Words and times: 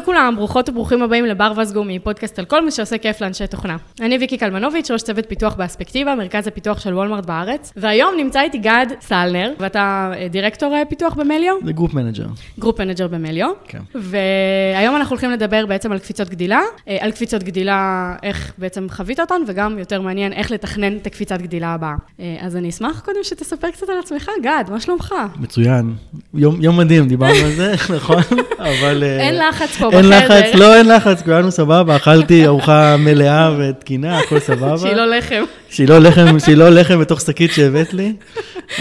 לכולם, 0.00 0.34
ברוכות 0.36 0.68
וברוכים 0.68 1.02
הבאים 1.02 1.26
לברווז 1.26 1.52
גומי, 1.56 1.84
פודקאסט 1.84 2.38
על 2.38 2.44
כל 2.44 2.64
מה 2.64 2.70
שעושה 2.70 2.98
כיף 2.98 3.20
לאנשי 3.20 3.46
תוכנה. 3.46 3.76
אני 4.00 4.18
ויקי 4.18 4.38
קלמנוביץ', 4.38 4.90
ראש 4.90 5.02
צוות 5.02 5.24
פיתוח 5.28 5.54
באספקטיבה, 5.54 6.14
מרכז 6.14 6.46
הפיתוח 6.46 6.80
של 6.80 6.94
וולמרט 6.94 7.26
בארץ, 7.26 7.72
והיום 7.76 8.14
נמצא 8.16 8.40
איתי 8.40 8.58
גד 8.58 8.86
סלנר, 9.00 9.52
ואתה 9.58 10.12
אה, 10.16 10.28
דירקטור 10.28 10.74
אה, 10.74 10.82
פיתוח 10.84 11.14
במליו? 11.14 11.54
זה 11.64 11.72
group 11.72 11.94
manager. 11.94 12.26
group 12.58 12.80
manager 12.80 13.08
במליו. 13.08 13.48
כן. 13.68 13.78
והיום 13.94 14.96
אנחנו 14.96 15.14
הולכים 15.14 15.30
לדבר 15.30 15.66
בעצם 15.66 15.92
על 15.92 15.98
קפיצות 15.98 16.28
גדילה, 16.28 16.60
אה, 16.88 16.96
על 17.00 17.10
קפיצות 17.10 17.42
גדילה, 17.42 18.14
איך 18.22 18.52
בעצם 18.58 18.86
חווית 18.90 19.20
אותן, 19.20 19.42
וגם 19.46 19.78
יותר 19.78 20.00
מעניין, 20.00 20.32
איך 20.32 20.50
לתכנן 20.50 20.96
את 20.96 21.06
הקפיצת 21.06 21.40
גדילה 21.40 21.68
הבאה. 21.68 21.94
אה, 22.20 22.36
אז 22.40 22.56
אני 22.56 22.68
אשמח 22.68 23.00
קודם 23.00 23.18
שתספר 23.22 23.70
קצת 23.70 23.88
על 23.88 23.98
עצמך, 23.98 24.30
גד, 24.42 24.64
מה 24.70 24.80
שלומך? 24.80 25.14
מצוין. 25.36 25.94
יום, 26.34 26.62
יום 26.62 26.76
מדהים, 26.76 27.08
דיברנו 27.08 27.44
על 27.44 27.50
זה, 27.50 27.74
נכון? 27.96 28.22
אבל... 28.70 29.02
אין 29.02 29.34
לחץ 29.48 29.76
פה 29.76 29.89
אין 29.92 30.06
בחדר. 30.06 30.18
לחץ, 30.40 30.54
לא, 30.54 30.74
אין 30.76 30.88
לחץ, 30.88 31.22
כולנו 31.22 31.50
סבבה, 31.50 31.96
אכלתי 31.96 32.46
ארוחה 32.46 32.96
מלאה 32.98 33.50
ותקינה, 33.58 34.18
הכל 34.18 34.38
סבבה. 34.40 34.78
שהיא 34.78 34.92
לא 34.94 35.06
לחם. 35.16 35.42
שהיא 35.70 35.88
לא 35.88 35.98
לחם, 35.98 36.38
שהיא 36.38 36.56
לא 36.56 36.68
לחם 36.70 37.00
בתוך 37.00 37.20
שקית 37.20 37.52
שהבאת 37.52 37.94
לי. 37.94 38.12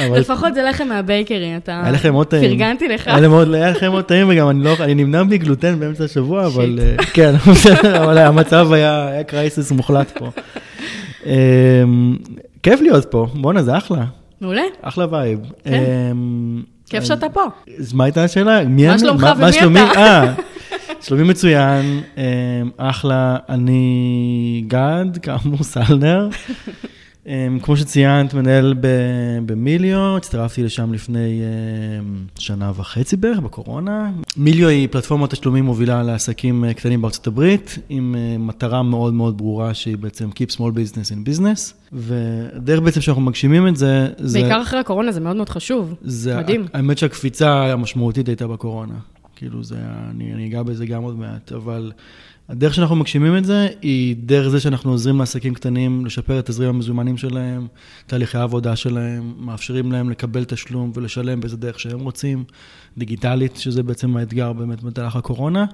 אבל 0.07 0.19
לפחות 0.19 0.53
זה 0.53 0.63
לחם 0.69 0.87
מהבייקרי, 0.87 1.57
אתה... 1.57 1.81
היה 1.83 1.91
לכם 1.91 2.11
מאוד 2.11 2.27
טעים. 2.27 2.51
פרגנתי 2.51 2.87
לך. 2.87 3.07
היה 3.07 3.17
לכם 3.71 3.89
מאוד- 3.89 4.03
טעים, 4.05 4.27
וגם 4.29 4.49
אני 4.49 4.63
לא, 4.63 4.75
אני 4.79 4.95
נמנע 4.95 5.23
מגלוטן 5.23 5.79
באמצע 5.79 6.03
השבוע, 6.03 6.45
אבל 6.45 6.79
אה, 6.81 7.03
כן, 7.13 7.33
אבל 8.03 8.17
המצב 8.17 8.73
היה, 8.73 9.07
היה 9.07 9.23
קרייסיס 9.23 9.71
מוחלט 9.71 10.17
פה. 10.17 10.29
אמ, 11.25 12.15
כיף 12.63 12.81
להיות 12.81 13.05
פה, 13.11 13.27
בואנה, 13.33 13.63
זה 13.63 13.77
אחלה, 13.77 14.03
מעולה, 14.41 14.61
אחלה 14.81 15.05
vibe. 15.11 15.39
כן. 15.63 15.73
אמ, 16.11 16.61
כיף 16.89 17.03
שאתה 17.03 17.29
פה. 17.29 17.41
אז 17.79 17.93
מה 17.93 18.03
הייתה 18.03 18.23
השאלה? 18.23 18.63
מי 18.63 18.85
מה 18.85 18.91
אני? 18.91 18.99
שלומך 18.99 19.23
מה 19.23 19.33
ומי 19.37 19.53
שלומי? 19.53 19.79
אתה? 19.91 19.99
אה, 19.99 20.33
שלומי 21.01 21.23
מצוין, 21.23 22.01
אמ, 22.17 22.69
אחלה, 22.77 23.37
אני 23.49 24.63
גד, 24.67 25.05
כאמור 25.21 25.63
סלנר. 25.63 26.29
אמ, 27.27 27.59
כמו 27.61 27.77
שציינת, 27.77 28.33
מנהל 28.33 28.73
במיליו, 29.45 30.17
הצטרפתי 30.17 30.63
לשם 30.63 30.93
לפני 30.93 31.41
אמ, 31.99 32.25
שנה 32.39 32.71
וחצי 32.75 33.17
בערך, 33.17 33.39
בקורונה. 33.39 34.11
מיליו 34.37 34.67
היא 34.67 34.87
פלטפורמת 34.91 35.29
תשלומים 35.29 35.65
מובילה 35.65 36.03
לעסקים 36.03 36.65
אה, 36.65 36.73
קטנים 36.73 37.01
בארצות 37.01 37.27
הברית, 37.27 37.77
עם 37.89 38.15
אה, 38.17 38.37
מטרה 38.37 38.83
מאוד 38.83 39.13
מאוד 39.13 39.37
ברורה 39.37 39.73
שהיא 39.73 39.97
בעצם 39.97 40.29
Keep 40.29 40.55
Small 40.55 40.59
Business 40.59 41.11
in 41.11 41.29
Business, 41.29 41.73
והדרך 41.91 42.79
בעצם 42.79 43.01
שאנחנו 43.01 43.21
מגשימים 43.21 43.67
את 43.67 43.77
זה, 43.77 44.07
זה... 44.17 44.39
בעיקר 44.39 44.61
אחרי 44.61 44.79
הקורונה, 44.79 45.11
זה 45.11 45.19
מאוד 45.19 45.35
מאוד 45.35 45.49
חשוב. 45.49 45.93
זה, 46.01 46.37
מדהים. 46.37 46.65
האמת 46.73 46.97
שהקפיצה 46.97 47.73
המשמעותית 47.73 48.27
הייתה 48.27 48.47
בקורונה. 48.47 48.95
כאילו 49.39 49.63
זה, 49.63 49.77
אני, 50.09 50.33
אני 50.33 50.47
אגע 50.47 50.63
בזה 50.63 50.85
גם 50.85 51.03
עוד 51.03 51.19
מעט, 51.19 51.51
אבל 51.51 51.91
הדרך 52.49 52.73
שאנחנו 52.73 52.95
מגשימים 52.95 53.37
את 53.37 53.45
זה, 53.45 53.67
היא 53.81 54.15
דרך 54.19 54.47
זה 54.47 54.59
שאנחנו 54.59 54.91
עוזרים 54.91 55.19
לעסקים 55.19 55.53
קטנים 55.53 56.05
לשפר 56.05 56.39
את 56.39 56.45
תזרים 56.45 56.69
המזומנים 56.69 57.17
שלהם, 57.17 57.67
תהליכי 58.07 58.37
העבודה 58.37 58.75
שלהם, 58.75 59.33
מאפשרים 59.37 59.91
להם 59.91 60.09
לקבל 60.09 60.43
תשלום 60.43 60.91
ולשלם 60.95 61.39
באיזה 61.39 61.57
דרך 61.57 61.79
שהם 61.79 61.99
רוצים, 61.99 62.43
דיגיטלית, 62.97 63.55
שזה 63.55 63.83
בעצם 63.83 64.17
האתגר 64.17 64.53
באמת 64.53 64.81
במהלך 64.81 65.15
הקורונה. 65.15 65.65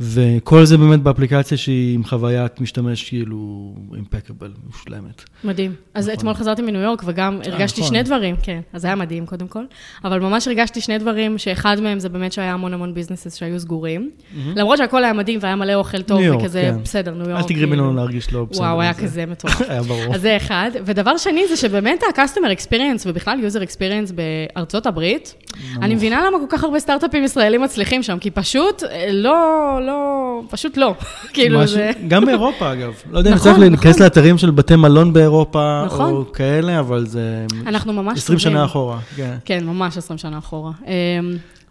וכל 0.00 0.64
זה 0.64 0.76
באמת 0.78 1.00
באפליקציה 1.02 1.56
שהיא 1.58 1.94
עם 1.94 2.04
חוויית 2.04 2.60
משתמש 2.60 3.08
כאילו 3.08 3.74
אימפקבל, 3.94 4.50
מושלמת. 4.66 5.22
מדהים. 5.44 5.74
אז 5.94 6.04
נכון. 6.08 6.18
אתמול 6.18 6.34
חזרתי 6.34 6.62
מניו 6.62 6.80
יורק 6.80 7.02
וגם 7.06 7.38
הרגשתי 7.46 7.80
נכון. 7.80 7.94
שני 7.94 8.02
דברים, 8.02 8.36
כן, 8.42 8.60
אז 8.72 8.80
זה 8.82 8.86
היה 8.88 8.96
מדהים 8.96 9.26
קודם 9.26 9.48
כל, 9.48 9.64
אבל 10.04 10.20
ממש 10.20 10.48
הרגשתי 10.48 10.80
שני 10.80 10.98
דברים, 10.98 11.38
שאחד 11.38 11.80
מהם 11.80 11.98
זה 12.00 12.08
באמת 12.08 12.32
שהיה 12.32 12.52
המון 12.52 12.74
המון 12.74 12.94
ביזנסס 12.94 13.36
שהיו 13.36 13.60
סגורים, 13.60 14.10
למרות 14.56 14.78
שהכל 14.78 15.04
היה 15.04 15.12
מדהים 15.12 15.38
והיה 15.42 15.56
מלא 15.56 15.74
אוכל 15.74 16.02
טוב 16.02 16.20
יורק, 16.20 16.40
וכזה, 16.40 16.70
כן. 16.76 16.82
בסדר, 16.82 17.14
ניו 17.14 17.28
יורק. 17.30 17.42
אל 17.42 17.48
תגרמי 17.48 17.66
כאילו. 17.70 17.84
לנו 17.84 17.96
להרגיש 17.96 18.32
לא 18.32 18.44
בסדר. 18.50 18.62
וואו, 18.64 18.80
היה 18.80 18.92
זה- 18.92 19.02
כזה 19.02 19.26
מטורף. 19.26 19.60
היה 19.70 19.82
ברור. 19.82 20.14
אז 20.14 20.20
זה 20.20 20.36
אחד. 20.36 20.70
ודבר 20.84 21.16
שני 21.16 21.48
זה 21.48 21.56
שבאמת 21.56 22.02
ה-customer 22.02 22.58
experience 22.58 23.02
ובכלל 23.06 23.38
user 23.48 23.62
experience 23.62 24.12
בארצות 24.12 24.86
הברית, 24.86 25.34
אני 25.82 25.94
מבינה 25.94 26.22
למה 26.26 26.38
כל 26.38 26.56
כך 26.56 26.64
הרבה 26.64 26.80
סטארט-אפים 26.80 27.24
ישראלים 27.24 27.60
מצליחים 27.62 28.02
שם, 28.02 28.18
כי 28.18 28.30
פשוט 28.30 28.82
אה, 28.82 29.12
לא, 29.12 29.78
לא, 29.90 30.42
פשוט 30.50 30.76
לא. 30.76 30.94
כאילו 31.34 31.66
זה... 31.66 31.90
גם 32.08 32.24
באירופה, 32.24 32.72
אגב. 32.72 32.92
לא 33.10 33.18
יודע 33.18 33.30
אם 33.30 33.34
נכון, 33.34 33.52
צריך 33.52 33.70
להיכנס 33.70 33.94
נכון. 33.94 34.02
לאתרים 34.02 34.38
של 34.38 34.50
בתי 34.50 34.76
מלון 34.76 35.12
באירופה, 35.12 35.82
נכון. 35.86 36.12
או 36.12 36.32
כאלה, 36.32 36.78
אבל 36.80 37.06
זה... 37.06 37.46
אנחנו 37.66 37.92
ממש 37.92 38.18
20 38.18 38.38
טובים. 38.38 38.52
שנה 38.52 38.64
אחורה, 38.64 38.98
כן. 39.16 39.36
כן, 39.44 39.64
ממש 39.64 39.96
20 39.96 40.18
שנה 40.18 40.38
אחורה. 40.38 40.72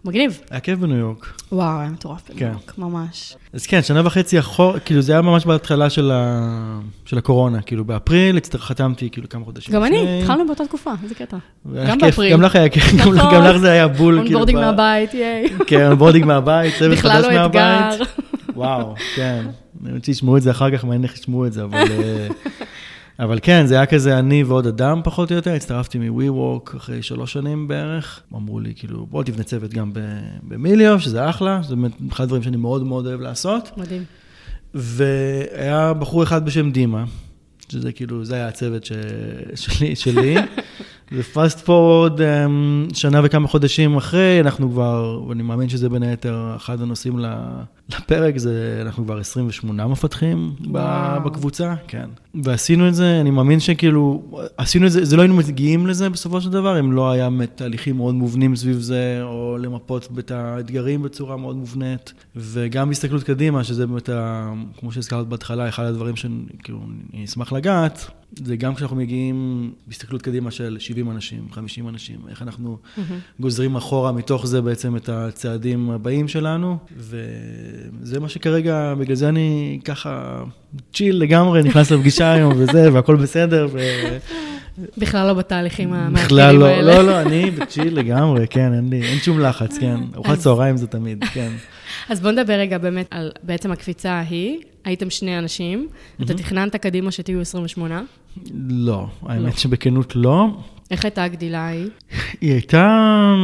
מגניב. 0.04 0.40
היה 0.50 0.60
כיף 0.60 0.78
בניו 0.78 0.96
יורק. 0.96 1.32
וואו, 1.52 1.80
היה 1.80 1.90
מטורף 1.90 2.20
בניו 2.28 2.38
כן. 2.38 2.50
יורק, 2.52 2.78
ממש. 2.78 3.36
אז 3.52 3.66
כן, 3.66 3.82
שנה 3.82 4.06
וחצי 4.06 4.38
אחורה, 4.38 4.80
כאילו 4.80 5.00
זה 5.02 5.12
היה 5.12 5.22
ממש 5.22 5.46
בהתחלה 5.46 5.90
של 5.90 6.10
ה- 6.10 6.78
של 7.04 7.18
הקורונה, 7.18 7.62
כאילו 7.62 7.84
באפריל, 7.84 8.38
חתמתי 8.58 9.10
כאילו 9.10 9.28
כמה 9.28 9.44
חודשים 9.44 9.74
גם. 9.74 9.84
אני, 9.84 10.20
התחלנו 10.22 10.46
באותה 10.46 10.64
תקופה, 10.66 10.90
איזה 11.02 11.14
קטע. 11.14 11.36
גם 11.86 11.98
כיף, 11.98 12.02
באפריל. 12.02 12.32
גם 12.32 12.42
לך 12.42 12.56
היה 12.56 12.68
כיף, 12.68 12.84
גם 12.92 13.14
נכון. 13.14 13.34
גם 13.34 13.42
לך 13.44 13.56
זה 13.56 13.70
היה 13.70 13.88
בול. 13.88 14.14
כאילו, 14.14 14.38
onboarding 14.38 14.58
ב- 14.58 14.60
מהבית, 14.60 15.14
ייי. 15.14 15.48
כן, 15.66 15.86
onboarding 15.86 16.24
מהבית, 16.24 16.74
צוות 16.78 16.98
בכלל 16.98 17.10
חדש 17.22 17.24
לא 17.34 17.46
אתגר. 17.46 17.60
מהבית. 17.80 18.08
וואו, 18.54 18.94
כן. 19.16 19.44
אני 19.84 19.92
רוצה 19.94 20.06
שישמעו 20.06 20.36
את 20.36 20.42
זה 20.42 20.50
אחר 20.50 20.76
כך, 20.76 20.84
מעניין 20.84 21.02
איך 21.04 21.14
ישמעו 21.14 21.46
את 21.46 21.52
זה, 21.52 21.62
אבל... 21.64 21.78
אבל 23.20 23.38
כן, 23.42 23.66
זה 23.66 23.74
היה 23.74 23.86
כזה 23.86 24.18
אני 24.18 24.42
ועוד 24.42 24.66
אדם 24.66 25.00
פחות 25.04 25.30
או 25.30 25.36
יותר, 25.36 25.52
הצטרפתי 25.52 25.98
מ-WeWork 25.98 26.76
אחרי 26.76 27.02
שלוש 27.02 27.32
שנים 27.32 27.68
בערך. 27.68 28.20
אמרו 28.34 28.60
לי, 28.60 28.72
כאילו, 28.76 29.06
בוא 29.06 29.22
תבנה 29.22 29.42
צוות 29.42 29.70
גם 29.70 29.92
במיליו, 30.42 31.00
שזה 31.00 31.30
אחלה, 31.30 31.60
זה 31.68 31.76
באמת 31.76 31.92
אחד 32.12 32.24
הדברים 32.24 32.42
שאני 32.42 32.56
מאוד 32.56 32.82
מאוד 32.82 33.06
אוהב 33.06 33.20
לעשות. 33.20 33.70
מדהים. 33.76 34.04
והיה 34.74 35.92
בחור 35.94 36.22
אחד 36.22 36.44
בשם 36.44 36.70
דימה, 36.70 37.04
שזה 37.68 37.92
כאילו, 37.92 38.24
זה 38.24 38.34
היה 38.34 38.48
הצוות 38.48 38.84
ש... 38.84 38.92
שלי, 39.54 39.96
שלי. 39.96 40.34
ופאסט 41.12 41.60
פורוד, 41.60 42.20
שנה 42.92 43.20
וכמה 43.24 43.48
חודשים 43.48 43.96
אחרי, 43.96 44.40
אנחנו 44.40 44.70
כבר, 44.70 45.22
ואני 45.28 45.42
מאמין 45.42 45.68
שזה 45.68 45.88
בין 45.88 46.02
היתר 46.02 46.52
אחד 46.56 46.82
הנושאים 46.82 47.18
ל- 47.18 47.62
לפרק, 47.94 48.38
זה 48.38 48.78
אנחנו 48.82 49.04
כבר 49.04 49.18
28 49.18 49.86
מפתחים 49.86 50.54
וואו. 50.66 51.20
בקבוצה, 51.24 51.74
כן. 51.88 52.08
ועשינו 52.44 52.88
את 52.88 52.94
זה, 52.94 53.20
אני 53.20 53.30
מאמין 53.30 53.60
שכאילו, 53.60 54.22
עשינו 54.56 54.86
את 54.86 54.92
זה, 54.92 55.04
זה 55.04 55.16
לא 55.16 55.22
היינו 55.22 55.36
מגיעים 55.36 55.86
לזה 55.86 56.10
בסופו 56.10 56.40
של 56.40 56.50
דבר, 56.50 56.80
אם 56.80 56.92
לא 56.92 57.10
היה 57.10 57.28
תהליכים 57.54 57.96
מאוד 57.96 58.14
מובנים 58.14 58.56
סביב 58.56 58.80
זה, 58.80 59.20
או 59.22 59.58
למפות 59.58 60.08
את 60.18 60.30
האתגרים 60.30 61.02
בצורה 61.02 61.36
מאוד 61.36 61.56
מובנית, 61.56 62.12
וגם 62.36 62.88
בהסתכלות 62.88 63.22
קדימה, 63.22 63.64
שזה 63.64 63.86
באמת, 63.86 64.08
ה, 64.08 64.52
כמו 64.78 64.92
שהזכרת 64.92 65.26
בהתחלה, 65.26 65.68
אחד 65.68 65.84
הדברים 65.84 66.16
שכאילו, 66.16 66.80
אני 67.14 67.24
אשמח 67.24 67.52
לגעת, 67.52 68.10
זה 68.36 68.56
גם 68.56 68.74
כשאנחנו 68.74 68.96
מגיעים 68.96 69.70
בהסתכלות 69.86 70.22
קדימה 70.22 70.50
של 70.50 70.76
70 70.80 71.10
אנשים, 71.10 71.46
50 71.52 71.88
אנשים, 71.88 72.20
איך 72.28 72.42
אנחנו 72.42 72.78
גוזרים 73.40 73.76
אחורה 73.76 74.12
מתוך 74.12 74.46
זה 74.46 74.62
בעצם 74.62 74.96
את 74.96 75.08
הצעדים 75.08 75.90
הבאים 75.90 76.28
שלנו, 76.28 76.78
וזה 78.00 78.20
מה 78.20 78.28
שכרגע, 78.28 78.94
בגלל 78.98 79.16
זה 79.16 79.28
אני 79.28 79.78
ככה 79.84 80.42
צ'יל 80.94 81.16
לגמרי, 81.16 81.62
נכנס 81.62 81.90
לפגישה 81.90 82.32
היום 82.34 82.52
וזה, 82.56 82.92
והכל 82.92 83.16
בסדר, 83.16 83.68
ו... 83.72 83.78
בכלל 84.98 85.26
לא 85.26 85.34
בתהליכים 85.34 85.88
בכלל 85.88 86.00
המאתגרים 86.00 86.60
לא, 86.60 86.66
האלה. 86.66 87.02
לא, 87.02 87.02
לא, 87.02 87.20
אני 87.20 87.50
בצ'יל 87.50 87.98
לגמרי, 87.98 88.46
כן, 88.50 88.74
אין 88.74 88.90
לי, 88.90 89.02
אין 89.02 89.18
שום 89.18 89.40
לחץ, 89.40 89.78
כן. 89.78 89.96
ארוחת 90.14 90.38
צהריים 90.38 90.76
זה 90.76 90.86
תמיד, 90.86 91.24
כן. 91.24 91.50
אז 92.08 92.20
בוא 92.20 92.30
נדבר 92.30 92.52
רגע 92.54 92.78
באמת 92.78 93.06
על 93.10 93.30
בעצם 93.42 93.72
הקפיצה 93.72 94.12
ההיא. 94.12 94.58
הייתם 94.84 95.10
שני 95.10 95.38
אנשים, 95.38 95.88
אתה 96.22 96.34
תכננת 96.34 96.76
קדימה 96.76 97.10
שתהיו 97.10 97.40
28. 97.40 98.02
לא, 98.70 99.06
האמת 99.22 99.58
שבכנות 99.58 100.16
לא. 100.16 100.46
איך 100.90 101.04
הייתה 101.04 101.24
הגדילה 101.24 101.58
ההיא? 101.58 101.88
היא 102.40 102.52
הייתה, 102.52 103.34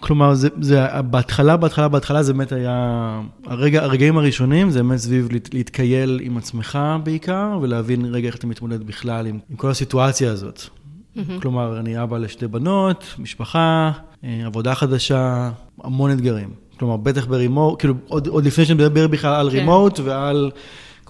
כלומר, 0.00 0.34
זה, 0.34 0.48
זה 0.60 1.00
בהתחלה, 1.02 1.56
בהתחלה, 1.56 1.88
בהתחלה 1.88 2.22
זה 2.22 2.32
באמת 2.32 2.52
היה, 2.52 3.20
הרגע, 3.46 3.82
הרגעים 3.82 4.18
הראשונים 4.18 4.70
זה 4.70 4.82
באמת 4.82 4.98
סביב 4.98 5.28
להת, 5.32 5.54
להתקייל 5.54 6.20
עם 6.22 6.36
עצמך 6.36 6.78
בעיקר, 7.04 7.58
ולהבין 7.62 8.04
רגע 8.04 8.26
איך 8.26 8.36
אתה 8.36 8.46
מתמודד 8.46 8.82
בכלל 8.82 9.26
עם, 9.26 9.38
עם 9.50 9.56
כל 9.56 9.70
הסיטואציה 9.70 10.32
הזאת. 10.32 10.62
כלומר, 11.42 11.80
אני 11.80 12.02
אבא 12.02 12.18
לשתי 12.18 12.46
בנות, 12.46 13.04
משפחה, 13.18 13.92
אה, 14.24 14.42
עבודה 14.46 14.74
חדשה, 14.74 15.50
המון 15.84 16.10
אתגרים. 16.12 16.48
כלומר, 16.78 16.96
בטח 16.96 17.26
ברימוט, 17.26 17.78
כאילו, 17.78 17.94
עוד, 18.08 18.26
עוד 18.26 18.44
לפני 18.44 18.64
שנדבר 18.64 19.08
בכלל 19.08 19.34
על 19.34 19.50
כן. 19.50 19.56
רימוט 19.56 20.00
ועל 20.04 20.50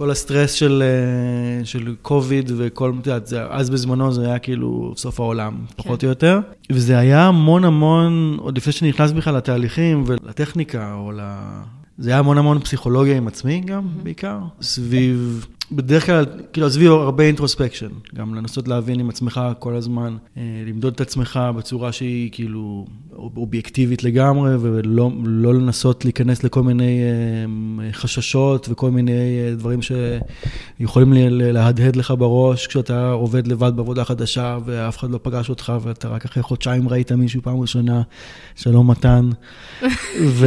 כל 0.00 0.10
הסטרס 0.10 0.52
של, 0.52 0.82
אה, 0.82 1.64
של 1.64 1.94
קוביד 2.02 2.50
וכל, 2.56 2.92
את 3.00 3.06
יודעת, 3.06 3.32
אז 3.50 3.70
בזמנו 3.70 4.12
זה 4.12 4.26
היה 4.26 4.38
כאילו 4.38 4.92
סוף 4.96 5.20
העולם, 5.20 5.54
פחות 5.76 6.04
או 6.04 6.08
יותר. 6.08 6.40
וזה 6.72 6.98
היה 6.98 7.26
המון 7.26 7.64
המון, 7.64 8.36
עוד 8.40 8.56
לפני 8.56 8.72
שנכנס 8.72 9.12
בכלל 9.12 9.36
לתהליכים 9.36 10.04
ולטכניקה, 10.06 10.94
או 10.94 11.12
ל... 11.12 11.20
זה 11.98 12.10
היה 12.10 12.18
המון 12.18 12.38
המון 12.38 12.60
פסיכולוגיה 12.60 13.16
עם 13.16 13.26
עצמי 13.26 13.60
גם, 13.60 13.88
בעיקר, 14.02 14.38
סביב 14.62 15.46
בדרך 15.72 16.06
כלל, 16.06 16.26
כאילו, 16.52 16.66
עזבי 16.66 16.86
הרבה 16.86 17.24
אינטרוספקשן, 17.24 17.90
גם 18.14 18.34
לנסות 18.34 18.68
להבין 18.68 19.00
עם 19.00 19.10
עצמך 19.10 19.40
כל 19.58 19.76
הזמן, 19.76 20.16
אה, 20.36 20.42
למדוד 20.66 20.94
את 20.94 21.00
עצמך 21.00 21.40
בצורה 21.56 21.92
שהיא 21.92 22.30
כאילו 22.32 22.86
אובייקטיבית 23.36 24.04
לגמרי, 24.04 24.56
ולא 24.60 25.10
לא 25.24 25.54
לנסות 25.54 26.04
להיכנס 26.04 26.44
לכל 26.44 26.62
מיני 26.62 27.00
אה, 27.02 27.92
חששות 27.92 28.68
וכל 28.70 28.90
מיני 28.90 29.12
אה, 29.12 29.54
דברים 29.54 29.80
שיכולים 29.82 31.12
להדהד 31.30 31.96
לך 31.96 32.14
בראש 32.18 32.66
כשאתה 32.66 33.10
עובד 33.10 33.46
לבד 33.46 33.72
בעבודה 33.76 34.04
חדשה 34.04 34.58
ואף 34.64 34.98
אחד 34.98 35.10
לא 35.10 35.18
פגש 35.22 35.50
אותך 35.50 35.72
ואתה 35.82 36.08
רק 36.08 36.24
אחרי 36.24 36.42
חודשיים 36.42 36.88
ראית 36.88 37.12
מישהו 37.12 37.42
פעם 37.42 37.60
ראשונה, 37.60 38.02
שלום 38.56 38.90
מתן. 38.90 39.30
ו... 40.38 40.46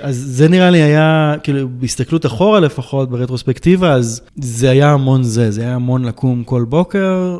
אז 0.00 0.16
זה 0.16 0.48
נראה 0.48 0.70
לי 0.70 0.82
היה, 0.82 1.34
כאילו, 1.42 1.68
בהסתכלות 1.78 2.26
אחורה 2.26 2.60
לפחות, 2.60 3.10
ברטרוספקטיבה, 3.10 3.92
אז 3.92 4.20
זה 4.36 4.70
היה 4.70 4.92
המון 4.92 5.22
זה, 5.22 5.50
זה 5.50 5.60
היה 5.60 5.74
המון 5.74 6.04
לקום 6.04 6.44
כל 6.44 6.64
בוקר, 6.64 7.38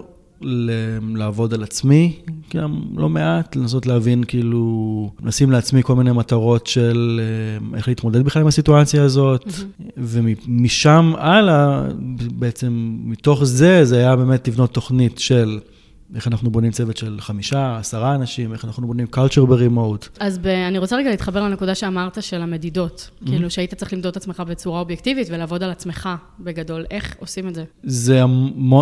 לעבוד 1.15 1.55
על 1.55 1.62
עצמי, 1.62 2.17
גם 2.55 2.81
לא 2.97 3.09
מעט, 3.09 3.56
לנסות 3.56 3.87
להבין, 3.87 4.25
כאילו, 4.25 5.11
לשים 5.25 5.50
לעצמי 5.50 5.83
כל 5.83 5.94
מיני 5.94 6.12
מטרות 6.12 6.67
של 6.67 7.21
אה, 7.23 7.77
איך 7.77 7.89
להתמודד 7.89 8.25
בכלל 8.25 8.43
עם 8.43 8.49
הסיטואציה 8.49 9.03
הזאת, 9.03 9.47
mm-hmm. 9.47 9.91
ומשם 9.97 11.12
הלאה, 11.19 11.83
בעצם 12.35 12.97
מתוך 13.05 13.44
זה, 13.44 13.85
זה 13.85 13.97
היה 13.99 14.17
באמת 14.17 14.49
לבנות 14.49 14.75
תוכנית 14.75 15.19
של... 15.19 15.59
איך 16.14 16.29
אנחנו 16.29 16.50
בונים 16.50 16.70
צוות 16.70 16.97
של 16.97 17.17
חמישה, 17.20 17.76
עשרה 17.79 18.14
אנשים, 18.14 18.53
איך 18.53 18.64
אנחנו 18.64 18.87
בונים 18.87 19.06
culture 19.14 19.47
ברימוט. 19.47 20.09
אז 20.20 20.38
ב, 20.38 20.47
אני 20.47 20.79
רוצה 20.79 20.97
רגע 20.97 21.11
להתחבר 21.11 21.43
לנקודה 21.43 21.75
שאמרת 21.75 22.23
של 22.23 22.43
המדידות. 22.43 23.11
Mm-hmm. 23.11 23.26
כאילו 23.26 23.50
שהיית 23.50 23.75
צריך 23.75 23.93
למדוד 23.93 24.11
את 24.11 24.17
עצמך 24.17 24.43
בצורה 24.49 24.81
אובייקטיבית 24.81 25.29
ולעבוד 25.31 25.62
על 25.62 25.70
עצמך 25.70 26.09
בגדול. 26.41 26.85
איך 26.91 27.17
עושים 27.19 27.49
את 27.49 27.55
זה? 27.55 27.64
זה 27.82 28.20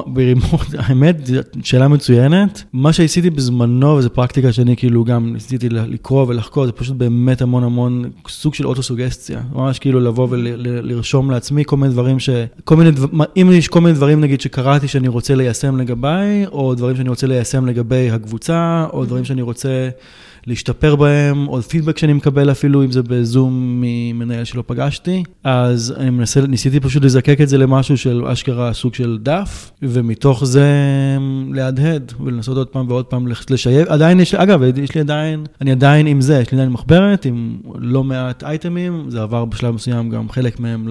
ברימוט, 0.07 0.67
האמת, 0.79 1.17
שאלה 1.63 1.89
מצוינת. 1.89 2.63
מה 2.73 2.93
שעשיתי 2.93 3.31
בזמנו, 3.31 3.97
וזו 3.97 4.11
פרקטיקה 4.11 4.53
שאני 4.53 4.77
כאילו 4.77 5.05
גם 5.05 5.33
ניסיתי 5.33 5.69
לקרוא 5.69 6.27
ולחקור, 6.29 6.67
זה 6.67 6.73
פשוט 6.73 6.97
באמת 6.97 7.43
המון 7.43 7.65
המון 7.65 8.11
סוג 8.29 8.55
של 8.55 8.67
אוטוסוגסטיה. 8.67 9.41
ממש 9.53 9.79
כאילו 9.79 10.01
לבוא 10.01 10.29
ולרשום 10.31 11.31
לעצמי 11.31 11.63
כל 11.67 11.77
מיני 11.77 11.93
דברים 11.93 12.19
ש... 12.19 12.31
כל 12.65 12.77
מיני 12.77 12.91
דבר, 12.91 13.25
אם 13.37 13.51
יש 13.53 13.69
כל 13.69 13.81
מיני 13.81 13.95
דברים, 13.95 14.21
נגיד, 14.21 14.41
שקראתי 14.41 14.89
שאני 14.89 15.09
רוצה 15.09 15.35
ליישם 15.35 15.77
לגביי, 15.77 16.47
או 16.47 16.75
דברים 16.75 16.97
שאני 16.97 17.09
רוצה... 17.09 17.20
רוצה 17.21 17.35
ליישם 17.35 17.67
לגבי 17.67 18.11
הקבוצה, 18.11 18.87
או 18.93 19.05
דברים 19.05 19.25
שאני 19.25 19.43
רוצה 19.43 19.89
להשתפר 20.47 20.97
בהם, 20.97 21.49
או 21.49 21.63
פידבק 21.63 21.99
שאני 21.99 22.13
מקבל 22.13 22.51
אפילו, 22.51 22.85
אם 22.85 22.91
זה 22.91 23.03
בזום 23.03 23.83
ממנהל 23.85 24.45
שלא 24.45 24.63
פגשתי. 24.67 25.23
אז 25.45 25.95
אני 25.97 26.11
מנסה, 26.11 26.41
ניסיתי 26.41 26.81
פשוט 26.81 27.05
לזקק 27.05 27.41
את 27.41 27.49
זה 27.49 27.59
למשהו 27.59 27.99
של 27.99 28.25
אשכרה 28.27 28.73
סוג 28.73 28.95
של 28.95 29.19
דף, 29.23 29.71
ומתוך 29.83 30.45
זה 30.45 30.67
להדהד, 31.53 32.13
ולנסות 32.25 32.57
עוד 32.57 32.67
פעם 32.67 32.87
ועוד 32.89 33.05
פעם 33.05 33.27
לשייב. 33.51 33.89
עדיין 33.89 34.21
יש 34.21 34.35
אגב, 34.35 34.63
יש 34.77 34.95
לי 34.95 35.01
עדיין, 35.01 35.45
אני 35.61 35.73
עדיין 35.73 36.07
עם 36.07 36.21
זה, 36.21 36.41
יש 36.41 36.53
לי 36.53 36.57
עדיין 36.57 36.71
מחברת 36.71 37.25
עם 37.25 37.57
לא 37.75 38.05
מעט 38.05 38.45
אייטמים, 38.45 39.05
זה 39.09 39.23
עבר 39.23 39.45
בשלב 39.45 39.75
מסוים 39.75 40.11
גם 40.11 40.29
חלק 40.29 40.61
מהם 40.61 40.89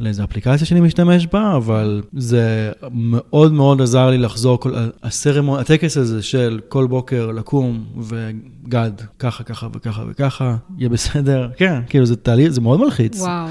לאיזו 0.00 0.24
אפליקציה 0.24 0.66
שאני 0.66 0.80
משתמש 0.80 1.26
בה, 1.32 1.56
אבל 1.56 2.02
זה 2.16 2.72
מאוד 2.92 3.52
מאוד 3.52 3.82
עזר 3.82 4.10
לי 4.10 4.18
לחזור, 4.18 4.60
כל, 4.60 4.72
הסרמון, 5.02 5.60
הטקס 5.72 5.96
הזה 5.96 6.22
של 6.22 6.60
כל 6.68 6.86
בוקר 6.86 7.30
לקום 7.30 7.84
וגד. 7.98 8.90
ככה, 9.18 9.44
ככה 9.44 9.68
וככה 9.74 10.04
וככה, 10.08 10.56
יהיה 10.78 10.88
בסדר. 10.88 11.50
כן, 11.56 11.80
כאילו 11.88 12.06
זה 12.06 12.16
תהליך, 12.16 12.48
זה 12.48 12.60
מאוד 12.60 12.80
מלחיץ. 12.80 13.20
וואו. 13.20 13.48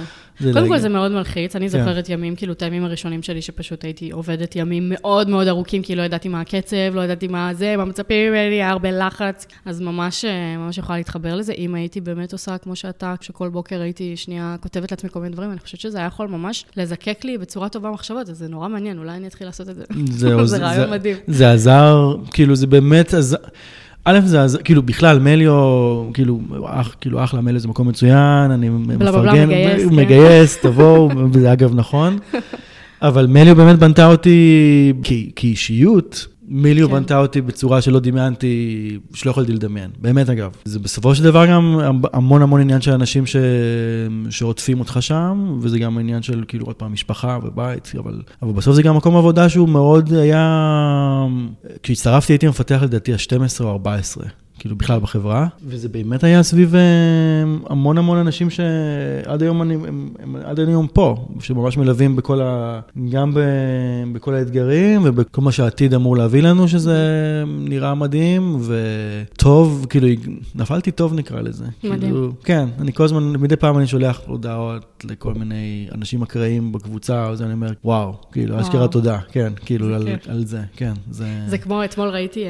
קודם 0.54 0.68
כל 0.68 0.78
זה 0.78 0.90
מאוד 0.90 1.12
מלחיץ, 1.12 1.56
אני 1.56 1.70
כן. 1.70 1.80
זוכרת 1.80 2.10
ימים, 2.10 2.36
כאילו 2.36 2.54
את 2.54 2.62
הימים 2.62 2.86
הראשונים 2.86 3.24
שלי, 3.24 3.42
שפשוט 3.42 3.84
הייתי 3.84 4.12
עובדת 4.12 4.56
ימים 4.56 4.84
מאוד 4.90 5.30
מאוד 5.30 5.48
ארוכים, 5.48 5.82
כי 5.82 5.96
לא 5.96 6.02
ידעתי 6.02 6.30
מה 6.30 6.42
הקצב, 6.42 6.76
לא 6.94 7.02
ידעתי 7.02 7.28
מה 7.28 7.54
זה, 7.54 7.78
מה 7.78 7.86
מצפים 7.86 8.32
ממני, 8.32 8.56
היה 8.56 8.70
הרבה 8.70 8.92
לחץ, 8.92 9.48
אז 9.66 9.82
ממש, 9.82 10.26
אה, 10.26 10.58
ממש 10.58 10.78
יכולה 10.78 10.98
להתחבר 10.98 11.36
לזה. 11.36 11.54
אם 11.54 11.76
הייתי 11.76 12.02
באמת 12.02 12.34
עושה 12.34 12.58
כמו 12.58 12.76
שאתה, 12.76 13.14
כשכל 13.20 13.50
בוקר 13.50 13.82
הייתי 13.82 14.18
שנייה 14.18 14.56
כותבת 14.62 14.92
לעצמי 14.92 15.10
כל 15.10 15.20
מיני 15.20 15.34
דברים, 15.34 15.52
אני 15.52 15.60
חושבת 15.60 15.80
שזה 15.80 15.98
היה 15.98 16.08
יכול 16.08 16.28
ממש 16.28 16.66
לזקק 16.78 17.20
לי 17.24 17.38
בצורה 17.38 17.70
טובה 17.70 17.92
מחשבות, 17.92 18.30
אז 18.30 18.38
זה 18.38 18.48
נורא 18.48 18.68
מעניין, 18.68 18.98
אולי 18.98 19.12
אני 19.12 19.28
אתחיל 19.28 19.48
לעשות 19.48 19.70
את 19.70 19.76
זה. 19.76 19.84
זהו, 20.12 20.48
זה 20.48 20.58
רעיון 20.66 20.90
מדהים. 20.90 21.18
זה 21.28 21.52
עזר, 21.52 22.16
כאילו 22.32 22.56
זה 22.56 22.68
באמת 22.68 23.14
עזר. 23.14 23.38
א', 24.06 24.20
זה, 24.24 24.58
כאילו, 24.64 24.82
בכלל, 24.82 25.20
מליו, 25.20 25.54
כאילו, 26.14 26.40
אח, 26.66 26.96
כאילו, 27.02 27.24
אחלה, 27.24 27.42
מליו 27.42 27.60
זה 27.60 27.68
מקום 27.68 27.88
מצוין, 27.88 28.52
אני 28.52 28.70
מפרגן, 28.70 29.48
מגייס, 29.50 29.84
כן. 29.90 29.96
מגייס, 29.96 30.58
תבואו, 30.64 31.10
וזה 31.32 31.54
אגב 31.54 31.76
נכון. 31.76 32.18
אבל 33.02 33.28
מליו 33.28 33.56
באמת 33.56 33.80
בנתה 33.80 34.06
אותי 34.06 34.94
כאישיות, 35.36 36.28
מיליו 36.52 36.88
כן. 36.88 36.94
בנתה 36.94 37.18
אותי 37.18 37.42
בצורה 37.42 37.82
שלא 37.82 38.00
דמיינתי, 38.00 39.00
שלא 39.14 39.32
יכולתי 39.32 39.52
לדמיין. 39.52 39.90
באמת, 40.00 40.30
אגב. 40.30 40.52
זה 40.66 40.80
בסופו 40.80 41.16
של 41.16 41.24
דבר 41.24 41.46
גם 41.46 41.80
המון 42.14 42.42
המון 42.42 42.62
עניין 42.62 42.82
של 42.82 42.92
אנשים 42.92 43.26
ש... 43.26 43.36
שרודפים 44.30 44.80
אותך 44.80 44.98
שם, 45.02 45.58
וזה 45.62 45.80
גם 45.80 45.98
עניין 45.98 46.22
של 46.22 46.44
כאילו 46.48 46.66
עוד 46.66 46.76
פעם 46.76 46.94
משפחה 46.94 47.40
ובית, 47.44 47.92
אבל, 48.00 48.22
אבל 48.42 48.52
בסוף 48.52 48.76
זה 48.76 48.84
גם 48.84 48.98
מקום 48.98 49.18
עבודה 49.18 49.50
שהוא 49.50 49.70
מאוד 49.70 50.14
היה... 50.14 51.26
כשהצטרפתי 51.84 52.34
הייתי 52.34 52.48
מפתח 52.48 52.80
לדעתי 52.84 53.14
ה-12 53.14 53.64
או 53.64 53.70
14. 53.70 54.26
כאילו 54.62 54.76
בכלל 54.76 55.00
בחברה, 55.00 55.48
וזה 55.66 55.90
באמת 55.90 56.24
היה 56.24 56.44
סביב 56.44 56.76
אה, 56.76 56.82
המון 57.70 57.98
המון 57.98 58.18
אנשים 58.18 58.50
שעד 58.50 59.42
היום 59.42 59.62
אני, 59.62 59.74
הם, 59.74 60.10
הם 60.20 60.36
עד 60.44 60.60
היום 60.60 60.88
פה, 60.88 61.28
שממש 61.40 61.78
מלווים 61.78 62.16
בכל 62.16 62.42
ה... 62.42 62.80
גם 63.10 63.34
ב, 63.34 63.40
בכל 64.14 64.34
האתגרים 64.34 65.02
ובכל 65.04 65.42
מה 65.42 65.52
שהעתיד 65.52 65.94
אמור 65.94 66.18
להביא 66.18 66.42
לנו, 66.44 66.68
שזה 66.68 66.98
נראה 67.48 67.96
מדהים 67.96 68.60
וטוב, 68.62 69.86
כאילו 69.90 70.08
נפלתי 70.56 70.92
טוב 70.92 71.14
נקרא 71.14 71.42
לזה. 71.42 71.66
מדהים. 71.84 72.00
כאילו, 72.00 72.32
כן, 72.44 72.70
אני 72.80 72.94
כל 72.94 73.04
הזמן, 73.04 73.24
מדי 73.24 73.56
פעם 73.56 73.78
אני 73.78 73.88
שולח 73.88 74.22
הודעות 74.26 75.06
לכל 75.10 75.34
מיני 75.34 75.88
אנשים 75.96 76.22
אקראיים 76.22 76.72
בקבוצה, 76.72 77.30
אז 77.30 77.42
אני 77.42 77.54
אומר, 77.54 77.72
וואו, 77.84 78.14
כאילו, 78.32 78.62
אשכרה 78.62 78.88
תודה, 78.88 79.20
כן, 79.32 79.54
כאילו 79.66 79.96
על, 79.96 80.08
על 80.28 80.46
זה, 80.46 80.62
כן, 80.76 80.94
זה... 81.12 81.28
זה 81.48 81.58
כמו 81.58 81.84
אתמול 81.84 82.10
ראיתי 82.10 82.44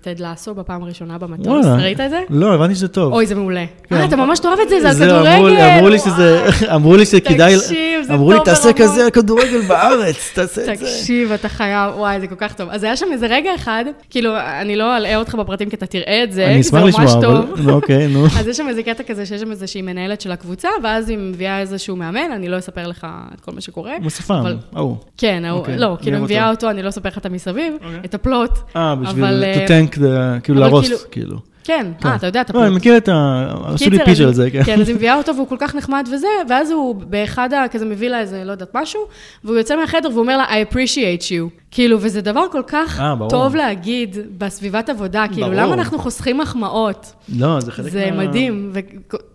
טד 0.00 0.20
אה, 0.22 0.30
לאסו 0.30 0.54
בפעם 0.54 0.82
הראשונה 0.82 1.18
במטוס. 1.18 1.53
וואלה. 1.56 1.82
ראית 1.82 2.00
את 2.00 2.10
זה? 2.10 2.20
לא, 2.30 2.54
הבנתי 2.54 2.74
שזה 2.74 2.88
טוב. 2.88 3.12
אוי, 3.12 3.26
זה 3.26 3.34
מעולה. 3.34 3.64
כן. 3.88 3.96
אה, 3.96 4.04
אתה 4.04 4.16
ממש 4.16 4.40
אוהב 4.44 4.58
את 4.60 4.68
זה, 4.68 4.80
זה 4.80 4.88
על 4.88 4.94
כדורגל. 4.94 5.60
אמרו 5.60 5.88
לי 5.88 5.98
שזה, 5.98 6.46
אמרו 6.74 6.96
לי 6.96 7.06
שכדאי, 7.06 7.58
זה 7.58 7.74
טוב 8.08 8.14
אמרו 8.14 8.32
לי, 8.32 8.38
תעשה 8.44 8.72
כזה 8.72 9.04
על 9.04 9.10
כדורגל 9.10 9.60
בארץ, 9.60 10.16
תעשה 10.34 10.72
את 10.72 10.78
זה. 10.78 10.84
תקשיב, 10.86 11.32
אתה 11.32 11.48
חייב, 11.48 11.94
וואי, 11.96 12.20
זה 12.20 12.26
כל 12.26 12.34
כך 12.38 12.54
טוב. 12.54 12.68
אז 12.70 12.84
היה 12.84 12.96
שם 12.96 13.06
איזה 13.12 13.26
רגע 13.26 13.54
אחד, 13.54 13.84
כאילו, 14.10 14.36
אני 14.60 14.76
לא 14.76 14.96
אלאה 14.96 15.16
אותך 15.16 15.34
בפרטים 15.34 15.70
כי 15.70 15.76
אתה 15.76 15.86
תראה 15.86 16.24
את 16.24 16.32
זה, 16.32 16.46
אני 16.46 16.60
אשמח 16.60 16.82
לשמוע, 16.82 17.14
אבל, 17.14 17.70
אוקיי, 17.70 18.08
נו. 18.08 18.26
אז 18.38 18.48
יש 18.48 18.56
שם 18.56 18.68
איזה 18.68 18.82
קטע 18.82 19.02
כזה 19.02 19.26
שיש 19.26 19.40
שם 19.40 19.50
איזושהי 19.50 19.82
מנהלת 19.82 20.20
של 20.20 20.32
הקבוצה, 20.32 20.68
ואז 20.82 21.08
היא 21.08 21.18
מביאה 21.18 21.60
איזשהו 21.60 21.96
מאמן, 21.96 22.32
אני 22.34 22.48
לא 22.48 22.58
אספר 22.58 22.86
לך 22.86 23.06
את 23.34 23.40
כל 23.40 23.52
מה 23.54 23.60
שקורה. 23.60 23.92
מוספן, 24.00 24.42
ההוא. 24.74 24.96
כן, 25.18 25.44
ההוא, 25.44 25.60
אוקיי, 25.60 25.78
לא, 25.78 25.96
כאילו, 26.02 26.18
מביאה 26.18 26.50
אותו, 26.50 26.70
אני 26.70 26.82
לא 26.82 26.88
אספר 26.88 27.08
לך 27.08 27.18
את 27.18 27.26
המסביב, 27.26 27.74
אוקיי. 27.74 28.00
את 28.04 28.14
הפלוט. 28.14 28.58
אה, 28.76 28.94
בשביל 28.94 29.44
to 29.54 29.68
tank, 29.68 29.98
כאילו 30.42 30.60
להרוס, 30.60 31.04
כאילו. 31.10 31.38
כן, 31.64 31.86
אה, 31.96 32.10
כן. 32.10 32.16
אתה 32.16 32.26
יודע, 32.26 32.40
אתה 32.40 32.52
פה. 32.52 32.58
לא, 32.58 32.66
אני 32.66 32.74
מכיר 32.76 32.96
את 32.96 33.08
ה... 33.08 33.46
עשו 33.64 33.90
לי 33.90 34.04
פיץ' 34.04 34.20
על 34.20 34.34
זה, 34.34 34.50
כן. 34.50 34.64
כן, 34.64 34.80
אז 34.80 34.88
היא 34.88 34.96
מביאה 34.96 35.14
אותו 35.14 35.36
והוא 35.36 35.48
כל 35.48 35.56
כך 35.58 35.74
נחמד 35.74 36.08
וזה, 36.12 36.26
ואז 36.48 36.70
הוא 36.70 36.94
באחד 36.94 37.52
ה... 37.52 37.68
כזה 37.68 37.84
מביא 37.84 38.08
לה 38.08 38.20
איזה, 38.20 38.44
לא 38.44 38.52
יודעת, 38.52 38.70
משהו, 38.74 39.00
והוא 39.44 39.56
יוצא 39.56 39.76
מהחדר 39.76 40.08
והוא 40.08 40.20
אומר 40.20 40.36
לה, 40.36 40.44
I 40.44 40.72
appreciate 40.72 41.22
you. 41.22 41.63
כאילו, 41.74 41.98
וזה 42.00 42.20
דבר 42.20 42.44
כל 42.52 42.62
כך 42.66 42.98
아, 42.98 43.02
אה, 43.02 43.28
טוב 43.30 43.56
להגיד 43.56 44.16
בסביבת 44.38 44.88
עבודה, 44.88 45.24
כאילו, 45.32 45.46
ברור. 45.46 45.60
למה 45.60 45.74
אנחנו 45.74 45.98
חוסכים 45.98 46.38
מחמאות? 46.38 47.12
לא, 47.28 47.60
זה 47.60 47.72
חלק 47.72 47.92
זה 47.92 48.10
מה... 48.10 48.22
זה 48.22 48.28
מדהים, 48.28 48.72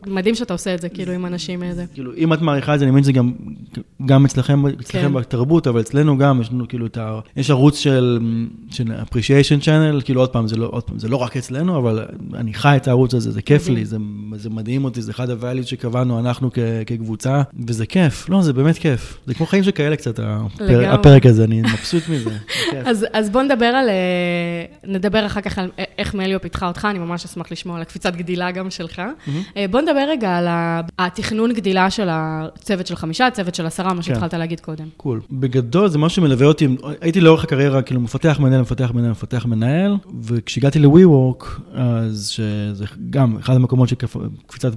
ומדהים 0.08 0.36
שאתה 0.36 0.53
עושה 0.53 0.75
את 0.75 0.81
זה, 0.81 0.89
כאילו, 0.89 1.13
עם 1.13 1.25
אנשים 1.25 1.63
איזה. 1.63 1.86
כאילו, 1.93 2.12
אם 2.17 2.34
את 2.34 2.41
מעריכה 2.41 2.74
את 2.74 2.79
זה, 2.79 2.86
אני 2.86 2.91
מבין 2.91 3.03
שזה 3.03 3.12
גם, 3.12 3.31
גם 4.05 4.25
אצלכם, 4.25 4.65
אצלכם 4.67 5.08
כן. 5.08 5.13
בתרבות, 5.13 5.67
אבל 5.67 5.79
אצלנו 5.79 6.17
גם, 6.17 6.41
יש 6.41 6.51
לנו 6.51 6.67
כאילו 6.67 6.86
את 6.86 6.98
ה... 6.98 7.19
יש 7.36 7.50
ערוץ 7.50 7.77
של, 7.77 8.19
של 8.72 8.91
appreciation 9.03 9.63
channel, 9.63 10.03
כאילו, 10.03 10.22
עוד 10.22 10.29
פעם, 10.29 10.48
זה 10.48 10.55
לא, 10.55 10.69
עוד 10.72 10.84
פעם, 10.84 11.00
זה 11.00 11.08
לא 11.08 11.17
רק 11.17 11.38
אצלנו, 11.38 11.77
אבל 11.77 12.05
אני 12.34 12.53
חי 12.53 12.75
את 12.75 12.88
הערוץ 12.88 13.13
הזה, 13.13 13.31
זה 13.31 13.41
כיף 13.41 13.62
מדהים. 13.62 13.77
לי, 13.77 13.86
זה, 13.86 13.98
זה 14.36 14.50
מדהים 14.50 14.84
אותי, 14.84 15.01
זה 15.01 15.12
אחד 15.12 15.29
הvalues 15.29 15.65
שקבענו 15.65 16.19
אנחנו 16.19 16.50
כ, 16.53 16.60
כקבוצה, 16.86 17.41
וזה 17.67 17.86
כיף, 17.86 18.29
לא, 18.29 18.41
זה 18.41 18.53
באמת 18.53 18.77
כיף. 18.77 19.17
זה 19.25 19.34
כמו 19.34 19.46
חיים 19.46 19.63
שכאלה 19.63 19.96
קצת, 19.96 20.19
הפר, 20.24 20.93
הפרק 20.93 21.25
הזה, 21.25 21.43
אני 21.43 21.62
מבסוט 21.62 22.03
מזה. 22.10 22.29
אז, 22.86 23.06
אז 23.14 23.30
בוא 23.30 23.42
נדבר 23.44 23.66
על... 23.66 23.90
אה, 23.90 23.94
נדבר 24.84 25.26
אחר 25.26 25.42
כך 25.42 25.58
על 25.58 25.70
איך 25.98 26.16
מליו 26.16 26.42
פיתחה 26.42 26.68
אותך, 26.68 26.88
אני 26.92 27.00
ממש 27.00 27.26
אשמח 27.26 27.52
לשמוע 27.52 27.76
על 27.76 27.82
הקפיצת 27.82 28.16
גדילה 28.16 28.52
גם 28.52 28.70
שלך. 28.70 29.02
אה, 29.58 29.66
בוא 29.72 29.82
נדבר 29.82 30.06
רגע 30.10 30.38
על 30.38 30.48
התכנון 31.00 31.54
גדילה 31.54 31.90
של 31.90 32.08
הצוות 32.12 32.88
של 32.88 32.96
חמישה, 32.96 33.28
הצוות 33.28 33.56
של 33.56 33.66
עשרה, 33.66 33.94
מה 33.94 34.02
שהתחלת 34.04 34.34
להגיד 34.34 34.60
קודם. 34.60 34.86
קול. 34.98 35.22
בגדול 35.32 35.88
זה 35.88 35.98
משהו 35.98 36.22
שמלווה 36.22 36.48
אותי, 36.48 36.68
הייתי 37.02 37.22
לאורך 37.22 37.44
הקריירה 37.44 37.82
כאילו 37.82 38.02
מפתח 38.02 38.38
מנהל, 38.40 38.62
מפתח 38.62 38.92
מנהל, 38.94 39.12
מפתח 39.12 39.46
מנהל, 39.46 39.96
וכשהגעתי 40.24 40.80
ל-WeWork, 40.80 41.46
אז 41.74 42.28
שזה 42.30 42.86
גם 43.10 43.38
אחד 43.38 43.56
המקומות 43.56 43.90
שקפיצת 43.90 44.72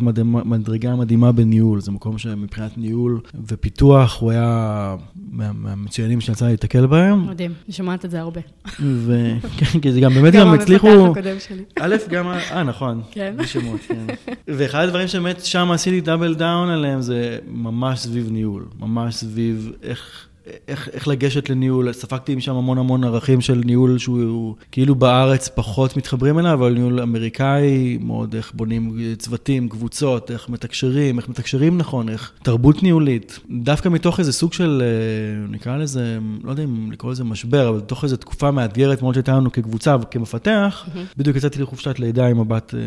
מדרגה 0.45 0.97
מדהימה 0.97 1.33
בניהול, 1.33 1.81
זה 1.81 1.91
מקום 1.91 2.19
שמבחינת 2.19 2.79
ניהול 2.79 3.21
ופיתוח, 3.49 4.21
הוא 4.21 4.31
היה 4.31 4.97
מה- 5.31 5.53
מהמצוינים 5.53 6.21
שיצא 6.21 6.45
לי 6.45 6.51
להתקל 6.51 6.87
בהם, 6.87 7.27
מדהים, 7.31 7.42
אני 7.47 7.73
שומעת 7.75 8.05
את 8.05 8.11
זה 8.11 8.21
הרבה. 8.21 8.41
וכן, 8.81 9.81
כי 9.83 9.93
זה 9.93 10.01
גם 10.01 10.15
באמת 10.15 10.33
גם 10.33 10.55
הצליחו... 10.55 10.89
המפתח 10.89 11.11
הקודם 11.11 11.37
שלי. 11.41 11.63
א', 11.81 11.97
גם, 12.09 12.29
אה, 12.29 12.63
נכון. 12.63 13.03
כן. 13.11 13.35
בלי 13.37 13.47
שמות, 13.47 13.81
כן. 13.89 14.07
ואחד 14.49 14.83
הדברים 14.85 15.09
שבאמת 15.09 15.45
שם 15.45 15.71
עשיתי 15.71 16.01
double 16.01 16.35
down 16.35 16.69
עליהם, 16.69 17.01
זה 17.01 17.39
ממש 17.47 18.01
סביב 18.01 18.31
ניהול. 18.31 18.67
ממש 18.81 19.15
סביב 19.15 19.73
איך... 19.83 20.29
איך, 20.69 20.89
איך 20.93 21.09
לגשת 21.09 21.51
לניהול, 21.51 21.93
ספגתי 21.93 22.41
שם 22.41 22.57
המון 22.57 22.79
המון 22.79 23.05
ערכים 23.05 23.41
של 23.41 23.63
ניהול 23.65 23.99
שהוא 23.99 24.55
כאילו 24.73 24.95
בארץ 24.95 25.49
פחות 25.49 25.97
מתחברים 25.97 26.39
אליו, 26.39 26.53
אבל 26.53 26.73
ניהול 26.73 27.01
אמריקאי, 27.01 27.99
מאוד 28.01 28.35
איך 28.35 28.53
בונים 28.55 28.99
צוותים, 29.19 29.69
קבוצות, 29.69 30.31
איך 30.31 30.49
מתקשרים, 30.49 31.19
איך 31.19 31.29
מתקשרים 31.29 31.79
נכון, 31.79 32.09
איך 32.09 32.33
תרבות 32.43 32.83
ניהולית. 32.83 33.41
דווקא 33.51 33.89
מתוך 33.89 34.19
איזה 34.19 34.33
סוג 34.33 34.53
של, 34.53 34.83
אה, 34.85 35.49
נקרא 35.49 35.77
לזה, 35.77 36.19
לא 36.45 36.51
יודע 36.51 36.65
אם 36.65 36.93
לקרוא 36.93 37.13
לזה 37.13 37.25
משבר, 37.25 37.69
אבל 37.69 37.79
מתוך 37.79 38.05
איזו 38.05 38.17
תקופה 38.17 38.51
מאתגרת 38.51 39.03
מאוד 39.03 39.15
שהייתה 39.15 39.33
לנו 39.33 39.53
כקבוצה 39.53 39.97
וכמפתח, 40.03 40.87
בדיוק 41.17 41.37
יצאתי 41.37 41.63
לחופשת 41.63 41.99
לידה 41.99 42.27
עם 42.27 42.41
הבת, 42.41 42.75
אה, 42.75 42.81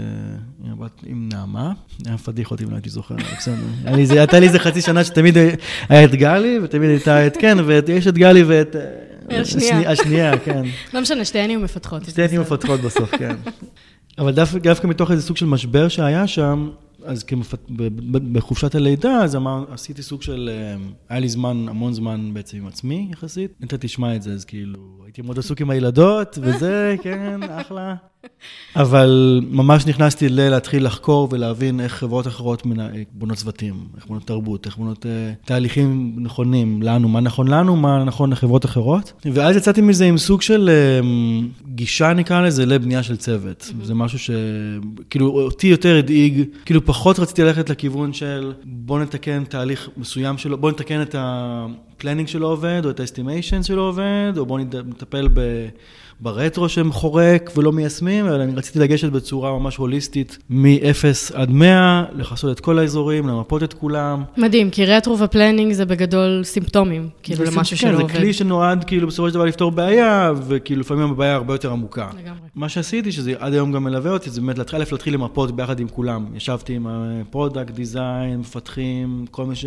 עם 0.65 0.71
הבת, 0.71 1.01
עם 1.05 1.29
נעמה, 1.31 1.71
היה 2.05 2.17
פדיחות 2.17 2.61
אם 2.61 2.69
לא 2.69 2.75
הייתי 2.75 2.89
זוכר, 2.89 3.15
בסדר. 3.37 3.55
לי 3.95 4.19
הייתה 4.19 4.39
לי 4.39 4.47
איזה 4.47 4.59
חצי 4.59 4.81
שנה 4.81 5.03
שתמיד 5.03 5.37
היה 5.89 6.03
את 6.05 6.15
גלי, 6.15 6.59
ותמיד 6.63 6.89
הייתה 6.89 7.27
את 7.27 7.37
כן, 7.45 7.57
ויש 7.65 8.07
את 8.07 8.17
גלי 8.17 8.43
ואת... 8.43 8.75
אה, 8.75 9.41
השנייה. 9.41 9.91
השנייה, 9.91 10.37
כן. 10.37 10.63
לא 10.93 11.01
משנה, 11.01 11.25
שתיהן 11.25 11.49
יהיו 11.49 11.59
מפתחות. 11.59 12.05
שתי 12.05 12.23
עתים 12.23 12.41
מפתחות 12.41 12.79
בסוף, 12.79 13.15
כן. 13.15 13.35
אבל 14.19 14.31
דווקא, 14.31 14.87
מתוך 14.87 15.11
איזה 15.11 15.21
סוג 15.21 15.37
של 15.37 15.45
משבר 15.45 15.87
שהיה 15.87 16.27
שם, 16.27 16.69
אז 17.03 17.23
כמפת... 17.23 17.59
בחופשת 18.31 18.75
הלידה, 18.75 19.23
אז 19.23 19.35
אמר, 19.35 19.65
עשיתי 19.71 20.03
סוג 20.03 20.21
של, 20.21 20.49
אה, 20.51 20.75
היה 21.09 21.19
לי 21.19 21.29
זמן, 21.29 21.65
המון 21.69 21.93
זמן 21.93 22.33
בעצם 22.33 22.57
עם 22.57 22.67
עצמי 22.67 23.07
יחסית. 23.11 23.51
אתה 23.63 23.77
תשמע 23.77 24.15
את 24.15 24.21
זה, 24.21 24.31
אז 24.31 24.45
כאילו, 24.45 24.79
הייתי 25.05 25.21
מאוד 25.21 25.39
עסוק 25.39 25.61
עם 25.61 25.69
הילדות, 25.69 26.37
וזה, 26.41 26.95
כן, 27.01 27.39
אחלה. 27.49 27.95
אבל 28.75 29.41
ממש 29.49 29.85
נכנסתי 29.85 30.29
ללהתחיל 30.29 30.85
לחקור 30.85 31.27
ולהבין 31.31 31.79
איך 31.79 31.93
חברות 31.93 32.27
אחרות 32.27 32.65
מנה- 32.65 32.89
בונות 33.11 33.37
צוותים, 33.37 33.73
איך 33.95 34.05
בונות 34.05 34.27
תרבות, 34.27 34.65
איך 34.65 34.77
בונות 34.77 35.05
אה, 35.05 35.33
תהליכים 35.45 36.15
נכונים 36.17 36.81
לנו, 36.81 37.09
מה 37.09 37.19
נכון 37.19 37.47
לנו, 37.47 37.75
מה 37.75 38.03
נכון 38.03 38.31
לחברות 38.31 38.65
אחרות. 38.65 39.13
ואז 39.33 39.55
יצאתי 39.55 39.81
מזה 39.81 40.05
עם 40.05 40.17
סוג 40.17 40.41
של 40.41 40.69
אה, 40.69 41.07
גישה, 41.75 42.13
נקרא 42.13 42.41
לזה, 42.41 42.65
לבנייה 42.65 43.03
של 43.03 43.15
צוות. 43.15 43.71
זה 43.83 43.93
משהו 43.93 44.19
שכאילו 44.19 45.41
אותי 45.41 45.67
יותר 45.67 45.97
הדאיג, 45.97 46.43
כאילו 46.65 46.85
פחות 46.85 47.19
רציתי 47.19 47.43
ללכת 47.43 47.69
לכיוון 47.69 48.13
של 48.13 48.53
בוא 48.63 48.99
נתקן 48.99 49.43
תהליך 49.43 49.89
מסוים 49.97 50.37
שלא, 50.37 50.57
בוא 50.57 50.71
נתקן 50.71 51.01
את 51.01 51.15
ה 51.17 51.29
planning 51.29 52.27
שלא 52.27 52.47
עובד, 52.49 52.81
או 52.85 52.89
את 52.89 52.99
ה 52.99 53.05
estimation 53.05 53.63
שלא 53.63 53.81
עובד, 53.81 54.33
או 54.37 54.45
בוא 54.45 54.59
נטפל 54.59 55.27
ב... 55.33 55.39
ברטרו 56.19 56.69
שהם 56.69 56.91
חורק 56.91 57.51
ולא 57.57 57.71
מיישמים, 57.71 58.27
אלא 58.27 58.43
אני 58.43 58.55
רציתי 58.55 58.79
לגשת 58.79 59.11
בצורה 59.11 59.59
ממש 59.59 59.75
הוליסטית, 59.75 60.37
מ-0 60.49 61.33
עד 61.33 61.49
100, 61.49 62.05
לכסות 62.15 62.51
את 62.51 62.59
כל 62.59 62.79
האזורים, 62.79 63.27
למפות 63.27 63.63
את 63.63 63.73
כולם. 63.73 64.23
מדהים, 64.37 64.69
כי 64.69 64.85
retro 64.85 65.13
ו 65.13 65.19
planning 65.19 65.73
זה 65.73 65.85
בגדול 65.85 66.41
סימפטומים, 66.43 67.09
כאילו 67.23 67.45
זה 67.45 67.51
למשהו 67.51 67.77
כן, 67.77 67.81
שלא 67.81 67.95
זה 67.95 68.01
עובד. 68.01 68.15
כלי 68.15 68.33
שנועד 68.33 68.83
כאילו 68.83 69.07
בסופו 69.07 69.27
של 69.29 69.33
דבר 69.33 69.45
לפתור 69.45 69.71
בעיה, 69.71 70.31
וכאילו 70.47 70.81
לפעמים 70.81 71.11
הבעיה 71.11 71.35
הרבה 71.35 71.53
יותר 71.53 71.71
עמוקה. 71.71 72.09
לגמרי. 72.23 72.39
מה 72.55 72.69
שעשיתי, 72.69 73.11
שזה 73.11 73.33
עד 73.39 73.53
היום 73.53 73.71
גם 73.71 73.83
מלווה 73.83 74.11
אותי, 74.11 74.29
זה 74.29 74.41
באמת 74.41 74.57
להתחיל, 74.57 74.79
להתחיל 74.91 75.13
למפות 75.13 75.55
ביחד 75.55 75.79
עם 75.79 75.87
כולם. 75.87 76.25
ישבתי 76.35 76.73
עם 76.73 76.87
ה 76.87 76.96
product, 76.96 77.71
design, 77.71 78.39
מפתחים, 78.39 79.25
כל 79.31 79.45
מי 79.45 79.55
ש... 79.55 79.65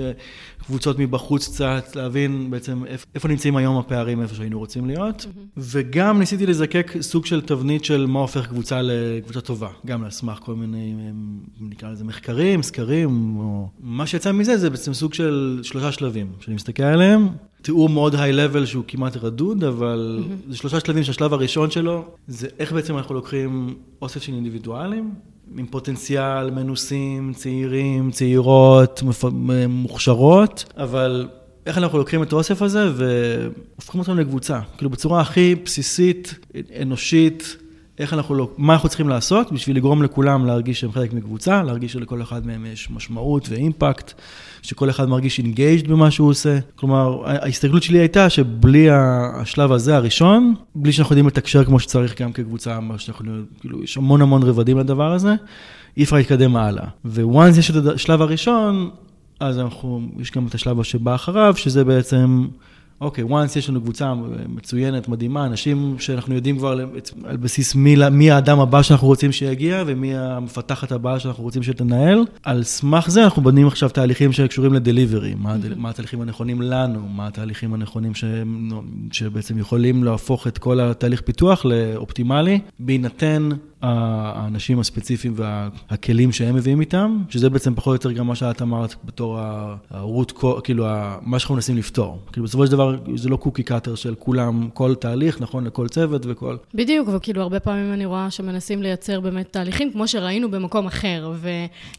קבוצות 0.69 0.99
מבחוץ 0.99 1.49
קצת, 1.49 1.97
להבין 1.97 2.51
בעצם 2.51 2.85
איפ- 2.85 3.07
איפה 3.15 3.29
נמצאים 3.29 3.57
היום 3.57 3.77
הפערים, 3.79 4.23
איפה 4.23 4.35
שהיינו 4.35 4.59
רוצים 4.59 4.87
להיות. 4.87 5.27
וגם 5.57 6.19
ניסיתי 6.19 6.47
לזקק 6.47 6.93
סוג 7.01 7.27
של 7.27 7.41
תבנית 7.41 7.85
של 7.85 8.07
מה 8.07 8.21
הופך 8.21 8.47
קבוצה 8.47 8.81
לקבוצה 8.83 9.41
טובה. 9.41 9.69
גם 9.87 10.05
על 10.05 10.11
סמך 10.11 10.39
כל 10.43 10.55
מיני, 10.55 10.95
נקרא 11.61 11.91
לזה 11.91 12.05
מחקרים, 12.05 12.63
סקרים, 12.63 13.37
או... 13.37 13.69
מה 13.81 14.07
שיצא 14.07 14.33
מזה 14.33 14.57
זה 14.59 14.71
בעצם 14.71 14.95
סוג 14.95 15.15
של 15.15 15.61
שלושה 15.63 15.93
שלבים, 15.93 16.27
שאני 16.41 16.55
מסתכל 16.57 16.83
עליהם. 16.83 17.29
תיאור 17.63 17.89
מאוד 17.89 18.15
היי-לבל 18.15 18.67
שהוא 18.67 18.85
כמעט 18.89 19.17
רדוד, 19.17 19.65
אבל 19.65 20.25
זה 20.49 20.57
שלושה 20.57 20.81
שלבים 20.81 21.05
שהשלב 21.05 21.33
הראשון 21.33 21.71
שלו 21.71 22.05
זה 22.29 22.49
איך 22.59 22.73
בעצם 22.73 22.97
אנחנו 22.97 23.15
לוקחים 23.15 23.75
אוסף 24.03 24.23
של 24.23 24.33
אינדיבידואלים, 24.33 25.11
עם 25.57 25.67
פוטנציאל, 25.67 26.51
מנוסים, 26.51 27.33
צעירים, 27.37 28.11
צעירות. 28.11 29.03
מוכשרות, 29.69 30.65
אבל 30.77 31.29
איך 31.67 31.79
אנחנו 31.79 31.99
לוקחים 31.99 32.23
את 32.23 32.33
האוסף 32.33 32.63
הזה 32.63 32.91
והופכים 32.95 34.01
אותם 34.01 34.19
לקבוצה, 34.19 34.61
כאילו 34.77 34.91
בצורה 34.91 35.21
הכי 35.21 35.55
בסיסית, 35.55 36.35
אנושית, 36.83 37.57
איך 37.99 38.15
אנחנו, 38.15 38.35
לא, 38.35 38.51
מה 38.59 38.73
אנחנו 38.73 38.89
צריכים 38.89 39.09
לעשות 39.09 39.53
בשביל 39.53 39.77
לגרום 39.77 40.03
לכולם 40.03 40.47
להרגיש 40.47 40.81
שהם 40.81 40.93
חלק 40.93 41.13
מקבוצה, 41.13 41.63
להרגיש 41.63 41.93
שלכל 41.93 42.23
אחד 42.23 42.47
מהם 42.47 42.67
יש 42.67 42.91
משמעות 42.91 43.49
ו 43.49 43.57
impact, 43.57 44.13
שכל 44.63 44.91
אחד 44.91 45.09
מרגיש 45.09 45.39
engaged 45.39 45.89
במה 45.89 46.11
שהוא 46.11 46.29
עושה. 46.29 46.59
כלומר, 46.77 47.23
ההסתכלות 47.27 47.83
שלי 47.83 47.99
הייתה 47.99 48.31
שבלי 48.31 48.89
השלב 48.91 49.73
הזה 49.73 49.97
הראשון, 49.97 50.55
בלי 50.75 50.93
שאנחנו 50.93 51.13
יודעים 51.13 51.27
לתקשר 51.27 51.65
כמו 51.65 51.81
שצריך 51.81 52.23
גם 52.23 52.33
כקבוצה, 52.33 52.81
מה 52.81 52.99
שאנחנו, 52.99 53.33
כאילו, 53.61 53.83
יש 53.83 53.97
המון 53.97 54.23
המון 54.23 54.43
רבדים 54.43 54.79
לדבר 54.79 55.13
הזה, 55.13 55.35
אי 55.97 56.03
אפשר 56.03 56.17
להתקדם 56.17 56.57
הלאה. 56.57 56.85
once 57.05 57.57
יש 57.57 57.71
את 57.71 57.87
השלב 57.95 58.23
הראשון, 58.23 58.91
אז 59.41 59.59
אנחנו, 59.59 60.01
יש 60.19 60.31
גם 60.31 60.47
את 60.47 60.55
השלב 60.55 60.83
שבא 60.83 61.15
אחריו, 61.15 61.55
שזה 61.57 61.85
בעצם... 61.85 62.47
אוקיי, 63.01 63.25
once 63.25 63.59
יש 63.59 63.69
לנו 63.69 63.81
קבוצה 63.81 64.15
מצוינת, 64.49 65.09
מדהימה, 65.09 65.47
אנשים 65.47 65.97
שאנחנו 65.99 66.35
יודעים 66.35 66.59
כבר 66.59 66.69
על 67.25 67.37
בסיס 67.37 67.75
מי, 67.75 67.97
מי 68.11 68.31
האדם 68.31 68.61
הבא 68.61 68.83
שאנחנו 68.83 69.07
רוצים 69.07 69.33
שיגיע 69.33 69.83
ומי 69.87 70.17
המפתחת 70.17 70.93
הבאה 70.93 71.21
שאנחנו 71.21 71.45
רוצים 71.45 71.63
שתנהל. 71.63 72.25
על 72.43 72.63
סמך 72.63 73.11
זה 73.11 73.25
אנחנו 73.25 73.43
בונים 73.43 73.67
עכשיו 73.67 73.89
תהליכים 73.89 74.33
שקשורים 74.33 74.75
לדליברי, 74.75 75.35
מה, 75.35 75.55
mm-hmm. 75.55 75.75
מה 75.77 75.91
התהליכים 75.91 76.21
הנכונים 76.21 76.63
לנו, 76.63 77.01
מה 77.09 77.27
התהליכים 77.27 77.75
הנכונים 77.75 78.15
ש, 78.15 78.25
שבעצם 79.13 79.59
יכולים 79.59 80.05
להפוך 80.05 80.47
את 80.47 80.59
כל 80.59 80.81
התהליך 80.81 81.21
פיתוח 81.21 81.65
לאופטימלי, 81.65 82.61
בהינתן 82.79 83.49
האנשים 83.83 84.81
הספציפיים 84.81 85.35
והכלים 85.37 86.33
שהם 86.33 86.55
מביאים 86.55 86.81
איתם, 86.81 87.23
שזה 87.29 87.51
בעצם 87.51 87.75
פחות 87.75 87.87
או 87.87 88.11
יותר 88.11 88.19
גם 88.19 88.27
מה 88.27 88.35
שאת 88.35 88.63
אמרת 88.63 88.95
בתור 89.05 89.39
הרוט, 89.91 90.33
כאילו 90.65 90.87
מה 91.23 91.39
שאנחנו 91.39 91.55
מנסים 91.55 91.77
לפתור. 91.77 92.19
כאילו 92.33 92.47
בסופו 92.47 92.67
של 92.67 92.73
דבר 92.73 92.97
זה 93.15 93.29
לא 93.29 93.37
קוקי 93.37 93.63
קאטר 93.63 93.95
של 93.95 94.15
כולם, 94.19 94.69
כל 94.75 94.95
תהליך, 94.95 95.41
נכון 95.41 95.65
לכל 95.65 95.89
צוות 95.89 96.23
וכל... 96.29 96.57
בדיוק, 96.75 97.09
וכאילו 97.13 97.43
הרבה 97.43 97.61
פעמים 97.61 97.93
אני 97.93 98.05
רואה 98.05 98.31
שמנסים 98.31 98.83
לייצר 98.83 99.21
באמת 99.21 99.53
תהליכים 99.53 99.93
כמו 99.93 100.09
שראינו 100.09 100.51
במקום 100.51 100.87
אחר, 100.87 101.33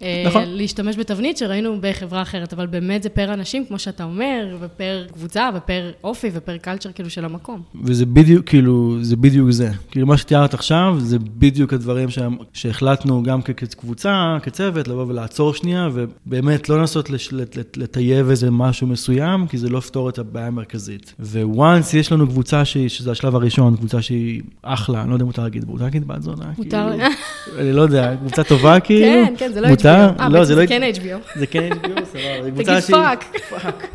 ולהשתמש 0.01 0.93
נכון. 0.95 1.01
בתבנית 1.03 1.37
שראינו 1.37 1.77
בחברה 1.81 2.21
אחרת, 2.21 2.53
אבל 2.53 2.67
באמת 2.67 3.03
זה 3.03 3.09
פר 3.09 3.33
אנשים, 3.33 3.65
כמו 3.65 3.79
שאתה 3.79 4.03
אומר, 4.03 4.57
ופר 4.59 5.05
קבוצה, 5.13 5.49
ופר 5.55 5.91
אופי, 6.03 6.29
ופר 6.33 6.57
קלצ'ר 6.57 6.91
כאילו 6.91 7.09
של 7.09 7.25
המקום. 7.25 7.61
וזה 7.83 8.05
בדיוק, 8.05 8.49
כאילו, 8.49 8.97
זה 9.01 9.15
בדיוק 9.15 9.51
זה. 9.51 9.71
כאילו 9.91 10.07
מה 10.07 10.17
שתיארת 10.17 10.53
עכשיו, 10.53 10.95
זה 10.99 11.19
בדיוק 11.19 11.68
הדברים 11.73 12.09
שהחלטנו 12.53 13.23
גם 13.23 13.41
כקבוצה, 13.41 14.37
כצוות, 14.43 14.87
לבוא 14.87 15.05
ולעצור 15.07 15.53
שנייה, 15.53 15.89
ובאמת 15.93 16.69
לא 16.69 16.79
לנסות 16.79 17.09
לטייב 17.77 18.29
איזה 18.29 18.51
משהו 18.51 18.87
מסוים, 18.87 19.47
כי 19.47 19.57
זה 19.57 19.69
לא 19.69 19.77
יפתור 19.77 20.09
את 20.09 20.19
הבעיה 20.19 20.47
המרכזית. 20.47 21.13
once 21.43 21.93
יש 21.93 22.11
לנו 22.11 22.27
קבוצה 22.27 22.65
שהיא, 22.65 22.89
שזה 22.89 23.11
השלב 23.11 23.35
הראשון, 23.35 23.75
קבוצה 23.75 24.01
שהיא 24.01 24.41
אחלה, 24.61 25.01
אני 25.01 25.09
לא 25.09 25.15
יודע 25.15 25.23
אם 25.23 25.27
מותר 25.27 25.43
להגיד, 25.43 25.65
מותר 25.65 25.83
להגיד 25.83 26.07
בת 26.07 26.21
זונה? 26.21 26.51
מותר. 26.57 26.89
אני 27.57 27.73
לא 27.73 27.81
יודע, 27.81 28.15
קבוצה 28.15 28.43
טובה 28.43 28.79
כאילו? 28.85 29.05
כן, 29.05 29.33
כן, 29.37 29.53
זה 29.53 29.61
לא 29.61 29.67
HBO. 29.67 29.87
אה, 29.87 30.29
בעצם 30.29 30.55
זה 30.55 30.67
כן 30.67 30.81
HBO. 30.93 31.39
זה 31.39 31.47
כן 31.47 31.69
HBO, 31.71 32.05
סבבה. 32.05 32.51
תגיד 32.63 32.79
fuck. 32.79 33.25
fuck. 33.49 33.87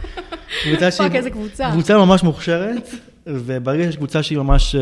fuck, 0.99 1.14
איזה 1.14 1.31
קבוצה. 1.31 1.71
קבוצה 1.73 1.99
ממש 1.99 2.23
מוכשרת. 2.23 2.95
וברגע 3.26 3.85
שיש 3.85 3.97
קבוצה 3.97 4.23
שהיא 4.23 4.38
ממש 4.38 4.75
אה, 4.75 4.81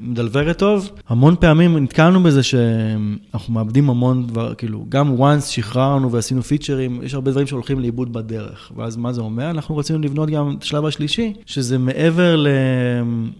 מדלוורת 0.00 0.58
טוב, 0.58 0.90
המון 1.08 1.36
פעמים 1.40 1.78
נתקלנו 1.78 2.22
בזה 2.22 2.42
שאנחנו 2.42 3.54
מאבדים 3.54 3.90
המון 3.90 4.26
דבר, 4.26 4.54
כאילו, 4.54 4.86
גם 4.88 5.16
once 5.18 5.40
שחררנו 5.40 6.12
ועשינו 6.12 6.42
פיצ'רים, 6.42 7.00
יש 7.02 7.14
הרבה 7.14 7.30
דברים 7.30 7.46
שהולכים 7.46 7.80
לאיבוד 7.80 8.12
בדרך. 8.12 8.72
ואז 8.76 8.96
מה 8.96 9.12
זה 9.12 9.20
אומר? 9.20 9.50
אנחנו 9.50 9.76
רצינו 9.76 9.98
לבנות 9.98 10.30
גם 10.30 10.54
את 10.58 10.62
השלב 10.62 10.86
השלישי, 10.86 11.32
שזה 11.46 11.78
מעבר 11.78 12.36
ל... 12.36 12.48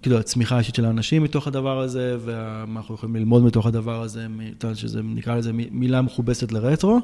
כאילו, 0.02 0.18
הצמיחה 0.18 0.54
האישית 0.54 0.74
של 0.74 0.84
האנשים 0.84 1.22
מתוך 1.22 1.46
הדבר 1.46 1.80
הזה, 1.80 2.16
ומה 2.24 2.80
אנחנו 2.80 2.94
יכולים 2.94 3.16
ללמוד 3.16 3.42
מתוך 3.42 3.66
הדבר 3.66 4.02
הזה, 4.02 4.26
שזה 4.74 5.00
נקרא 5.02 5.36
לזה 5.36 5.50
מילה 5.70 6.02
מכובסת 6.02 6.52
לרטרו, 6.52 7.00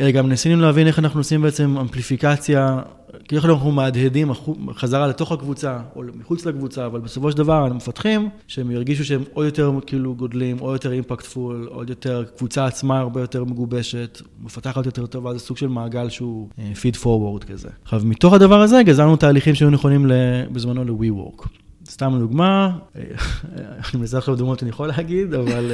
אלא 0.00 0.10
גם 0.10 0.28
ניסינו 0.28 0.62
להבין 0.62 0.86
איך 0.86 0.98
אנחנו 0.98 1.20
עושים 1.20 1.42
בעצם 1.42 1.78
אמפליפיקציה 1.78 2.78
כאילו 3.28 3.54
אנחנו 3.54 3.72
מהדהדים 3.72 4.32
חזרה 4.74 5.06
לתוך 5.06 5.32
הקבוצה, 5.32 5.78
או 5.96 6.02
מחוץ 6.14 6.46
לקבוצה, 6.46 6.86
אבל 6.86 7.00
בסופו 7.00 7.30
של 7.30 7.36
דבר 7.36 7.66
המפתחים, 7.66 8.28
שהם 8.46 8.70
ירגישו 8.70 9.04
שהם 9.04 9.24
עוד 9.32 9.46
יותר 9.46 9.72
כאילו 9.86 10.14
גודלים, 10.14 10.58
עוד 10.58 10.72
יותר 10.72 10.92
אימפקטפול, 10.92 11.68
עוד 11.70 11.90
יותר, 11.90 12.24
קבוצה 12.36 12.66
עצמה 12.66 12.98
הרבה 12.98 13.20
יותר 13.20 13.44
מגובשת, 13.44 14.22
מפתחת 14.40 14.86
יותר 14.86 15.06
טובה, 15.06 15.32
זה 15.32 15.38
סוג 15.38 15.56
של 15.56 15.68
מעגל 15.68 16.08
שהוא 16.08 16.48
פיד 16.80 16.94
uh, 16.94 16.98
פורוורד 16.98 17.44
כזה. 17.44 17.68
עכשיו, 17.82 18.00
מתוך 18.04 18.32
הדבר 18.32 18.60
הזה 18.60 18.82
גזרנו 18.82 19.16
תהליכים 19.16 19.54
שהיו 19.54 19.70
נכונים 19.70 20.10
בזמנו 20.52 20.84
ל-WeWork. 20.84 21.46
סתם 21.90 22.16
דוגמה, 22.18 22.78
אה, 22.96 23.02
אני 23.92 24.00
מנסה 24.00 24.18
עכשיו 24.18 24.36
דוגמאות 24.36 24.58
שאני 24.58 24.70
יכול 24.70 24.88
להגיד, 24.88 25.34
אבל... 25.34 25.72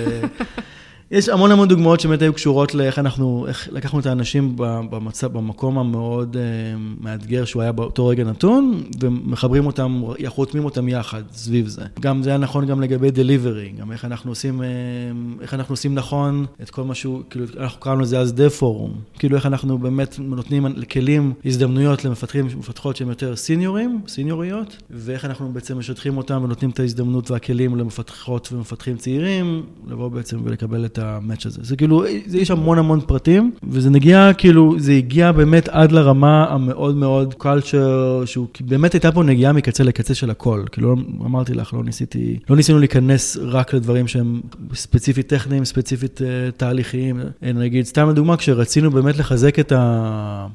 אה, 1.13 1.19
יש 1.19 1.29
המון 1.29 1.51
המון 1.51 1.69
דוגמאות 1.69 2.01
שבאמת 2.01 2.23
היו 2.23 2.33
קשורות 2.33 2.75
לאיך 2.75 2.99
אנחנו, 2.99 3.47
איך 3.49 3.69
לקחנו 3.73 4.01
את 4.01 4.07
האנשים 4.07 4.53
במצב, 4.57 5.33
במקום 5.33 5.79
המאוד 5.79 6.37
uh, 6.37 7.05
מאתגר 7.05 7.45
שהוא 7.45 7.63
היה 7.63 7.73
באותו 7.73 8.07
רגע 8.07 8.25
נתון, 8.25 8.83
ומחברים 9.01 9.67
אותם, 9.67 10.03
חותמים 10.27 10.65
אותם 10.65 10.89
יחד 10.89 11.23
סביב 11.33 11.67
זה. 11.67 11.83
גם 12.01 12.23
זה 12.23 12.31
היה 12.31 12.39
נכון 12.39 12.67
גם 12.67 12.81
לגבי 12.81 13.11
דליברי, 13.11 13.73
גם 13.79 13.93
איך 13.93 14.05
אנחנו 14.05 14.31
עושים, 14.31 14.61
uh, 14.61 15.43
איך 15.43 15.55
אנחנו 15.55 15.73
עושים 15.73 15.95
נכון 15.95 16.47
את 16.63 16.71
כל 16.71 16.85
מה 16.85 16.95
שהוא, 16.95 17.23
כאילו, 17.31 17.47
אנחנו 17.59 17.81
קראנו 17.81 18.01
לזה 18.01 18.19
אז 18.19 18.33
דה 18.33 18.51
פורום. 18.51 18.93
כאילו 19.19 19.37
איך 19.37 19.47
אנחנו 19.47 19.79
באמת 19.79 20.17
נותנים 20.19 20.67
כלים, 20.91 21.33
הזדמנויות 21.45 22.05
למפתחים 22.05 22.47
ומפתחות 22.51 22.97
שהם 22.97 23.09
יותר 23.09 23.37
סיניורים, 23.37 24.01
סיניוריות, 24.09 24.77
ואיך 24.91 25.25
אנחנו 25.25 25.53
בעצם 25.53 25.79
משטחים 25.79 26.17
אותם 26.17 26.43
ונותנים 26.45 26.71
את 26.71 26.81
ההזדמנות 26.81 27.31
והכלים 27.31 27.77
למפתחות 27.77 28.49
ומפתחים 28.53 28.97
צעירים, 28.97 29.63
לבוא 29.87 30.09
בעצם 30.09 30.41
ולקבל 30.45 30.85
את 30.85 30.99
המאץ' 31.03 31.47
הזה. 31.47 31.61
זה 31.63 31.77
כאילו, 31.77 32.05
זה, 32.27 32.39
יש 32.39 32.51
המון 32.51 32.79
המון 32.79 33.01
פרטים, 33.01 33.53
וזה 33.69 33.91
נגיע, 33.91 34.31
כאילו, 34.39 34.75
זה 34.79 34.93
הגיע 34.93 35.33
באמת 35.33 35.69
עד 35.69 35.93
לרמה 35.93 36.47
המאוד 36.51 36.97
מאוד 36.97 37.35
קולצ'ר, 37.35 38.23
שהוא 38.25 38.47
באמת 38.61 38.93
הייתה 38.93 39.13
פה 39.13 39.23
נגיעה 39.23 39.53
מקצה 39.53 39.85
לקצה 39.85 40.15
של 40.15 40.31
הכל. 40.31 40.65
כאילו, 40.73 40.97
אמרתי 41.25 41.55
לך, 41.55 41.75
לא 41.75 41.85
ניסיתי, 41.85 42.39
לא 42.51 42.57
ניסינו 42.57 42.79
להיכנס 42.79 43.37
רק 43.43 43.75
לדברים 43.75 44.09
שהם 44.09 44.41
ספציפית 44.75 45.29
טכניים, 45.29 45.65
ספציפית 45.65 46.21
uh, 46.21 46.53
תהליכיים. 46.57 47.21
נגיד, 47.43 47.87
סתם 47.87 48.09
לדוגמה, 48.09 48.37
כשרצינו 48.37 48.91
באמת 48.91 49.19
לחזק 49.19 49.59
את 49.59 49.73
ה... 49.73 50.47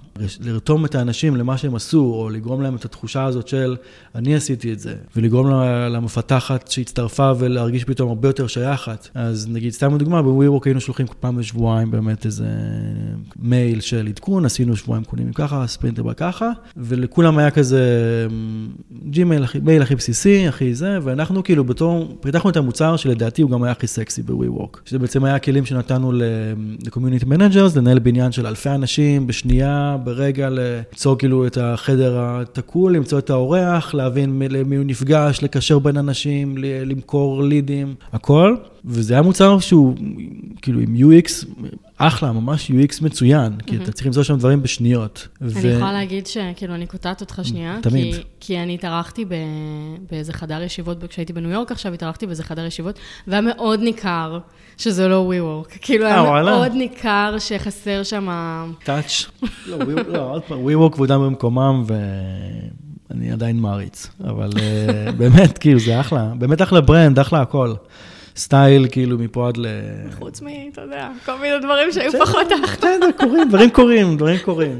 לרתום 0.41 0.85
את 0.85 0.95
האנשים 0.95 1.35
למה 1.35 1.57
שהם 1.57 1.75
עשו, 1.75 1.99
או 1.99 2.29
לגרום 2.29 2.61
להם 2.61 2.75
את 2.75 2.85
התחושה 2.85 3.25
הזאת 3.25 3.47
של 3.47 3.75
אני 4.15 4.35
עשיתי 4.35 4.73
את 4.73 4.79
זה, 4.79 4.93
ולגרום 5.15 5.47
למפתחת 5.89 6.67
שהצטרפה 6.67 7.31
ולהרגיש 7.39 7.83
פתאום 7.83 8.09
הרבה 8.09 8.29
יותר 8.29 8.47
שייכת. 8.47 9.07
אז 9.13 9.47
נגיד, 9.49 9.73
סתם 9.73 9.95
לדוגמה, 9.95 10.21
ב-WeWork 10.37 10.61
היינו 10.65 10.81
שולחים 10.81 11.05
פעם 11.19 11.35
בשבועיים 11.35 11.91
באמת 11.91 12.25
איזה 12.25 12.47
מייל 13.39 13.79
של 13.79 14.07
עדכון, 14.07 14.45
עשינו 14.45 14.75
שבועיים 14.75 15.03
אחרונים 15.03 15.33
ככה, 15.33 15.67
ספרינט 15.67 15.98
הבא 15.98 16.13
ככה, 16.13 16.51
ולכולם 16.77 17.37
היה 17.37 17.51
כזה 17.51 17.81
Gmail, 19.09 19.43
מייל 19.63 19.81
הכי 19.81 19.95
בסיסי, 19.95 20.47
הכי 20.47 20.73
זה, 20.73 20.99
ואנחנו 21.03 21.43
כאילו 21.43 21.63
בתור, 21.63 22.17
פיתחנו 22.21 22.49
את 22.49 22.57
המוצר 22.57 22.97
שלדעתי 22.97 23.41
הוא 23.41 23.51
גם 23.51 23.63
היה 23.63 23.71
הכי 23.71 23.87
סקסי 23.87 24.21
ב-WeWork, 24.21 24.77
שזה 24.85 24.99
בעצם 24.99 25.23
היה 25.23 25.35
הכלים 25.35 25.65
שנתנו 25.65 26.11
ל-community 26.11 27.23
managers, 27.23 27.77
לנהל 27.77 27.99
בניין 27.99 28.31
של 28.31 28.47
אלפי 28.47 28.69
אנשים 28.69 29.27
בשנייה, 29.27 29.97
ברגע, 30.03 30.49
ליצור 30.49 31.17
כאילו 31.17 31.47
את 31.47 31.57
החדר 31.61 32.19
התקול, 32.19 32.95
למצוא 32.95 33.19
את 33.19 33.29
האורח, 33.29 33.93
להבין 33.93 34.41
למי 34.49 34.75
הוא 34.75 34.85
נפגש, 34.85 35.43
לקשר 35.43 35.79
בין 35.79 35.97
אנשים, 35.97 36.55
למכור 36.57 37.43
לידים, 37.43 37.95
הכל. 38.13 38.55
וזה 38.85 39.13
היה 39.13 39.21
מוצר 39.21 39.59
שהוא 39.59 39.95
כאילו 40.61 40.79
עם 40.79 40.95
UX 40.95 41.45
אחלה, 41.97 42.31
ממש 42.31 42.71
UX 42.71 43.03
מצוין, 43.03 43.53
mm-hmm. 43.53 43.63
כי 43.63 43.77
אתה 43.77 43.91
צריך 43.91 44.07
למצוא 44.07 44.23
שם 44.23 44.37
דברים 44.37 44.61
בשניות. 44.61 45.27
אני 45.41 45.51
ו... 45.53 45.67
יכולה 45.67 45.93
להגיד 45.93 46.27
שכאילו 46.27 46.75
אני 46.75 46.85
קוטעת 46.87 47.21
אותך 47.21 47.41
שנייה, 47.43 47.79
תמיד. 47.81 48.15
כי, 48.15 48.21
כי 48.39 48.59
אני 48.59 48.73
התארחתי 48.73 49.25
ב... 49.25 49.33
באיזה 50.11 50.33
חדר 50.33 50.61
ישיבות, 50.61 51.03
כשהייתי 51.03 51.33
בניו 51.33 51.51
יורק 51.51 51.71
עכשיו, 51.71 51.93
התארחתי 51.93 52.25
באיזה 52.25 52.43
חדר 52.43 52.65
ישיבות, 52.65 52.99
והיה 53.27 53.41
מאוד 53.41 53.79
ניכר 53.79 54.39
שזה 54.77 55.07
לא 55.07 55.31
WeWork. 55.31 55.77
כאילו 55.81 56.05
היה 56.05 56.19
אה, 56.19 56.43
מאוד 56.43 56.71
ניכר 56.73 57.35
שחסר 57.39 58.03
שם... 58.03 58.27
טאץ'. 58.83 59.25
לא, 59.67 59.77
לא, 60.07 60.31
עוד 60.31 60.43
פעם, 60.43 60.67
WeWork 60.67 60.93
כבודם 60.93 61.21
במקומם, 61.21 61.83
ו... 61.87 61.93
אני 63.11 63.31
עדיין 63.31 63.59
מעריץ, 63.59 64.07
אבל 64.23 64.49
uh, 64.49 65.11
באמת, 65.17 65.57
כאילו, 65.57 65.79
זה 65.79 65.99
אחלה, 65.99 66.31
באמת 66.39 66.61
אחלה 66.61 66.81
ברנד, 66.81 67.19
אחלה 67.19 67.41
הכל. 67.41 67.73
סטייל 68.37 68.87
כאילו 68.91 69.17
מפה 69.17 69.47
עד 69.47 69.57
ל... 69.57 69.65
חוץ 70.19 70.41
מ, 70.41 70.47
אתה 70.73 70.81
יודע, 70.81 71.09
כל 71.25 71.39
מיני 71.41 71.59
דברים 71.59 71.91
שהיו 71.91 72.11
פחות 72.11 72.47
אחלה. 72.63 72.87
בסדר, 72.97 73.11
קורים, 73.17 73.49
דברים 73.49 73.69
קורים, 73.69 74.17
דברים 74.17 74.37
קורים. 74.45 74.79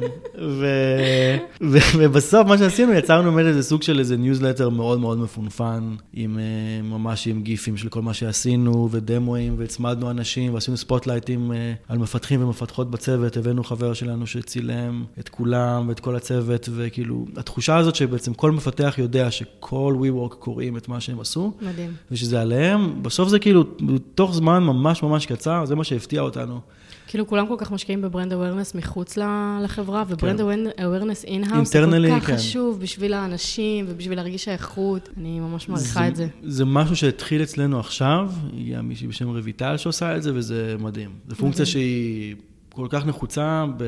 ובסוף 1.97 2.47
מה 2.47 2.58
שעשינו, 2.58 2.93
יצרנו 2.93 3.31
באמת 3.31 3.45
איזה 3.45 3.63
סוג 3.63 3.84
של 3.84 3.99
איזה 3.99 4.17
ניוזלטר 4.17 4.69
מאוד 4.69 4.99
מאוד 4.99 5.17
מפונפן, 5.17 5.95
עם 6.13 6.39
אה, 6.39 6.43
ממש 6.84 7.27
עם 7.27 7.41
גיפים 7.41 7.77
של 7.77 7.89
כל 7.89 8.01
מה 8.01 8.13
שעשינו, 8.13 8.89
ודמואים, 8.91 9.55
והצמדנו 9.58 10.12
אנשים, 10.12 10.53
ועשינו 10.53 10.77
ספוטלייטים 10.77 11.51
אה, 11.51 11.73
על 11.88 11.97
מפתחים 11.97 12.43
ומפתחות 12.43 12.91
בצוות, 12.91 13.38
הבאנו 13.38 13.63
חבר 13.63 13.93
שלנו 13.93 14.27
שצילם 14.27 15.03
את 15.19 15.29
כולם 15.29 15.86
ואת 15.88 15.99
כל 15.99 16.15
הצוות, 16.15 16.69
וכאילו, 16.75 17.25
התחושה 17.38 17.77
הזאת 17.77 17.95
שבעצם 17.95 18.34
כל 18.34 18.51
מפתח 18.51 18.95
יודע 18.97 19.31
שכל 19.31 19.95
WeWork 20.01 20.36
קוראים 20.36 20.77
את 20.77 20.88
מה 20.88 21.01
שהם 21.01 21.19
עשו. 21.19 21.51
מדהים. 21.62 21.91
ושזה 22.12 22.41
עליהם, 22.41 23.03
בסוף 23.03 23.29
זה 23.29 23.39
כאילו, 23.47 23.63
בתוך 23.81 24.33
זמן 24.33 24.63
ממש 24.63 25.03
ממש 25.03 25.25
קצר, 25.25 25.65
זה 25.65 25.75
מה 25.75 25.83
שהפתיע 25.83 26.21
אותנו. 26.21 26.60
כאילו 27.07 27.27
כולם 27.27 27.47
כל 27.47 27.55
כך 27.57 27.71
משקיעים 27.71 28.01
ב 28.01 28.07
brand 28.07 28.33
awareness 28.33 28.75
מחוץ 28.75 29.17
לחברה, 29.63 30.03
ו 30.07 30.13
brand 30.13 30.41
awareness 30.83 31.25
in-house 31.25 31.73
זה 31.73 31.86
כל 31.86 32.19
כך 32.19 32.27
כן. 32.27 32.36
חשוב 32.36 32.79
בשביל 32.79 33.13
האנשים 33.13 33.86
ובשביל 33.89 34.17
להרגיש 34.17 34.47
האיכות. 34.47 35.10
אני 35.17 35.39
ממש 35.39 35.69
מעריכה 35.69 36.07
את 36.07 36.15
זה. 36.15 36.27
זה 36.43 36.65
משהו 36.65 36.95
שהתחיל 36.95 37.43
אצלנו 37.43 37.79
עכשיו, 37.79 38.31
הגיעה 38.53 38.81
מישהי 38.81 39.07
בשם 39.07 39.29
רויטל 39.29 39.77
שעושה 39.77 40.17
את 40.17 40.23
זה, 40.23 40.31
וזה 40.33 40.75
מדהים. 40.79 41.10
זו 41.27 41.36
פונקציה 41.36 41.65
שהיא... 41.65 42.36
כל 42.73 42.88
כך 42.89 43.05
נחוצה, 43.05 43.65
ב, 43.77 43.83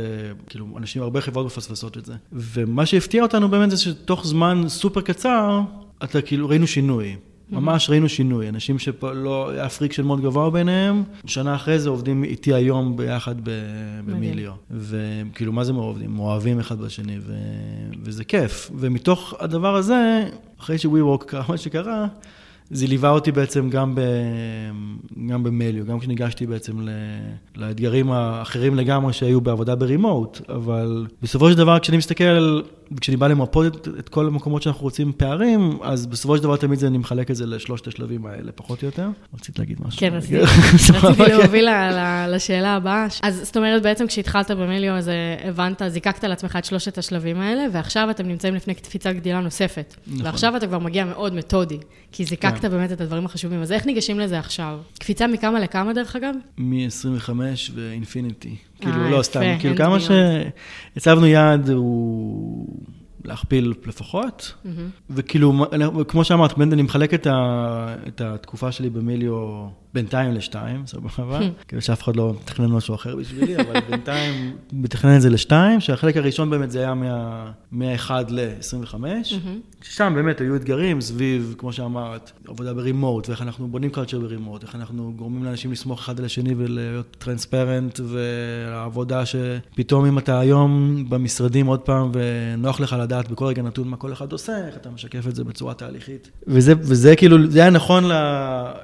כאילו, 0.48 0.66
אנשים, 0.78 1.02
הרבה 1.02 1.22
חברות 1.22 1.46
מפספסות 1.46 1.98
את 1.98 2.06
זה. 2.06 2.14
ומה 2.32 2.86
שהפתיע 2.86 3.24
אותנו 3.24 3.50
באמת 3.50 3.72
זה 3.72 3.78
שתוך 3.78 4.28
זמן 4.28 4.64
סופר 4.68 5.02
קצר, 5.02 5.62
אתה 6.04 6.22
כאילו, 6.22 6.50
ראינו 6.50 6.68
שינוי. 6.68 7.16
ממש 7.52 7.90
ראינו 7.90 8.10
שינוי, 8.10 8.50
אנשים 8.50 8.80
שלא, 8.80 9.50
היה 9.50 9.70
friction 9.70 10.04
מאוד 10.06 10.22
גבוה 10.22 10.50
ביניהם, 10.50 11.04
שנה 11.26 11.56
אחרי 11.56 11.80
זה 11.80 11.90
עובדים 11.90 12.24
איתי 12.24 12.54
היום 12.54 12.98
ביחד 12.98 13.36
במיליו. 14.06 14.52
וכאילו, 14.72 15.52
מה 15.54 15.64
זה 15.64 15.74
מעובדים? 15.74 16.20
אוהבים 16.20 16.60
אחד 16.60 16.80
בשני, 16.80 17.18
ו... 17.22 17.34
וזה 18.04 18.24
כיף. 18.24 18.72
ומתוך 18.76 19.34
הדבר 19.40 19.76
הזה, 19.76 20.30
אחרי 20.60 20.78
שווי-וורק 20.78 21.24
קרה 21.24 21.44
מה 21.50 21.58
שקרה, 21.58 22.08
זה 22.72 22.88
ליווה 22.88 23.10
אותי 23.10 23.32
בעצם 23.32 23.70
גם, 23.70 23.96
ב, 23.96 24.02
גם 25.30 25.44
במליו, 25.44 25.86
גם 25.86 26.00
כשניגשתי 26.00 26.46
בעצם 26.46 26.82
ל, 26.82 26.90
לאתגרים 27.56 28.12
האחרים 28.12 28.76
לגמרי 28.76 29.14
שהיו 29.14 29.42
בעבודה 29.42 29.76
ברימוט, 29.76 30.42
אבל 30.50 31.08
בסופו 31.22 31.52
של 31.52 31.58
דבר 31.58 31.80
כשאני 31.80 31.98
מסתכל 31.98 32.62
כשאני 33.02 33.18
בא 33.18 33.28
למפות 33.28 33.76
את, 33.76 33.88
את 34.00 34.10
כל 34.10 34.28
המקומות 34.28 34.62
שאנחנו 34.62 34.84
רוצים 34.84 35.12
פערים, 35.18 35.78
אז 35.82 36.06
בסופו 36.06 36.38
של 36.38 36.44
דבר 36.44 36.58
תמיד 36.58 36.84
אני 36.84 36.98
מחלק 36.98 37.32
את 37.32 37.36
זה 37.36 37.46
לשלושת 37.46 37.88
השלבים 37.88 38.26
האלה, 38.26 38.52
פחות 38.52 38.82
או 38.82 38.86
יותר. 38.86 39.08
רצית 39.34 39.60
להגיד 39.60 39.78
משהו? 39.86 40.00
כן, 40.00 40.14
רציתי, 40.14 40.38
רציתי 41.04 41.32
להוביל 41.32 41.68
לשאלה 42.28 42.76
הבאה. 42.76 43.08
אז 43.24 43.42
זאת 43.44 43.58
אומרת, 43.58 43.84
בעצם 43.84 44.08
כשהתחלת 44.08 44.52
במיליו, 44.52 44.94
אז 44.94 45.10
אה, 45.10 45.36
הבנת, 45.50 45.82
זיקקת 45.88 46.24
לעצמך 46.24 46.56
את 46.56 46.66
שלושת 46.66 46.98
השלבים 46.98 47.40
האלה, 47.40 47.66
ועכשיו 47.74 48.10
אתם 48.10 48.28
נמצאים 48.28 48.56
לפני 48.56 48.74
קפיצה 48.74 49.14
גדילה 49.14 49.40
נוספת. 49.40 49.96
נכון. 50.08 50.26
ועכשיו 50.26 50.58
אתה 50.58 50.68
כבר 50.68 50.80
מגיע 50.80 51.06
מאוד 51.06 51.34
מתודי, 51.34 51.78
כי 52.12 52.26
זיקקת 52.26 52.59
כן. 52.62 52.72
באמת 52.72 52.92
את 52.92 53.02
הדברים 53.02 53.26
החשובים. 53.26 53.62
אז 53.62 53.72
איך 53.72 53.86
ניגשים 53.86 54.20
לזה 54.20 54.40
עכשיו? 54.40 54.80
קפיצה 55.00 55.28
מכמה 55.28 55.60
לכמה, 55.60 55.94
דרך 55.94 56.16
אגב? 56.16 56.36
מ-25 56.58 57.30
ואינפיניטי. 57.76 58.56
כאילו, 58.82 59.06
אה, 59.06 59.10
לא, 59.10 59.22
סתם, 59.22 59.42
כאילו, 59.60 59.76
כמה 59.76 59.98
שהצבנו 60.00 61.26
יעד 61.26 61.70
הוא... 61.70 62.68
להכפיל 63.26 63.74
לפחות, 63.86 64.54
וכאילו, 65.10 65.66
כמו 66.08 66.24
שאמרת, 66.24 66.60
אני 66.62 66.82
מחלק 66.82 67.14
את, 67.14 67.28
ה, 67.28 67.96
את 68.08 68.22
התקופה 68.22 68.72
שלי 68.72 68.90
במיליו 68.90 69.68
בינתיים 69.94 70.34
לשתיים, 70.34 70.88
סבבה? 70.88 71.40
כאילו 71.68 71.82
שאף 71.82 72.04
אחד 72.04 72.16
לא 72.16 72.34
מתכנן 72.42 72.66
משהו 72.66 72.96
אחר 72.96 73.16
בשבילי, 73.16 73.56
אבל 73.56 73.80
בינתיים 73.90 74.58
מתכנן 74.74 75.16
את 75.16 75.22
זה 75.22 75.30
לשתיים, 75.30 75.80
שהחלק 75.80 76.18
הראשון 76.18 76.50
באמת 76.50 76.72
זה 76.72 76.80
היה 76.80 76.94
מה-1 77.72 78.12
ל-25, 78.30 78.94
ששם 79.82 80.14
באמת 80.16 80.42
היו 80.42 80.56
אתגרים 80.56 81.02
סביב, 81.02 81.56
כמו 81.58 81.74
שאמרת, 81.74 82.32
עבודה 82.48 82.74
ברימוט, 82.74 83.30
ואיך 83.30 83.42
אנחנו 83.42 83.68
בונים 83.68 83.90
קלצ'ר 83.90 84.20
ברימוט, 84.20 84.64
איך 84.64 84.76
אנחנו 84.76 85.14
גורמים 85.16 85.44
לאנשים 85.44 85.72
לסמוך 85.72 86.00
אחד 86.00 86.20
על 86.20 86.26
השני 86.26 86.54
ולהיות 86.58 87.16
טרנספרנט, 87.20 88.00
והעבודה 88.04 89.24
שפתאום 89.26 90.06
אם 90.06 90.18
אתה 90.18 90.40
היום 90.40 91.04
במשרדים 91.10 91.68
עוד 91.68 91.80
פעם, 91.80 92.12
ונוח 92.14 92.80
לך 92.80 92.96
לדעת 93.00 93.32
בכל 93.32 93.46
רגע 93.46 93.62
נתון 93.62 93.88
מה 93.88 93.98
כל 93.98 94.14
אחד 94.14 94.32
עושה, 94.32 94.68
איך 94.68 94.78
אתה 94.78 94.90
משקף 94.90 95.28
את 95.28 95.36
זה 95.36 95.44
בצורה 95.44 95.74
תהליכית. 95.74 96.32
וזה, 96.48 96.74
וזה 96.78 97.16
כאילו, 97.16 97.52
זה 97.52 97.60
היה 97.60 97.70
נכון 97.70 98.04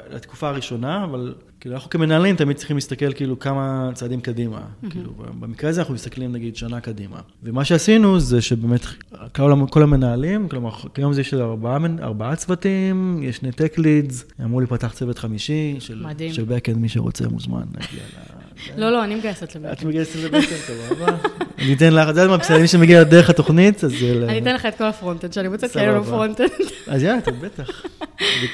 לתקופה 0.09 0.49
הראשונה, 0.49 0.94
אבל 1.03 1.36
כאילו 1.60 1.75
אנחנו 1.75 1.89
כמנהלים 1.89 2.36
תמיד 2.36 2.58
צריכים 2.58 2.77
להסתכל 2.77 3.13
כאילו 3.13 3.39
כמה 3.39 3.89
צעדים 3.93 4.21
קדימה. 4.21 4.60
Mm-hmm. 4.60 4.91
כאילו 4.91 5.13
במקרה 5.39 5.69
הזה 5.69 5.81
אנחנו 5.81 5.93
מסתכלים 5.93 6.31
נגיד 6.31 6.55
שנה 6.55 6.81
קדימה. 6.81 7.19
ומה 7.43 7.65
שעשינו 7.65 8.19
זה 8.19 8.41
שבאמת 8.41 8.86
כל, 9.36 9.53
כל 9.69 9.84
המנהלים, 9.84 10.49
כלומר 10.49 10.71
כיום 10.93 11.13
זה 11.13 11.21
יש 11.21 11.34
ארבעה, 11.34 11.77
ארבעה 12.01 12.36
צוותים, 12.36 13.19
יש 13.23 13.38
שני 13.38 13.49
tech 13.49 13.79
leads, 13.79 14.43
אמרו 14.43 14.60
לי 14.60 14.67
פתח 14.67 14.93
צוות 14.93 15.17
חמישי, 15.17 15.75
של, 15.79 16.05
של 16.31 16.43
backend, 16.43 16.77
מי 16.77 16.89
שרוצה 16.89 17.27
מוזמן 17.27 17.65
להגיע 17.73 18.03
ל... 18.03 18.44
לא, 18.78 18.91
לא, 18.91 19.04
אני 19.04 19.15
מגייסת 19.15 19.56
ל 19.55 19.57
backend. 19.57 19.71
את 19.71 19.84
מגייסת 19.84 20.15
ל 20.15 20.19
backend, 20.19 20.43
סבבה. 20.43 21.17
אני 21.60 21.73
אתן 21.73 21.93
לך, 21.93 22.04
את 22.04 22.08
יודעת 22.08 22.30
מה, 22.30 22.38
בסדר, 22.38 22.60
מי 22.60 22.67
שמגיע 22.67 23.04
דרך 23.04 23.30
התוכנית, 23.30 23.84
אז... 23.84 23.93
אני 24.30 24.39
אתן 24.39 24.56
לך 24.56 24.65
את 24.65 24.78
כל 24.78 24.84
ה 24.83 24.89
frontend 24.89 25.33
שאני 25.34 25.47
מוצאת, 25.47 25.71
כי 25.71 25.80
אין 25.80 25.89
לנו 25.89 26.04
frontend. 26.03 26.49
אז 26.88 27.04
יאללה, 27.04 27.19
בטח. 27.41 27.86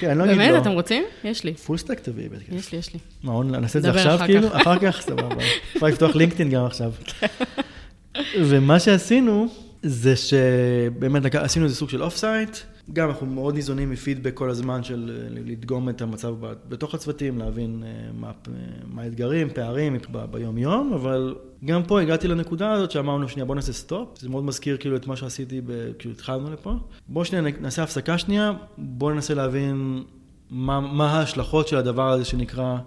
אני 0.03 0.17
לא 0.17 0.23
אגיד 0.23 0.37
לא. 0.37 0.43
באמת, 0.43 0.61
אתם 0.61 0.71
רוצים? 0.71 1.03
יש 1.23 1.43
לי. 1.43 1.53
Full 1.53 1.77
stack 1.77 1.99
תביאי 1.99 2.29
בטח. 2.29 2.41
יש 2.51 2.71
לי, 2.71 2.77
יש 2.77 2.93
לי. 2.93 2.99
מה, 3.23 3.43
נעשה 3.43 3.79
את 3.79 3.83
זה 3.83 3.89
עכשיו 3.89 4.19
כאילו? 4.25 4.47
אחר 4.47 4.79
כך, 4.79 5.01
סבבה. 5.01 5.35
אפשר 5.75 5.85
לפתוח 5.85 6.15
לינקדאין 6.15 6.49
גם 6.49 6.65
עכשיו. 6.65 6.91
ומה 8.39 8.79
שעשינו, 8.79 9.47
זה 9.83 10.15
שבאמת 10.15 11.35
עשינו 11.35 11.65
איזה 11.65 11.75
סוג 11.75 11.89
של 11.89 12.03
off-site. 12.03 12.57
גם 12.93 13.09
אנחנו 13.09 13.27
מאוד 13.27 13.55
ניזונים 13.55 13.89
מפידבק 13.89 14.33
כל 14.33 14.49
הזמן 14.49 14.83
של 14.83 15.11
אה, 15.13 15.41
לדגום 15.45 15.89
את 15.89 16.01
המצב 16.01 16.35
בתוך 16.69 16.95
הצוותים, 16.95 17.37
להבין 17.39 17.83
אה, 17.85 18.11
מה, 18.13 18.27
אה, 18.27 18.53
מה 18.87 19.01
האתגרים, 19.01 19.49
פערים 19.49 19.97
ביום-יום, 20.31 20.93
אבל 20.93 21.35
גם 21.65 21.83
פה 21.83 22.01
הגעתי 22.01 22.27
לנקודה 22.27 22.71
הזאת 22.71 22.91
שאמרנו, 22.91 23.29
שנייה, 23.29 23.45
בוא 23.45 23.55
נעשה 23.55 23.73
סטופ. 23.73 24.19
זה 24.19 24.29
מאוד 24.29 24.43
מזכיר 24.43 24.77
כאילו 24.77 24.95
את 24.95 25.07
מה 25.07 25.15
שעשיתי, 25.15 25.61
כאילו 25.99 26.13
התחלנו 26.13 26.53
לפה. 26.53 26.73
בוא 27.07 27.23
שנייה 27.23 27.43
נעשה 27.61 27.83
הפסקה 27.83 28.17
שנייה, 28.17 28.51
בוא 28.77 29.11
ננסה 29.11 29.33
להבין 29.33 30.03
מה, 30.49 30.79
מה 30.79 31.11
ההשלכות 31.11 31.67
של 31.67 31.77
הדבר 31.77 32.09
הזה 32.09 32.25
שנקרא 32.25 32.77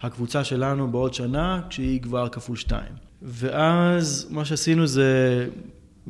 הקבוצה 0.00 0.44
שלנו 0.44 0.90
בעוד 0.90 1.14
שנה, 1.14 1.60
כשהיא 1.68 2.02
כבר 2.02 2.28
כפול 2.28 2.56
שתיים. 2.56 2.92
ואז 3.22 4.28
מה 4.30 4.44
שעשינו 4.44 4.86
זה 4.86 5.46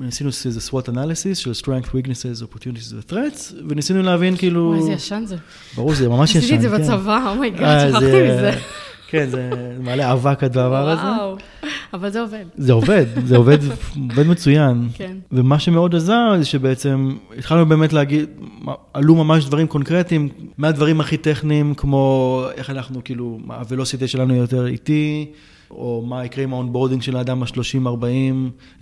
ניסינו 0.01 0.31
איזה 0.45 0.61
SWOT 0.71 0.89
analysis 0.89 1.35
של 1.35 1.53
strength, 1.63 1.87
weaknesses, 1.87 2.43
opportunities 2.43 2.95
ו-threats, 2.95 3.55
וניסינו 3.69 4.03
להבין 4.03 4.37
כאילו... 4.37 4.75
איזה 4.75 4.93
ישן 4.93 5.23
זה. 5.27 5.37
ברור 5.77 5.95
שזה 5.95 6.09
ממש 6.09 6.31
ישן, 6.31 6.39
עשיתי 6.39 6.57
את 6.57 6.61
זה 6.61 6.69
כן. 6.69 6.83
בצבא, 6.83 7.31
oh 7.31 7.38
my 7.38 7.47
God, 7.47 7.62
אה, 7.63 7.89
שכחתי 7.89 8.07
מזה. 8.07 8.51
כן, 9.11 9.29
זה 9.31 9.51
מעלה 9.81 10.13
אבק 10.13 10.45
הדבר 10.45 10.89
הזה. 10.89 11.03
וואו, 11.03 11.37
אבל 11.93 12.11
זה 12.11 12.21
עובד. 12.21 12.45
זה 12.57 12.73
עובד, 12.73 13.05
זה 13.27 13.37
עובד, 13.37 13.59
עובד 14.11 14.27
מצוין. 14.27 14.89
כן. 14.95 15.17
ומה 15.33 15.59
שמאוד 15.59 15.95
עזר 15.95 16.35
זה 16.39 16.45
שבעצם 16.45 17.17
התחלנו 17.39 17.67
באמת 17.67 17.93
להגיד, 17.93 18.29
עלו 18.95 19.15
ממש 19.15 19.45
דברים 19.45 19.67
קונקרטיים, 19.67 20.29
מהדברים 20.59 21.01
הכי 21.01 21.17
טכניים, 21.17 21.75
כמו 21.75 22.45
איך 22.55 22.71
אנחנו 22.71 23.05
כאילו, 23.05 23.39
ה 23.49 23.55
velocity 23.55 24.09
שלנו 24.09 24.35
יותר 24.35 24.67
איטי. 24.67 25.27
או 25.71 26.05
מה 26.07 26.25
יקרה 26.25 26.45
עם 26.45 26.53
ה 26.53 26.57
onboarding 26.57 27.03
של 27.03 27.17
האדם 27.17 27.43
ה-30-40, 27.43 28.05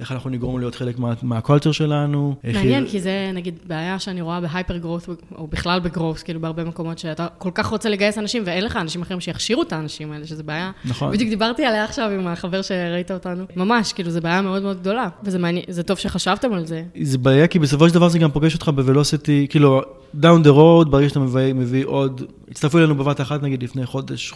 איך 0.01 0.13
אנחנו 0.13 0.31
נגרום 0.31 0.59
להיות 0.59 0.75
חלק 0.75 0.99
מה, 0.99 1.13
מה 1.23 1.34
culture 1.34 1.73
שלנו. 1.73 2.35
מעניין, 2.45 2.83
היא... 2.85 2.91
כי 2.91 3.01
זה 3.01 3.31
נגיד 3.35 3.59
בעיה 3.67 3.99
שאני 3.99 4.21
רואה 4.21 4.41
ב 4.41 4.47
hyper 4.47 4.77
growth, 4.77 5.09
או 5.35 5.47
בכלל 5.47 5.81
ב 5.81 5.86
growth, 5.86 6.23
כאילו 6.23 6.41
בהרבה 6.41 6.65
מקומות 6.65 6.99
שאתה 6.99 7.27
כל 7.39 7.51
כך 7.55 7.67
רוצה 7.67 7.89
לגייס 7.89 8.19
אנשים, 8.19 8.43
ואין 8.47 8.65
לך 8.65 8.77
אנשים 8.77 9.03
אחרים 9.03 9.21
שיכשירו 9.21 9.63
את 9.63 9.73
האנשים 9.73 10.13
האלה, 10.13 10.27
שזה 10.27 10.43
בעיה. 10.43 10.71
נכון. 10.85 11.13
בדיוק 11.13 11.31
דיברתי 11.31 11.65
עליה 11.65 11.85
עכשיו 11.85 12.11
עם 12.11 12.27
החבר 12.27 12.63
שראית 12.63 13.11
אותנו. 13.11 13.45
ממש, 13.57 13.93
כאילו, 13.93 14.11
זו 14.11 14.21
בעיה 14.21 14.43
מאוד 14.43 14.63
מאוד 14.63 14.81
גדולה, 14.81 15.09
וזה 15.23 15.39
מעניין, 15.39 15.65
זה 15.69 15.83
טוב 15.83 15.99
שחשבתם 15.99 16.53
על 16.53 16.67
זה. 16.67 16.83
זה 17.03 17.19
בעיה, 17.19 17.47
כי 17.47 17.59
בסופו 17.59 17.89
של 17.89 17.95
דבר 17.95 18.09
זה 18.09 18.19
גם 18.19 18.31
פוגש 18.31 18.55
אותך 18.55 18.69
בוולוסיטי, 18.75 19.47
כאילו, 19.51 19.83
down 20.23 20.45
the 20.45 20.51
road, 20.51 20.89
ברגע 20.91 21.09
שאתה 21.09 21.21
מביא, 21.21 21.53
מביא 21.53 21.85
עוד, 21.87 22.23
הצטרפו 22.51 22.79
אלינו 22.79 22.95
בבת 22.95 23.21
אחת, 23.21 23.43
נגיד, 23.43 23.63
לפני 23.63 23.87
חודש, 23.87 24.33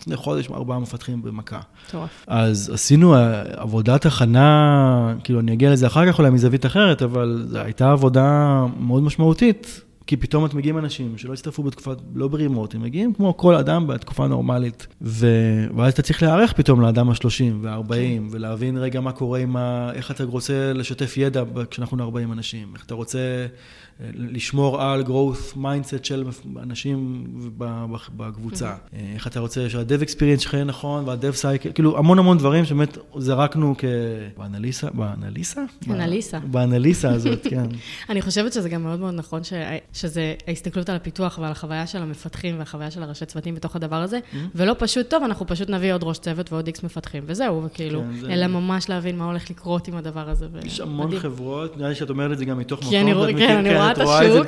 לפני 0.00 0.16
חודש, 0.16 0.50
ארבעה 0.50 0.78
מפתחים 0.78 1.22
במכה. 1.22 1.60
מטורף. 1.88 2.24
אז 2.26 2.70
עשינו 2.74 3.14
אה, 3.14 3.42
עבודת 3.56 4.06
הכנה, 4.06 5.14
כאילו, 5.24 5.40
אני 5.40 5.52
אגיע 5.52 5.72
לזה 5.72 5.86
אחר 5.86 6.12
כך 6.12 6.18
אולי 6.18 6.30
מזווית 6.30 6.66
אחרת, 6.66 7.02
אבל 7.02 7.44
זו 7.48 7.58
הייתה 7.58 7.92
עבודה 7.92 8.64
מאוד 8.80 9.02
משמעותית. 9.02 9.80
כי 10.06 10.16
פתאום 10.16 10.46
את 10.46 10.54
מגיעים 10.54 10.78
אנשים 10.78 11.18
שלא 11.18 11.32
הצטרפו 11.32 11.62
בתקופה, 11.62 11.92
לא 12.14 12.28
ברימות, 12.28 12.74
הם 12.74 12.82
מגיעים 12.82 13.14
כמו 13.14 13.36
כל 13.36 13.54
אדם 13.54 13.86
בתקופה 13.86 14.26
נורמלית. 14.26 14.86
ו... 15.02 15.26
ואז 15.76 15.92
אתה 15.92 16.02
צריך 16.02 16.22
להיערך 16.22 16.52
פתאום 16.52 16.80
לאדם 16.80 17.10
ה-30 17.10 17.54
וה-40, 17.62 17.88
כן. 17.92 18.22
ולהבין 18.30 18.76
רגע 18.76 19.00
מה 19.00 19.12
קורה 19.12 19.38
עם 19.38 19.56
ה... 19.56 19.90
איך 19.94 20.10
אתה 20.10 20.24
רוצה 20.24 20.72
לשתף 20.72 21.16
ידע 21.16 21.42
כשאנחנו 21.70 22.04
40 22.04 22.32
אנשים, 22.32 22.68
איך 22.74 22.84
אתה 22.84 22.94
רוצה 22.94 23.46
לשמור 24.00 24.82
על 24.82 25.02
growth 25.02 25.56
mindset 25.56 26.02
של 26.02 26.24
אנשים 26.62 27.26
בקבוצה. 28.16 28.74
Mm-hmm. 28.74 28.96
איך 29.14 29.26
אתה 29.26 29.40
רוצה 29.40 29.70
שה-dev 29.70 30.02
experience 30.02 30.40
שלך 30.40 30.54
יהיה 30.54 30.64
נכון, 30.64 31.08
וה-dev 31.08 31.42
cycle, 31.42 31.72
כאילו 31.72 31.98
המון 31.98 32.18
המון 32.18 32.38
דברים 32.38 32.64
שבאמת 32.64 32.98
זרקנו 33.16 33.74
כ... 33.78 33.84
באנליסה? 34.38 34.88
באנליסה? 34.94 35.60
אנליסה. 35.90 36.38
באנליסה 36.38 37.10
הזאת, 37.14 37.46
כן. 37.50 37.66
אני 38.10 38.22
חושבת 38.22 38.52
שזה 38.52 38.68
גם 38.68 38.82
מאוד 38.82 39.00
מאוד 39.00 39.14
נכון, 39.14 39.40
שזה 39.92 40.34
ההסתכלות 40.46 40.88
על 40.88 40.96
הפיתוח 40.96 41.38
ועל 41.38 41.52
החוויה 41.52 41.86
של 41.86 42.02
המפתחים 42.02 42.58
והחוויה 42.58 42.90
של 42.90 43.02
הראשי 43.02 43.26
צוותים 43.26 43.54
בתוך 43.54 43.76
הדבר 43.76 43.96
הזה, 43.96 44.18
mm-hmm. 44.18 44.36
ולא 44.54 44.74
פשוט, 44.78 45.10
טוב, 45.10 45.22
אנחנו 45.22 45.46
פשוט 45.46 45.70
נביא 45.70 45.92
עוד 45.92 46.02
ראש 46.02 46.18
צוות 46.18 46.52
ועוד 46.52 46.66
איקס 46.66 46.82
מפתחים, 46.82 47.22
וזהו, 47.26 47.62
וכאילו, 47.64 48.02
כן, 48.20 48.30
אלא 48.30 48.46
ממש 48.46 48.88
להבין 48.88 49.18
מה 49.18 49.24
הולך 49.24 49.50
לקרות 49.50 49.88
עם 49.88 49.96
הדבר 49.96 50.30
הזה. 50.30 50.46
יש 50.64 50.80
המון 50.80 51.18
חברות, 51.18 51.76
נראה 51.76 51.88
לי 51.88 51.94
שאת 51.94 52.10
אומרת 52.10 52.32
את 52.32 52.38
זה 52.38 52.44
גם 52.44 52.58
מתוך 52.58 52.80
מקום. 52.80 52.90
אני 53.90 54.04
רואה 54.04 54.26
את 54.26 54.30
השוק. 54.30 54.46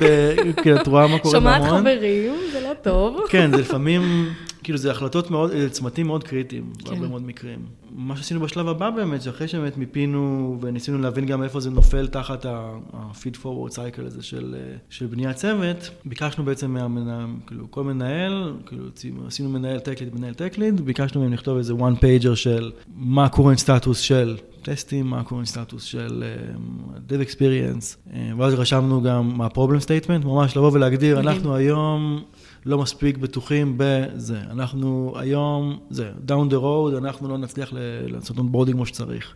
כן, 0.63 0.75
את 0.81 0.87
רואה 0.87 1.07
מה 1.07 1.19
קורה 1.19 1.39
בהמון. 1.39 1.67
שומעת 1.67 1.79
חברים, 1.79 2.33
זה 2.51 2.61
לא 2.61 2.73
טוב. 2.81 3.19
כן, 3.29 3.51
זה 3.51 3.57
לפעמים, 3.57 4.29
כאילו, 4.63 4.77
זה 4.77 4.91
החלטות 4.91 5.31
מאוד, 5.31 5.51
זה 5.51 5.69
צמתים 5.69 6.07
מאוד 6.07 6.23
קריטיים, 6.23 6.71
כן. 6.77 6.89
בהרבה 6.89 7.07
מאוד 7.07 7.21
מקרים. 7.21 7.59
מה 7.95 8.17
שעשינו 8.17 8.39
בשלב 8.39 8.67
הבא 8.67 8.89
באמת, 8.89 9.21
שאחרי 9.21 9.47
שבאמת 9.47 9.77
מיפינו 9.77 10.57
וניסינו 10.61 10.97
להבין 10.97 11.25
גם 11.25 11.43
איפה 11.43 11.59
זה 11.59 11.69
נופל 11.69 12.07
תחת 12.07 12.45
ה-feed 12.45 13.35
forward 13.43 13.71
cycle 13.71 14.05
הזה 14.05 14.23
של, 14.23 14.55
של 14.89 15.05
בניית 15.05 15.35
צוות, 15.35 15.89
ביקשנו 16.05 16.43
בעצם 16.45 16.71
מהמנהל, 16.71 17.25
כאילו, 17.47 17.71
כל 17.71 17.83
מנהל, 17.83 18.53
כאילו, 18.65 18.83
עשינו 19.27 19.49
מנהל 19.49 19.77
tech 19.77 19.99
lead, 19.99 20.17
מנהל 20.17 20.33
tech 20.33 20.57
lead, 20.57 20.81
ביקשנו 20.81 21.21
מהם 21.21 21.33
לכתוב 21.33 21.57
איזה 21.57 21.73
one 21.73 21.99
pager 22.01 22.35
של 22.35 22.71
מה 22.95 23.23
ה-current 23.23 23.59
status 23.65 23.93
של 23.93 24.37
טסטים, 24.69 25.07
מה 25.07 25.23
קורה 25.23 25.45
סטטוס 25.45 25.83
של 25.83 26.23
uh, 26.23 27.11
Dev 27.11 27.29
Experience, 27.29 28.11
uh, 28.11 28.13
ואז 28.37 28.53
רשמנו 28.53 29.01
גם 29.01 29.37
מה 29.37 29.47
problem 29.47 29.83
statement, 29.85 30.25
ממש 30.25 30.57
לבוא 30.57 30.71
ולהגדיר, 30.73 31.19
אנחנו 31.19 31.55
היום 31.55 32.23
לא 32.65 32.77
מספיק 32.77 33.17
בטוחים 33.17 33.73
בזה, 33.77 34.41
אנחנו 34.51 35.13
היום, 35.15 35.79
זה, 35.89 36.11
down 36.27 36.51
the 36.51 36.55
road, 36.55 36.97
אנחנו 36.97 37.29
לא 37.29 37.37
נצליח 37.37 37.73
לעשות 38.07 38.37
onboarding 38.37 38.77
כמו 38.77 38.85
שצריך. 38.85 39.35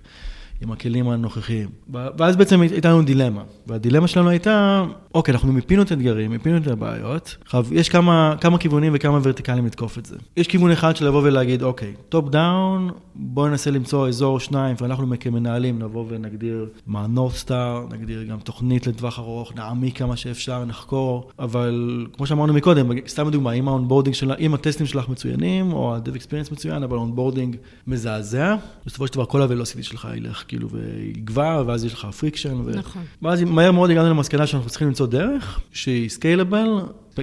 עם 0.62 0.72
הכלים 0.72 1.10
הנוכחיים. 1.10 1.70
ואז 1.90 2.36
בעצם 2.36 2.62
הייתה 2.62 2.90
לנו 2.90 3.02
דילמה, 3.02 3.44
והדילמה 3.68 4.08
שלנו 4.08 4.30
הייתה, 4.30 4.86
אוקיי, 5.14 5.34
אנחנו 5.34 5.54
מיפינו 5.54 5.82
את 5.82 5.92
האתגרים, 5.92 6.32
מיפינו 6.32 6.58
את 6.58 6.68
הבעיות, 6.68 7.38
יש 7.72 7.90
כמה, 7.90 8.36
כמה 8.42 8.58
כיוונים 8.58 8.92
וכמה 8.96 9.20
ורטיקלים 9.24 9.66
לתקוף 9.66 9.98
את 9.98 10.06
זה. 10.06 10.16
יש 10.38 10.48
כיוון 10.48 10.72
אחד 10.72 10.96
של 10.96 11.08
לבוא 11.08 11.22
ולהגיד, 11.24 11.64
אוקיי, 11.64 11.94
top 12.10 12.30
down, 12.30 12.90
בואו 13.16 13.48
ננסה 13.48 13.72
למצוא 13.72 14.08
אזור 14.08 14.40
שניים, 14.40 14.76
ואנחנו 14.82 15.08
כמנהלים 15.20 15.80
נבוא 15.80 16.06
ונגדיר 16.10 16.70
מה 16.88 17.06
ה 17.18 17.30
star, 17.30 17.86
נגדיר 17.92 18.24
גם 18.24 18.40
תוכנית 18.40 18.88
לטווח 18.88 19.20
ארוך, 19.20 19.56
נעמיק 19.56 19.98
כמה 19.98 20.16
שאפשר, 20.16 20.66
נחקור, 20.66 21.30
אבל 21.40 22.06
כמו 22.14 22.26
שאמרנו 22.26 22.54
מקודם, 22.54 22.90
סתם 23.08 23.28
לדוגמה, 23.28 23.52
אם 23.52 23.68
ה 23.68 23.72
onboarding 23.72 24.16
שלה, 24.16 24.36
אם 24.36 24.54
הטסטים 24.54 24.86
שלך 24.86 25.10
מצוינים, 25.10 25.74
או 25.74 25.96
ה-dev 25.96 26.16
experience 26.16 26.52
מצוין, 26.52 26.84
אבל 26.84 26.98
ה 26.98 27.03
onboarding 27.03 27.56
מזעזע, 27.88 28.56
בסופו 28.86 29.08
של 29.08 29.14
דבר 29.14 29.26
כל 29.26 29.42
ה-velocity 29.42 29.84
שלך 29.84 30.08
ילך 30.16 30.44
כאילו 30.52 30.70
ויגבר, 30.70 31.64
ואז 31.68 31.86
יש 31.86 31.94
לך 31.94 32.06
friction. 32.06 32.62
ו... 32.66 32.72
נכון. 32.76 33.02
ואז 33.22 33.44
מהר 33.44 33.72
מאוד 33.72 33.90
הגענו 33.90 34.10
למסקנה 34.10 34.48
שאנחנו 34.48 34.70
צריכים 34.70 34.88
למצוא 34.88 35.08
דרך 35.08 35.60
שהיא 35.74 36.10
scalable, 36.10 36.68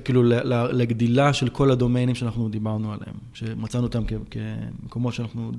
כאילו 0.05 0.23
לגדילה 0.73 1.33
של 1.33 1.49
כל 1.49 1.71
הדומיינים 1.71 2.14
שאנחנו 2.14 2.49
דיברנו 2.49 2.93
עליהם, 2.93 3.14
שמצאנו 3.33 3.85
אותם 3.85 4.03
כמקומות 4.31 5.14
שאנחנו 5.14 5.53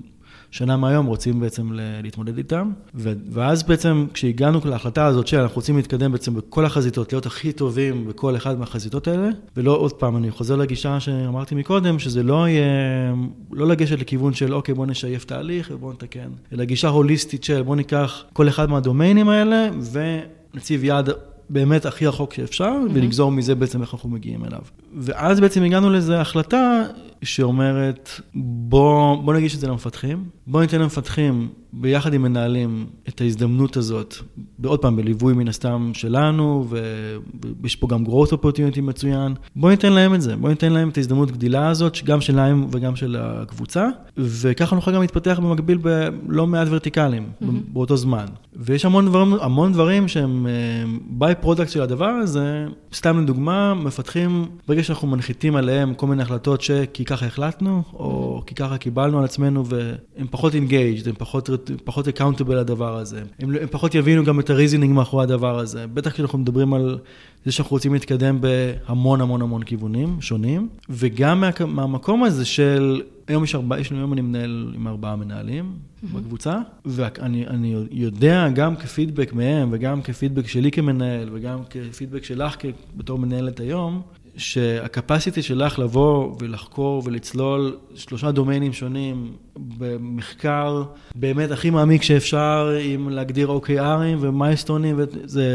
שנה 0.52 0.78
מהיום 0.78 1.06
רוצים 1.06 1.40
בעצם 1.40 1.70
להתמודד 2.04 2.38
איתם. 2.38 2.72
ואז 3.32 3.64
בעצם 3.64 4.06
כשהגענו 4.14 4.60
להחלטה 4.66 5.06
הזאת 5.06 5.28
שאנחנו 5.28 5.56
רוצים 5.56 5.76
להתקדם 5.76 6.12
בעצם 6.12 6.34
בכל 6.34 6.66
החזיתות, 6.66 7.14
להיות 7.14 7.26
הכי 7.26 7.52
טובים 7.52 8.08
בכל 8.08 8.36
אחד 8.36 8.60
מהחזיתות 8.60 9.08
האלה, 9.08 9.30
ולא 9.58 9.78
עוד 9.78 9.94
פעם, 9.94 10.18
אני 10.18 10.32
חוזר 10.32 10.56
לגישה 10.56 11.00
שאמרתי 11.00 11.56
מקודם, 11.56 12.00
שזה 12.00 12.24
לא 12.24 12.48
יהיה, 12.48 13.14
לא 13.52 13.68
לגשת 13.68 14.00
לכיוון 14.00 14.34
של 14.34 14.54
אוקיי, 14.54 14.76
בוא 14.76 14.86
נשייף 14.86 15.26
תהליך 15.26 15.72
ובוא 15.74 15.94
נתקן, 15.94 16.30
אלא 16.54 16.64
גישה 16.64 16.88
הוליסטית 16.88 17.44
של 17.44 17.62
בוא 17.62 17.76
ניקח 17.76 18.24
כל 18.34 18.48
אחד 18.48 18.70
מהדומיינים 18.70 19.30
האלה 19.30 19.70
ונציב 20.54 20.84
יעד 20.84 21.10
באמת 21.50 21.86
הכי 21.86 22.08
רחוק 22.08 22.34
שאפשר, 22.34 22.72
mm-hmm. 22.72 22.92
ונגזור 22.94 23.32
מזה 23.32 23.56
בעצם 23.56 23.82
איך 23.82 23.94
אנחנו 23.94 24.10
מגיעים 24.10 24.46
אליו. 24.46 24.62
ואז 24.98 25.40
בעצם 25.40 25.64
הגענו 25.64 25.90
לאיזו 25.90 26.14
החלטה 26.14 26.84
שאומרת, 27.24 28.10
בוא, 28.36 29.24
בוא 29.24 29.34
נגיש 29.34 29.56
את 29.56 29.60
זה 29.60 29.68
למפתחים, 29.68 30.24
בוא 30.48 30.62
ניתן 30.62 30.82
למפתחים 30.82 31.48
ביחד 31.74 32.14
עם 32.14 32.22
מנהלים 32.22 32.86
את 33.10 33.22
ההזדמנות 33.22 33.78
הזאת, 33.78 34.16
ועוד 34.60 34.80
פעם, 34.80 34.96
בליווי 34.96 35.34
מן 35.34 35.48
הסתם 35.48 35.92
שלנו, 35.94 36.68
ויש 37.62 37.76
פה 37.76 37.88
גם 37.88 38.06
growth 38.06 38.32
opportunity 38.32 38.82
מצוין, 38.82 39.34
בוא 39.56 39.70
ניתן 39.70 39.94
להם 39.94 40.14
את 40.14 40.22
זה, 40.22 40.36
בוא 40.36 40.50
ניתן 40.50 40.74
להם 40.74 40.90
את 40.90 40.98
ההזדמנות 40.98 41.32
גדילה 41.32 41.70
הזאת, 41.70 41.98
גם 42.06 42.22
שלהם 42.22 42.68
וגם 42.72 42.96
של 42.96 43.16
הקבוצה, 43.20 43.88
וככה 44.18 44.76
נוכל 44.76 44.92
גם 44.94 45.02
להתפתח 45.02 45.40
במקביל 45.44 45.78
בלא 45.78 46.48
מעט 46.48 46.68
ורטיקלים 46.72 47.24
mm-hmm. 47.24 47.46
באותו 47.74 47.98
זמן. 47.98 48.26
ויש 48.56 48.86
המון 48.86 49.06
דברים, 49.06 49.34
המון 49.42 49.74
דברים 49.74 50.08
שהם 50.08 50.48
by 51.10 51.30
אה, 51.30 51.36
product 51.36 51.70
של 51.70 51.82
הדבר 51.82 52.06
הזה, 52.06 52.66
סתם 52.94 53.24
לדוגמה, 53.24 53.74
מפתחים, 53.74 54.46
ברגע 54.68 54.84
שאנחנו 54.84 55.08
מנחיתים 55.08 55.56
עליהם 55.56 55.94
כל 55.94 56.08
מיני 56.08 56.24
החלטות 56.24 56.62
שכי 56.62 57.06
ככה 57.06 57.26
החלטנו, 57.26 57.84
או 57.94 58.42
כי 58.46 58.56
ככה 58.56 58.78
קיבלנו 58.78 59.20
על 59.20 59.26
עצמנו, 59.26 59.66
והם 59.66 60.28
פחות 60.30 60.56
engaged, 60.56 61.08
הם 61.08 61.16
פחות, 61.18 61.50
פחות 61.84 62.08
accountable 62.08 62.60
לדבר 62.60 62.98
הזה. 62.98 63.22
הם, 63.40 63.56
הם 63.62 63.68
פחות 63.72 63.96
יבינו 63.96 64.24
גם 64.24 64.40
את 64.40 64.50
ה 64.50 64.54
reasoning 64.54 64.94
מאחורי 64.94 65.24
הדבר 65.24 65.60
הזה. 65.60 65.88
בטח 65.88 66.12
כשאנחנו 66.14 66.40
מדברים 66.40 66.74
על 66.74 66.98
זה 67.46 67.52
שאנחנו 67.52 67.74
רוצים 67.74 67.94
להתקדם 67.94 68.42
בהמון 68.42 69.22
המון 69.22 69.42
המון 69.42 69.64
כיוונים 69.64 70.22
שונים, 70.22 70.70
וגם 70.90 71.42
מה, 71.42 71.50
מהמקום 71.68 72.24
הזה 72.24 72.46
של, 72.46 73.02
היום 73.28 73.44
יש 73.44 73.56
ארבעה, 73.56 73.80
יש 73.80 73.92
לנו 73.92 74.02
היום 74.02 74.14
אני 74.14 74.22
מנהל 74.22 74.72
עם 74.76 74.88
ארבעה 74.88 75.16
מנהלים 75.16 75.74
mm-hmm. 75.74 76.08
בקבוצה, 76.18 76.60
ואני 76.86 77.76
יודע 77.92 78.50
גם 78.50 78.76
כפידבק 78.76 79.34
מהם, 79.34 79.70
וגם 79.72 80.02
כפידבק 80.02 80.48
שלי 80.48 80.72
כמנהל, 80.72 81.30
וגם 81.34 81.60
כפידבק 81.70 82.24
שלך 82.24 82.56
בתור 82.98 83.20
מנהלת 83.20 83.60
היום, 83.60 84.02
שהקפסיטי 84.40 85.42
שלך 85.42 85.80
לבוא 85.80 86.36
ולחקור 86.40 87.02
ולצלול 87.06 87.78
שלושה 87.96 88.32
דומיינים 88.32 88.74
שונים 88.74 89.32
במחקר 89.78 90.84
באמת 91.16 91.52
הכי 91.52 91.70
מעמיק 91.70 92.04
שאפשר, 92.04 92.78
עם 92.84 93.10
להגדיר 93.10 93.58
OKRים 93.58 94.18
ומיילסטונים, 94.20 94.96
וזה 94.98 95.46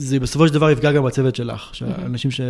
זה 0.00 0.20
בסופו 0.20 0.48
של 0.48 0.54
דבר 0.54 0.70
יפגע 0.70 0.92
גם 0.92 1.04
בצוות 1.04 1.36
שלך, 1.36 1.72
אנשים 2.06 2.30
ש... 2.30 2.40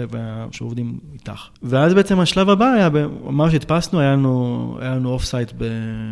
שעובדים 0.51 0.99
איתך. 1.13 1.49
ואז 1.63 1.95
בעצם 1.95 2.21
השלב 2.21 2.51
הבא 2.51 2.73
היה, 2.73 2.89
ממש 3.25 3.55
הדפסנו, 3.55 4.01
היה 4.01 4.13
לנו, 4.13 4.77
היה 4.81 4.95
לנו 4.95 5.11
off-site, 5.11 5.53
ב... 5.59 5.65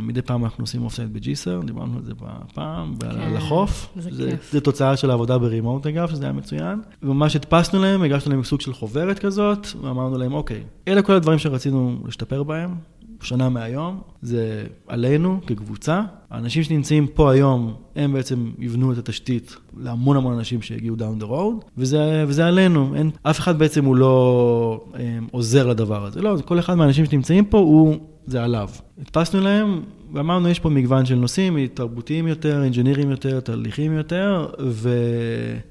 מדי 0.02 0.22
פעם 0.22 0.44
אנחנו 0.44 0.64
עושים 0.64 0.84
off-site 0.84 1.08
בג'יסר, 1.12 1.60
דיברנו 1.64 1.96
על 1.96 2.04
זה 2.04 2.12
פעם, 2.54 2.94
כן, 3.00 3.06
על 3.06 3.36
החוף. 3.36 3.88
זה, 3.96 4.10
זה 4.12 4.30
כיף. 4.30 4.52
זה 4.52 4.60
תוצאה 4.60 4.96
של 4.96 5.10
העבודה 5.10 5.38
ב 5.38 5.45
remote 5.45 5.86
אגב, 5.86 6.10
שזה 6.10 6.24
היה 6.24 6.32
מצוין. 6.32 6.80
וממש 7.02 7.36
הדפסנו 7.36 7.82
להם, 7.82 8.02
הגשנו 8.02 8.32
להם 8.32 8.44
סוג 8.44 8.60
של 8.60 8.72
חוברת 8.72 9.18
כזאת, 9.18 9.66
ואמרנו 9.82 10.18
להם, 10.18 10.32
אוקיי, 10.32 10.62
אלה 10.88 11.02
כל 11.02 11.12
הדברים 11.12 11.38
שרצינו 11.38 11.98
להשתפר 12.04 12.42
בהם, 12.42 12.74
שנה 13.22 13.48
מהיום, 13.48 14.00
זה 14.22 14.64
עלינו 14.86 15.40
כקבוצה. 15.46 16.02
האנשים 16.30 16.62
שנמצאים 16.62 17.06
פה 17.06 17.32
היום, 17.32 17.74
הם 17.96 18.12
בעצם 18.12 18.50
יבנו 18.58 18.92
את 18.92 18.98
התשתית 18.98 19.56
להמון 19.76 20.16
המון 20.16 20.34
אנשים 20.34 20.62
שיגיעו 20.62 20.96
down 20.96 21.22
the 21.22 21.26
road, 21.26 21.64
וזה, 21.78 22.24
וזה 22.28 22.46
עלינו. 22.46 22.94
אין, 22.94 23.10
אף 23.22 23.38
אחד 23.38 23.58
בעצם 23.58 23.84
הוא 23.84 23.96
לא 23.96 24.84
הם, 24.94 25.00
אה, 25.00 25.18
עוזר 25.30 25.66
לדבר 25.66 26.04
הזה. 26.04 26.22
לא, 26.22 26.36
כל 26.44 26.58
אחד 26.58 26.74
מהאנשים 26.74 27.04
שנמצאים 27.04 27.44
פה, 27.44 27.58
הוא, 27.58 27.96
זה 28.26 28.42
עליו. 28.44 28.68
הדפסנו 29.00 29.40
להם, 29.40 29.82
ואמרנו, 30.12 30.48
יש 30.48 30.58
פה 30.58 30.68
מגוון 30.68 31.06
של 31.06 31.14
נושאים, 31.14 31.66
תרבותיים 31.66 32.26
יותר, 32.26 32.62
אינג'ינירים 32.62 33.10
יותר, 33.10 33.40
תהליכים 33.40 33.92
יותר, 33.92 34.48
ו... 34.60 34.90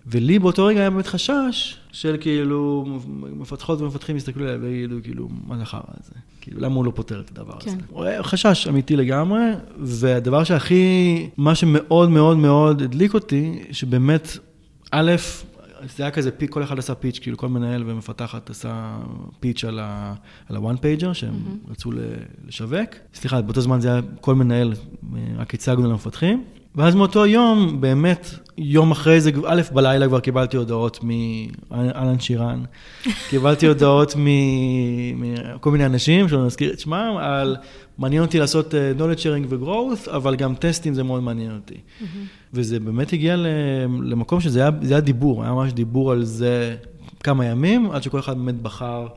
ולי 0.08 0.40
באותו 0.40 0.66
רגע 0.66 0.80
היה 0.80 0.90
באמת 0.90 1.08
חשש 1.08 1.78
של 1.92 2.18
כאילו, 2.20 2.86
מפתחות 3.40 3.82
ומפתחים 3.82 4.18
יסתכלו 4.18 4.46
עליהם 4.46 4.64
ויגידו, 4.64 4.96
כאילו, 5.04 5.28
מה 5.48 5.58
זה 5.58 5.64
החרא 5.64 5.82
הזה? 6.04 6.12
כאילו, 6.42 6.62
למה 6.62 6.76
הוא 6.76 6.86
לא 6.86 6.92
פותר 6.96 7.20
את 7.20 7.32
הדבר 7.32 7.60
כן. 7.60 7.78
הזה? 7.96 8.24
חשש 8.24 8.68
אמיתי 8.68 8.96
לגמרי, 8.96 9.42
והדבר 9.80 10.44
שהכי, 10.44 11.30
מה 11.38 11.56
שמאוד 11.56 12.10
מאוד 12.10 12.38
מאוד 12.38 12.82
הדליק 12.82 13.14
אותי, 13.14 13.64
שבאמת, 13.72 14.38
א', 14.92 15.12
זה 15.98 16.04
היה 16.04 16.12
כזה, 16.12 16.30
כל 16.50 16.64
אחד 16.64 16.80
עשה 16.80 16.96
פיץ', 16.96 17.20
כאילו 17.20 17.38
כל 17.38 17.50
מנהל 17.50 17.84
ומפתחת 17.86 18.50
עשה 18.50 18.98
פיץ' 19.40 19.64
על 19.64 19.80
ה-one 19.80 20.78
pager 20.78 21.14
שהם 21.14 21.34
mm-hmm. 21.34 21.72
רצו 21.72 21.92
לשווק. 22.48 22.90
סליחה, 23.14 23.42
באותו 23.42 23.62
זמן 23.62 23.82
זה 23.82 23.92
היה 23.92 24.02
כל 24.22 24.36
מנהל, 24.36 24.74
רק 25.38 25.54
הצגנו 25.54 25.90
למפתחים. 25.90 26.44
ואז 26.78 26.96
מאותו 26.96 27.26
יום, 27.26 27.82
באמת, 27.82 28.30
יום 28.58 28.92
אחרי 28.92 29.22
זה, 29.22 29.32
א', 29.46 29.62
בלילה 29.74 30.08
כבר 30.08 30.20
קיבלתי 30.20 30.58
הודעות 30.58 31.00
מאלן 31.04 32.20
שירן, 32.20 32.64
קיבלתי 33.30 33.68
הודעות 33.68 34.14
מכל 34.18 35.72
מיני 35.72 35.86
אנשים, 35.86 36.30
שלא 36.30 36.46
נזכיר 36.46 36.74
את 36.74 36.80
שמם, 36.80 37.16
על 37.20 37.56
מעניין 37.98 38.24
אותי 38.24 38.40
לעשות 38.40 38.76
אה, 38.76 38.92
knowledge 38.98 39.20
sharing 39.20 39.46
ו-growth, 39.50 40.12
אבל 40.12 40.36
גם 40.36 40.56
טסטים 40.56 40.94
זה 40.94 41.04
מאוד 41.04 41.24
מעניין 41.24 41.56
אותי. 41.56 41.74
Mm-hmm. 41.76 42.04
וזה 42.54 42.80
באמת 42.80 43.14
הגיע 43.14 43.36
למקום 44.04 44.40
שזה 44.40 44.60
היה, 44.60 44.70
היה 44.90 45.00
דיבור, 45.00 45.44
היה 45.44 45.52
ממש 45.52 45.74
דיבור 45.74 46.12
על 46.12 46.24
זה 46.24 46.76
כמה 47.24 47.46
ימים, 47.46 47.92
עד 47.92 48.04
שכל 48.04 48.20
אחד 48.20 48.38
באמת 48.38 48.62
בחר 48.62 49.08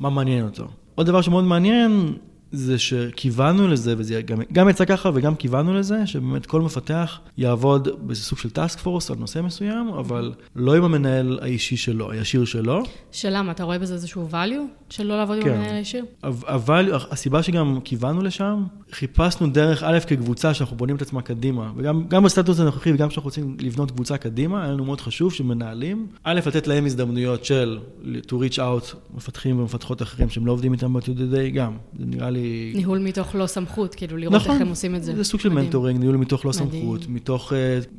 מה 0.00 0.10
מעניין 0.10 0.44
אותו. 0.44 0.66
עוד 0.94 1.06
דבר 1.06 1.20
שמאוד 1.20 1.44
מעניין, 1.44 2.12
זה 2.52 2.78
שכיוונו 2.78 3.68
לזה, 3.68 3.94
וזה 3.98 4.22
גם, 4.22 4.38
גם 4.52 4.68
יצא 4.68 4.84
ככה 4.84 5.10
וגם 5.14 5.36
כיוונו 5.36 5.74
לזה, 5.74 6.06
שבאמת 6.06 6.46
כל 6.46 6.60
מפתח 6.60 7.20
יעבוד 7.38 7.88
באיזה 8.06 8.22
סוג 8.22 8.38
של 8.38 8.50
טאסק 8.50 8.78
פורס 8.78 9.10
על 9.10 9.16
נושא 9.16 9.38
מסוים, 9.38 9.88
אבל 9.88 10.32
לא 10.56 10.76
עם 10.76 10.84
המנהל 10.84 11.38
האישי 11.42 11.76
שלו, 11.76 12.10
הישיר 12.10 12.44
שלו. 12.44 12.82
שלמה, 13.12 13.52
אתה 13.52 13.64
רואה 13.64 13.78
בזה 13.78 13.94
איזשהו 13.94 14.28
value 14.32 14.90
של 14.90 15.06
לא 15.06 15.16
לעבוד 15.16 15.38
כן. 15.42 15.48
עם 15.48 15.54
המנהל 15.54 15.74
הישיר? 15.74 16.04
אבל 16.22 16.92
הסיבה 17.10 17.42
שגם 17.42 17.78
כיוונו 17.84 18.22
לשם, 18.22 18.64
חיפשנו 18.92 19.46
דרך 19.46 19.82
א' 19.82 19.98
כקבוצה 20.06 20.54
שאנחנו 20.54 20.76
בונים 20.76 20.96
את 20.96 21.02
עצמה 21.02 21.22
קדימה, 21.22 21.72
וגם 21.76 22.22
בסטטוס 22.24 22.60
הנוכחי 22.60 22.92
וגם 22.92 23.08
כשאנחנו 23.08 23.28
רוצים 23.28 23.56
לבנות 23.60 23.90
קבוצה 23.90 24.16
קדימה, 24.16 24.62
היה 24.62 24.72
לנו 24.72 24.84
מאוד 24.84 25.00
חשוב 25.00 25.32
שמנהלים, 25.32 26.06
א', 26.24 26.40
לתת 26.46 26.66
להם 26.66 26.86
הזדמנויות 26.86 27.44
של 27.44 27.78
to 28.04 28.32
reach 28.32 28.58
out 28.58 28.96
מפתחים 29.14 29.60
ומפתחות 29.60 30.02
אחרים 30.02 30.28
שהם 30.28 30.46
לא 30.46 30.52
עובדים 30.52 30.72
איתם 30.72 30.92
ב-day 30.92 31.54
גם, 31.54 31.76
זה 31.98 32.06
נראה 32.06 32.30
לי... 32.30 32.72
ניהול 32.76 32.98
מתוך 32.98 33.34
לא 33.34 33.46
סמכות, 33.46 33.94
כאילו 33.94 34.16
לראות 34.16 34.34
נכון, 34.34 34.52
איך 34.52 34.60
הם 34.60 34.68
עושים 34.68 34.94
את 34.94 35.04
זה. 35.04 35.16
זה 35.16 35.24
סוג 35.24 35.40
של 35.40 35.48
mentoring, 35.48 36.00
ניהול 36.00 36.16
מתוך 36.16 36.44
לא 36.44 36.50
מדהים. 36.50 36.82
סמכות, 36.82 37.08
מתוך 37.08 37.52
uh, 37.52 37.54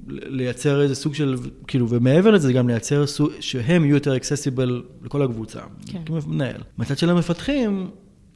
לייצר 0.07 0.81
איזה 0.81 0.95
סוג 0.95 1.13
של, 1.13 1.35
כאילו, 1.67 1.89
ומעבר 1.89 2.31
לזה 2.31 2.53
גם 2.53 2.67
לייצר 2.67 3.07
סוג, 3.07 3.29
שהם 3.39 3.85
יהיו 3.85 3.93
יותר 3.95 4.15
accessible 4.15 4.83
לכל 5.03 5.21
הקבוצה, 5.21 5.59
כן. 5.85 6.01
כמנהל. 6.05 6.61
מצד 6.77 6.97
של 6.97 7.09
המפתחים, 7.09 7.89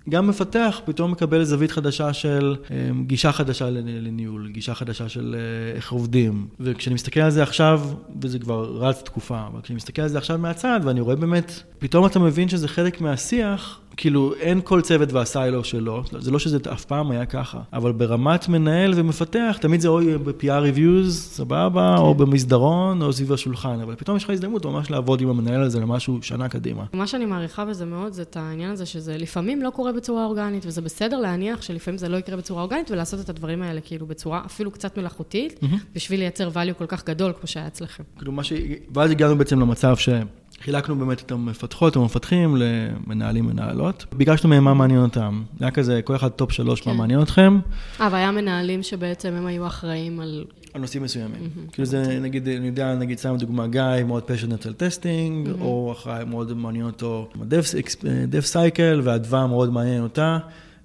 גם 0.10 0.28
מפתח 0.28 0.82
פתאום 0.86 1.12
מקבל 1.12 1.44
זווית 1.44 1.72
חדשה 1.72 2.14
של 2.14 2.56
אמ, 2.72 3.04
גישה 3.06 3.32
חדשה 3.32 3.70
לניהול, 3.70 4.48
גישה 4.48 4.74
חדשה 4.74 5.10
של 5.10 5.36
אה, 5.38 5.76
איך 5.76 5.92
עובדים. 5.92 6.48
וכשאני 6.60 6.94
מסתכל 6.94 7.20
על 7.20 7.32
זה 7.32 7.44
עכשיו, 7.44 7.82
וזה 8.22 8.40
כבר 8.40 8.78
רץ 8.78 9.02
תקופה, 9.02 9.48
אבל 9.48 9.62
כשאני 9.62 9.78
מסתכל 9.78 10.02
על 10.02 10.08
זה 10.08 10.18
עכשיו 10.18 10.38
מהצד, 10.38 10.80
ואני 10.84 11.02
רואה 11.02 11.16
באמת, 11.16 11.64
פתאום 11.80 12.06
אתה 12.06 12.20
מבין 12.20 12.50
שזה 12.50 12.68
חלק 12.68 13.02
מהשיח, 13.02 13.82
כאילו, 13.98 14.34
אין 14.40 14.62
כל 14.64 14.82
צוות 14.82 15.14
והסיילו 15.14 15.64
שלו, 15.64 16.04
זה 16.20 16.32
לא 16.32 16.40
שזה 16.40 16.58
אף 16.74 16.86
פעם 16.86 17.12
היה 17.12 17.26
ככה, 17.26 17.62
אבל 17.74 17.92
ברמת 17.92 18.50
מנהל 18.50 18.94
ומפתח, 18.96 19.58
תמיד 19.62 19.82
זה 19.82 19.88
או 19.88 20.00
ב-PR 20.24 20.76
reviews, 20.76 21.10
סבבה, 21.10 21.94
כן. 21.98 22.02
או 22.02 22.16
במסדרון, 22.16 23.02
או 23.02 23.14
סביב 23.14 23.34
השולחן, 23.34 23.80
אבל 23.82 23.96
פתאום 23.96 24.18
יש 24.18 24.24
לך 24.24 24.30
הזדמנות 24.30 24.66
ממש 24.66 24.92
לעבוד 24.92 25.22
עם 25.22 25.30
המנהל 25.30 25.62
הזה 25.62 25.80
למשהו 25.80 26.20
שנה 26.22 26.50
קדימה. 26.50 26.84
מה 26.94 27.08
שאני 27.08 27.26
מעריכה 27.26 27.66
בזה 27.66 27.86
מאוד, 27.86 28.14
זה 28.14 28.22
את 28.22 28.38
העניין 28.38 28.72
הזה 28.72 28.86
שזה 28.86 29.18
לפעמים 29.18 29.62
לא 29.62 29.70
קורה 29.70 29.91
בצורה 29.92 30.26
אורגנית, 30.26 30.66
וזה 30.66 30.82
בסדר 30.82 31.20
להניח 31.20 31.62
שלפעמים 31.62 31.98
זה 31.98 32.10
לא 32.10 32.18
יקרה 32.18 32.38
בצורה 32.38 32.62
אורגנית, 32.62 32.92
ולעשות 32.92 33.20
את 33.20 33.30
הדברים 33.30 33.62
האלה 33.62 33.82
כאילו 33.82 34.06
בצורה 34.08 34.42
אפילו 34.46 34.72
קצת 34.72 34.98
מלאכותית, 34.98 35.60
mm-hmm. 35.64 35.76
בשביל 35.96 36.20
לייצר 36.20 36.50
value 36.50 36.74
כל 36.74 36.86
כך 36.86 37.06
גדול 37.06 37.34
כמו 37.40 37.48
שהיה 37.48 37.68
אצלכם. 37.68 38.04
כאילו 38.18 38.32
מה 38.32 38.44
ש... 38.44 38.54
ואז 38.94 39.12
הגענו 39.12 39.38
בעצם 39.38 39.60
למצב 39.60 39.98
ש... 39.98 40.10
חילקנו 40.62 40.96
באמת 40.96 41.22
את 41.22 41.32
המפתחות, 41.32 41.96
המפתחים, 41.96 42.56
למנהלים, 42.58 43.46
מנהלות. 43.46 44.06
ביקשנו 44.12 44.50
מהם 44.50 44.64
מה 44.64 44.74
מעניין 44.74 45.02
אותם. 45.02 45.44
היה 45.60 45.72
כזה, 45.72 46.02
כל 46.02 46.16
אחד 46.16 46.30
top 46.30 46.52
שלוש, 46.52 46.82
כן. 46.82 46.90
מה 46.90 46.98
מעניין 46.98 47.22
אתכם. 47.22 47.60
אה, 48.02 48.08
והיה 48.12 48.32
מנהלים 48.32 48.84
שבעצם 48.84 49.34
הם 49.34 49.46
היו 49.46 49.68
אחראים 49.68 50.20
על... 50.20 50.46
על 50.74 50.82
נושאים 50.82 51.04
מסוימים. 51.04 51.42
Mm-hmm. 51.42 51.72
כאילו 51.72 51.86
זה, 51.86 52.20
נגיד, 52.20 52.48
אני 52.48 52.68
יודע, 52.68 52.96
נגיד, 52.96 53.20
סתם 53.20 53.36
דוגמה, 53.40 53.68
גיא 53.68 54.04
מאוד 54.08 54.24
passionate 54.24 54.66
על 54.66 54.74
testing, 54.74 55.48
mm-hmm. 55.48 55.62
או 55.62 55.92
אחראי 55.92 56.26
מאוד 56.26 56.54
מעניין 56.54 56.86
אותו 56.86 57.28
ה-dev 57.42 58.54
cycle, 58.54 59.02
ואדווה 59.04 59.48
מאוד 59.48 59.70
מעניין 59.72 60.04
אותה. 60.04 60.38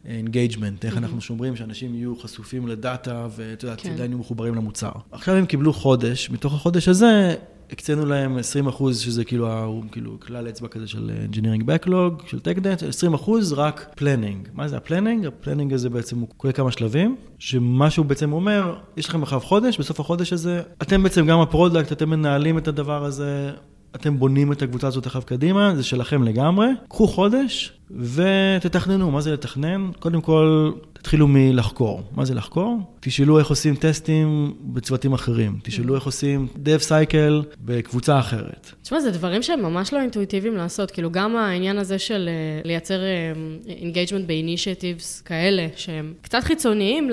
engagement, 0.09 0.85
איך 0.85 0.97
אנחנו 0.97 1.21
שומרים 1.21 1.57
שאנשים 1.57 1.95
יהיו 1.95 2.17
חשופים 2.17 2.69
לדאטה, 2.69 3.27
ואת 3.37 3.63
יודעת, 3.63 3.81
כן. 3.81 3.93
עדיין 3.93 4.11
יהיו 4.11 4.19
מחוברים 4.19 4.55
למוצר. 4.55 4.91
עכשיו 5.13 5.35
הם 5.35 5.47
קיבלו 5.47 5.73
חודש, 5.73 6.31
מתוך 6.31 6.55
החודש 6.55 6.89
הזה, 6.89 7.35
הקצינו 7.71 8.07
להם 8.07 8.39
20 8.39 8.67
אחוז, 8.67 8.99
שזה 8.99 9.25
כאילו, 9.25 9.83
כאילו 9.93 10.21
כלל 10.21 10.49
אצבע 10.49 10.69
כזה 10.69 10.87
של 10.87 11.11
Engineering 11.31 11.63
Backlog, 11.63 12.27
של 12.27 12.39
Tech 12.39 12.60
Debt, 12.60 12.87
20 12.89 13.15
אחוז 13.15 13.53
רק 13.53 13.93
planning. 13.97 14.49
מה 14.55 14.69
זה 14.69 14.77
ה 14.77 14.82
planning? 14.82 15.27
ה 15.27 15.32
planning 15.32 15.73
הזה 15.73 15.91
בעצם 15.91 16.19
הוא 16.19 16.29
כולל 16.37 16.53
כמה 16.53 16.73
שלבים, 16.73 17.17
שמה 17.39 17.91
שהוא 17.91 18.07
בעצם 18.07 18.33
אומר, 18.33 18.77
יש 18.97 19.09
לכם 19.09 19.23
עכשיו 19.23 19.41
חודש, 19.41 19.79
בסוף 19.79 20.01
החודש 20.01 20.33
הזה, 20.33 20.63
אתם 20.83 21.03
בעצם 21.03 21.27
גם 21.27 21.41
ה 21.41 21.47
product, 21.47 21.93
אתם 21.93 22.11
מנהלים 22.11 22.59
את 22.59 22.69
הדבר 22.69 23.05
הזה. 23.05 23.51
אתם 23.95 24.19
בונים 24.19 24.53
את 24.53 24.63
הקבוצה 24.63 24.87
הזאת 24.87 25.07
עכשיו 25.07 25.23
קדימה, 25.27 25.77
זה 25.77 25.83
שלכם 25.83 26.23
לגמרי. 26.23 26.67
קחו 26.89 27.09
חודש 27.09 27.76
ותתכננו. 27.91 29.11
מה 29.11 29.21
זה 29.21 29.33
לתכנן? 29.33 29.91
קודם 29.99 30.21
כל, 30.21 30.73
תתחילו 30.93 31.29
מלחקור. 31.29 32.03
מה 32.17 32.25
זה 32.25 32.35
לחקור? 32.35 32.79
תשאלו 33.01 33.39
איך 33.39 33.49
עושים 33.49 33.75
טסטים 33.75 34.55
בצוותים 34.61 35.13
אחרים. 35.13 35.59
תשאלו 35.63 35.95
איך 35.95 36.05
עושים 36.05 36.49
dev 36.55 36.89
cycle 36.89 37.57
בקבוצה 37.65 38.19
אחרת. 38.19 38.73
תשמע, 38.83 39.01
זה 39.01 39.11
דברים 39.11 39.43
שהם 39.43 39.63
ממש 39.63 39.93
לא 39.93 40.01
אינטואיטיביים 40.01 40.57
לעשות. 40.57 40.91
כאילו, 40.91 41.11
גם 41.11 41.37
העניין 41.37 41.79
הזה 41.79 41.99
של 41.99 42.29
אה, 42.29 42.61
לייצר 42.65 42.99
engagement 43.67 44.27
ב 44.27 44.35
initiatives 44.35 45.21
כאלה, 45.21 45.67
שהם 45.77 46.15
קצת 46.23 46.45
חיצוניים 46.45 47.11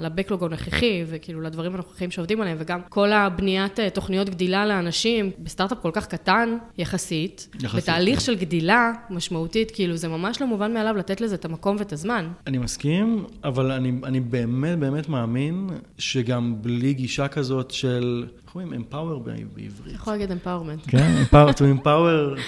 ל 0.00 0.06
backlog 0.06 0.44
הנוכחי, 0.44 1.04
וכאילו 1.06 1.40
לדברים 1.40 1.74
הנוכחיים 1.74 2.10
שעובדים 2.10 2.40
עליהם, 2.40 2.56
וגם 2.60 2.80
כל 2.88 3.12
הבניית 3.12 3.80
אה, 3.80 3.90
תוכניות 3.90 4.28
גדילה 4.28 4.66
לאנשים, 4.66 5.30
בסטארט-אפ 5.38 5.78
כל 5.82 5.90
כך 5.92 6.06
קטן 6.06 6.56
יחסית, 6.78 7.48
יחסית, 7.60 7.82
בתהליך 7.82 8.18
כן. 8.18 8.24
של 8.24 8.34
גדילה 8.34 8.92
משמעותית, 9.10 9.59
כאילו, 9.74 9.96
זה 9.96 10.08
ממש 10.08 10.40
לא 10.40 10.46
מובן 10.46 10.74
מאליו 10.74 10.96
לתת 10.96 11.20
לזה 11.20 11.34
את 11.34 11.44
המקום 11.44 11.76
ואת 11.78 11.92
הזמן. 11.92 12.28
אני 12.46 12.58
מסכים, 12.58 13.24
אבל 13.44 13.72
אני, 13.72 13.92
אני 14.04 14.20
באמת 14.20 14.78
באמת 14.78 15.08
מאמין 15.08 15.68
שגם 15.98 16.54
בלי 16.60 16.94
גישה 16.94 17.28
כזאת 17.28 17.70
של, 17.70 18.26
איך 18.46 18.54
אומרים? 18.54 18.82
ב- 18.92 19.30
בעברית. 19.54 19.94
יכול 19.94 20.12
להגיד 20.12 20.32
אמפאורמנט. 20.32 20.80
כן, 20.86 21.22
to 21.32 21.84
empower, 21.84 22.40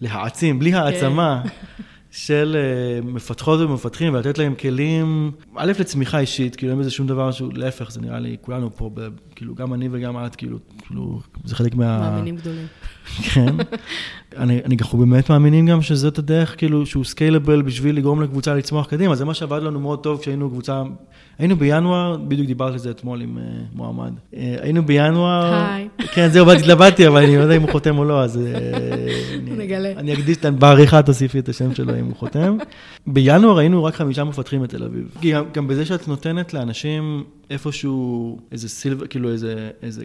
להעצים, 0.00 0.58
בלי 0.58 0.74
העצמה 0.74 1.42
של 2.10 2.56
אה, 2.56 3.00
מפתחות 3.10 3.60
ומפתחים 3.60 4.14
ולתת 4.14 4.38
להם 4.38 4.54
כלים, 4.54 5.30
א', 5.56 5.72
לצמיחה 5.80 6.18
אישית, 6.18 6.56
כאילו 6.56 6.72
אין 6.72 6.80
בזה 6.80 6.90
שום 6.90 7.06
דבר 7.06 7.32
שהוא, 7.32 7.52
להפך, 7.54 7.90
זה 7.90 8.00
נראה 8.00 8.18
לי, 8.18 8.36
כולנו 8.40 8.76
פה, 8.76 8.90
כאילו, 9.34 9.54
גם 9.54 9.74
אני 9.74 9.88
וגם 9.92 10.26
את, 10.26 10.36
כאילו, 10.36 10.58
כאילו, 10.86 11.20
זה 11.44 11.54
חלק 11.54 11.74
מה... 11.74 12.00
מאמינים 12.00 12.36
גדולים. 12.36 12.66
כן. 13.06 13.56
אני, 14.36 14.60
אני, 14.64 14.76
אנחנו 14.80 14.98
באמת 14.98 15.30
מאמינים 15.30 15.66
גם 15.66 15.82
שזאת 15.82 16.18
הדרך, 16.18 16.54
כאילו, 16.58 16.86
שהוא 16.86 17.04
סקיילבל 17.04 17.62
בשביל 17.62 17.96
לגרום 17.96 18.22
לקבוצה 18.22 18.54
לצמוח 18.54 18.86
קדימה. 18.86 19.14
זה 19.14 19.24
מה 19.24 19.34
שעבד 19.34 19.62
לנו 19.62 19.80
מאוד 19.80 19.98
טוב 20.02 20.20
כשהיינו 20.20 20.50
קבוצה, 20.50 20.82
היינו 21.38 21.56
בינואר, 21.56 22.16
בדיוק 22.16 22.46
דיברתי 22.46 22.72
על 22.72 22.78
זה 22.78 22.90
אתמול 22.90 23.20
עם 23.20 23.38
uh, 23.38 23.76
מועמד. 23.76 24.12
Uh, 24.32 24.36
היינו 24.60 24.86
בינואר, 24.86 25.54
היי. 25.54 25.88
כן, 26.14 26.28
זהו, 26.28 26.50
התלבטתי, 26.50 27.08
אבל 27.08 27.22
אני 27.22 27.36
לא 27.36 27.42
יודע 27.42 27.56
אם 27.56 27.62
הוא 27.62 27.70
חותם 27.70 27.98
או 27.98 28.04
לא, 28.04 28.22
אז... 28.22 28.36
uh, 28.36 28.40
אני- 29.34 29.64
נגלה. 29.64 29.92
אני 29.96 30.14
אקדיש, 30.14 30.36
בעריכה 30.58 31.02
תוסיפי 31.02 31.38
את 31.38 31.48
השם 31.48 31.74
שלו 31.74 31.98
אם 31.98 32.04
הוא 32.04 32.16
חותם. 32.16 32.56
בינואר 33.06 33.58
היינו 33.58 33.84
רק 33.84 33.94
חמישה 33.94 34.24
מפתחים 34.24 34.62
בתל 34.62 34.84
אביב. 34.84 35.08
כי 35.20 35.32
גם, 35.32 35.44
גם 35.52 35.68
בזה 35.68 35.86
שאת 35.86 36.08
נותנת 36.08 36.54
לאנשים 36.54 37.24
איפשהו 37.50 38.38
איזה 38.52 38.68
סילבר, 38.68 39.06
כאילו 39.06 39.28
איזה, 39.30 39.70
איזה 39.82 40.04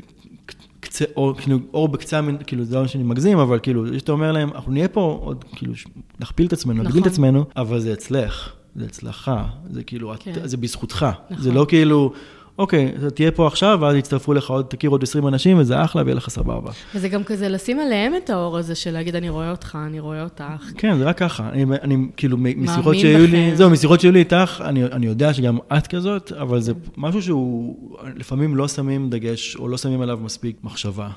קצה 1.02 1.12
אור, 1.16 1.34
כאילו 1.34 1.60
אור 1.74 1.88
בקצה, 1.88 2.22
כאילו 2.48 2.66
זה 2.66 2.76
לא 2.76 2.88
שאני 2.88 3.04
מגזים, 3.04 3.38
אבל 3.40 3.60
כאילו, 3.60 4.00
שאתה 4.00 4.12
אומר 4.12 4.32
להם, 4.32 4.50
אנחנו 4.56 4.72
נהיה 4.72 4.88
פה 4.88 5.20
עוד, 5.24 5.46
כאילו, 5.56 5.74
נכפיל 6.20 6.48
את 6.48 6.54
עצמנו, 6.54 6.84
נגדיל 6.84 7.02
את 7.02 7.08
נכון. 7.08 7.12
עצמנו, 7.12 7.46
אבל 7.56 7.80
זה 7.80 7.94
אצלך, 7.94 8.54
זה 8.76 8.86
אצלך, 8.86 9.32
זה 9.70 9.84
כאילו, 9.84 10.14
כן. 10.20 10.32
את, 10.44 10.50
זה 10.50 10.58
בזכותך. 10.58 11.06
נכון. 11.30 11.44
זה 11.44 11.52
לא 11.52 11.66
כאילו... 11.70 12.14
אוקיי, 12.58 12.92
אתה 12.98 13.10
תהיה 13.10 13.32
פה 13.32 13.48
עכשיו, 13.48 13.78
ואז 13.82 13.96
יצטרפו 13.96 14.34
לך 14.34 14.50
עוד, 14.50 14.66
תכיר 14.66 14.90
עוד 14.90 15.04
20 15.04 15.28
אנשים, 15.28 15.58
וזה 15.60 15.84
אחלה, 15.84 16.02
ויהיה 16.02 16.16
לך 16.16 16.30
סבבה. 16.30 16.72
וזה 16.96 17.10
גם 17.10 17.24
כזה 17.24 17.50
לשים 17.50 17.80
עליהם 17.80 18.14
את 18.16 18.30
האור 18.30 18.58
הזה 18.58 18.76
של 18.76 18.92
להגיד, 18.92 19.16
אני 19.16 19.30
רואה 19.30 19.52
אותך, 19.52 19.78
אני 19.88 20.00
רואה 20.00 20.24
אותך. 20.24 20.72
כן, 20.78 20.98
זה 20.98 21.04
רק 21.04 21.18
ככה. 21.18 21.50
אני, 21.50 21.64
אני 21.64 22.08
כאילו, 22.18 22.38
משיחות 22.38 22.96
שהיו 22.96 23.28
לי. 23.28 23.56
זהו, 23.56 23.70
משיחות 23.70 24.02
שהיו 24.02 24.12
לי 24.12 24.20
איתך, 24.20 24.64
אני, 24.66 24.84
אני 24.84 25.06
יודע 25.06 25.34
שגם 25.34 25.58
את 25.78 25.88
כזאת, 25.88 26.32
אבל 26.32 26.62
זה 26.62 26.74
משהו 26.98 27.22
שהוא, 27.22 27.98
לפעמים 28.16 28.56
לא 28.56 28.68
שמים 28.68 29.10
דגש, 29.10 29.56
או 29.56 29.68
לא 29.68 29.78
שמים 29.78 30.02
עליו 30.02 30.20
מספיק 30.24 30.56
מחשבה. 30.64 31.10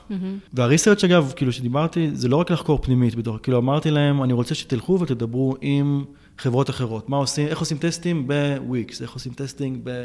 והריסרצ' 0.52 1.04
אגב, 1.04 1.32
כאילו, 1.36 1.52
שדיברתי, 1.52 2.10
זה 2.12 2.28
לא 2.28 2.36
רק 2.36 2.50
לחקור 2.50 2.78
פנימית 2.82 3.14
בתוך, 3.14 3.38
כאילו, 3.42 3.58
אמרתי 3.58 3.90
להם, 3.90 4.22
אני 4.22 4.32
רוצה 4.32 4.54
שתלכו 4.54 5.00
ותדברו 5.00 5.56
עם 5.60 6.04
חברות 6.38 6.70
אחרות. 6.70 7.08
מה 7.08 7.16
עושים, 7.16 7.46
איך 7.46 7.58
עושים 7.58 7.78
טסטים 7.78 8.28
בוויקס, 8.28 9.02
איך 9.02 9.12
עושים 9.12 9.32
testing 9.32 9.78
ב... 9.84 10.04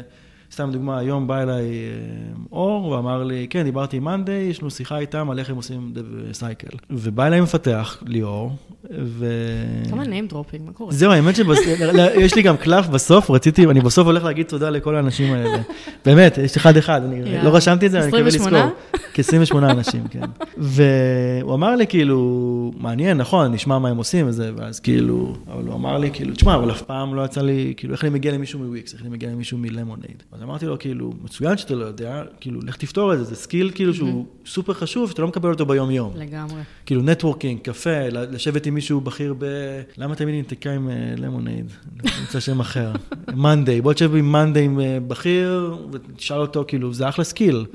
סתם 0.52 0.70
דוגמה, 0.72 0.98
היום 0.98 1.26
בא 1.26 1.42
אליי 1.42 1.64
אה, 1.64 2.42
אור 2.52 2.86
ואמר 2.86 3.24
לי, 3.24 3.46
כן, 3.50 3.62
דיברתי 3.62 3.96
עם 3.96 4.04
monday, 4.04 4.42
יש 4.42 4.62
לנו 4.62 4.70
שיחה 4.70 4.98
איתם 4.98 5.30
על 5.30 5.38
איך 5.38 5.50
הם 5.50 5.56
עושים 5.56 5.92
cycle. 6.32 6.76
ובא 6.90 7.26
אליי 7.26 7.40
מפתח, 7.40 8.02
ליאור, 8.06 8.52
ו... 8.98 9.26
כמה 9.90 10.02
name 10.02 10.32
dropping, 10.32 10.62
מה 10.64 10.72
קורה? 10.72 10.92
זהו, 10.92 11.12
האמת 11.12 11.36
שיש 11.36 12.34
לי 12.34 12.42
גם 12.42 12.56
קלף 12.56 12.86
בסוף, 12.86 13.30
רציתי, 13.30 13.66
אני 13.66 13.80
בסוף 13.80 14.06
הולך 14.06 14.24
להגיד 14.24 14.46
תודה 14.46 14.70
לכל 14.70 14.96
האנשים 14.96 15.34
האלה. 15.34 15.62
באמת, 16.06 16.38
יש 16.38 16.56
אחד-אחד, 16.56 17.04
אני. 17.04 17.42
לא 17.44 17.56
רשמתי 17.56 17.86
את 17.86 17.90
זה, 17.90 17.98
אני 17.98 18.06
מקווה 18.06 18.26
28? 18.26 18.66
לזכור. 18.66 19.00
כ-28 19.14 19.70
אנשים, 19.70 20.08
כן. 20.10 20.20
והוא 20.56 21.54
אמר 21.54 21.76
לי, 21.76 21.86
כאילו, 21.86 22.72
מעניין, 22.76 23.16
נכון, 23.16 23.52
נשמע 23.52 23.78
מה 23.78 23.88
הם 23.88 23.96
עושים 23.96 24.28
וזה, 24.28 24.50
ואז 24.56 24.80
כאילו, 24.80 25.34
אבל 25.52 25.66
הוא 25.66 25.74
אמר 25.74 25.98
לי, 25.98 26.10
כאילו, 26.12 26.34
תשמע, 26.34 26.54
אבל 26.54 26.70
אף 26.70 26.82
פעם 26.82 27.14
לא 27.14 27.24
יצא 27.24 27.42
לי, 27.42 27.74
כאילו, 27.76 27.94
איך 27.94 28.04
אני 28.04 28.10
מגיע 28.10 28.32
למישהו 28.32 28.58
מוויקס, 28.58 28.94
איך 28.94 29.02
אני 29.02 29.10
מגיע 29.10 29.30
למישהו 29.30 29.58
מ 29.58 29.64
Lemonade. 29.64 30.22
אז 30.40 30.44
אמרתי 30.44 30.66
לו, 30.66 30.78
כאילו, 30.78 31.12
מצוין 31.22 31.56
שאתה 31.56 31.74
לא 31.74 31.84
יודע, 31.84 32.22
כאילו, 32.40 32.60
לך 32.60 32.76
תפתור 32.76 33.12
את 33.12 33.18
זה, 33.18 33.24
זה 33.24 33.36
skill, 33.36 33.70
כאילו, 33.74 33.94
שהוא 33.94 34.26
סופר 34.46 34.72
חשוב, 34.72 35.10
שאתה 35.10 35.22
לא 35.22 35.28
מקבל 35.28 35.50
אותו 35.50 35.66
ביום-יום. 35.66 36.12
לגמרי. 36.16 36.62
כאילו 36.86 37.02
networking, 37.02 37.60
קפה, 37.60 38.08
לשבת 38.08 38.66
עם 38.66 38.74
מישהו 38.74 39.00
בכיר 39.00 39.34
ב... 39.38 39.44
למה 39.96 40.14
תמיד 40.14 40.28
אני 40.28 40.40
נתקע 40.40 40.72
עם 40.72 40.88
אה, 40.88 41.14
Lemonade? 41.16 41.72
אני 42.04 42.10
רוצה 42.26 42.40
שם 42.40 42.60
אחר. 42.60 42.92
monday, 43.34 43.80
בוא 43.80 43.92
תשב 43.92 44.14
עם 44.14 44.32
monday 44.32 44.64
עם 44.64 44.80
אה, 44.80 44.98
בכיר 45.08 45.76
ותשאל 45.92 46.40
אותו, 46.40 46.64
כאילו, 46.68 46.94
זה 46.94 47.08
אחלה 47.08 47.24
skill. 47.24 47.66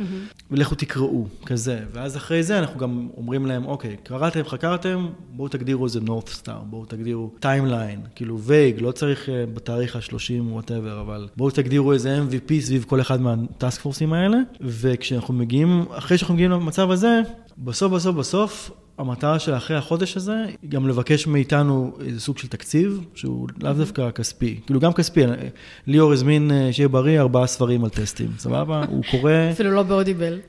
ולכו 0.51 0.75
תקראו, 0.75 1.27
כזה. 1.45 1.79
ואז 1.93 2.17
אחרי 2.17 2.43
זה 2.43 2.59
אנחנו 2.59 2.79
גם 2.79 3.07
אומרים 3.17 3.45
להם, 3.45 3.65
אוקיי, 3.65 3.95
קראתם, 4.03 4.43
חקרתם, 4.43 5.07
בואו 5.29 5.47
תגדירו 5.47 5.85
איזה 5.85 5.99
North 6.01 6.29
Star, 6.29 6.59
בואו 6.69 6.85
תגדירו 6.85 7.31
timeline, 7.39 7.99
כאילו 8.15 8.39
vague, 8.39 8.81
לא 8.81 8.91
צריך 8.91 9.29
אה, 9.29 9.45
בתאריך 9.53 9.95
ה-30 9.95 10.41
whatever, 10.41 11.01
אבל 11.01 11.27
בואו 11.37 11.49
תגדירו 11.49 11.93
איזה 11.93 12.19
MVP 12.29 12.54
סביב 12.61 12.85
כל 12.87 13.01
אחד 13.01 13.21
מה 13.21 13.41
task 13.41 13.81
force 13.81 14.04
ים 14.04 14.13
האלה, 14.13 14.37
וכשאנחנו 14.61 15.33
מגיעים, 15.33 15.85
אחרי 15.91 16.17
שאנחנו 16.17 16.33
מגיעים 16.33 16.51
למצב 16.51 16.91
הזה, 16.91 17.21
בסוף, 17.57 17.91
בסוף, 17.91 18.15
בסוף, 18.15 18.71
המטרה 18.97 19.39
של 19.39 19.53
אחרי 19.55 19.77
החודש 19.77 20.17
הזה, 20.17 20.45
היא 20.61 20.69
גם 20.69 20.87
לבקש 20.87 21.27
מאיתנו 21.27 21.91
איזה 22.05 22.19
סוג 22.19 22.37
של 22.37 22.47
תקציב, 22.47 23.05
שהוא 23.15 23.47
לאו 23.63 23.73
דווקא 23.73 24.11
כספי. 24.11 24.59
כאילו 24.65 24.79
גם 24.79 24.93
כספי, 24.93 25.21
ליאור 25.87 26.13
הזמין, 26.13 26.51
אה, 26.51 26.73
שיהיה 26.73 26.89
בריא, 26.89 27.19
ארבעה 27.19 27.47
ספרים 27.47 27.83
על 27.83 27.89
טסטים, 27.89 28.27
סבבה? 28.37 28.85
הוא 28.89 29.03
קורא... 29.11 29.31
אפילו 29.51 29.71
לא 29.71 29.83
באודיבל. 29.83 30.39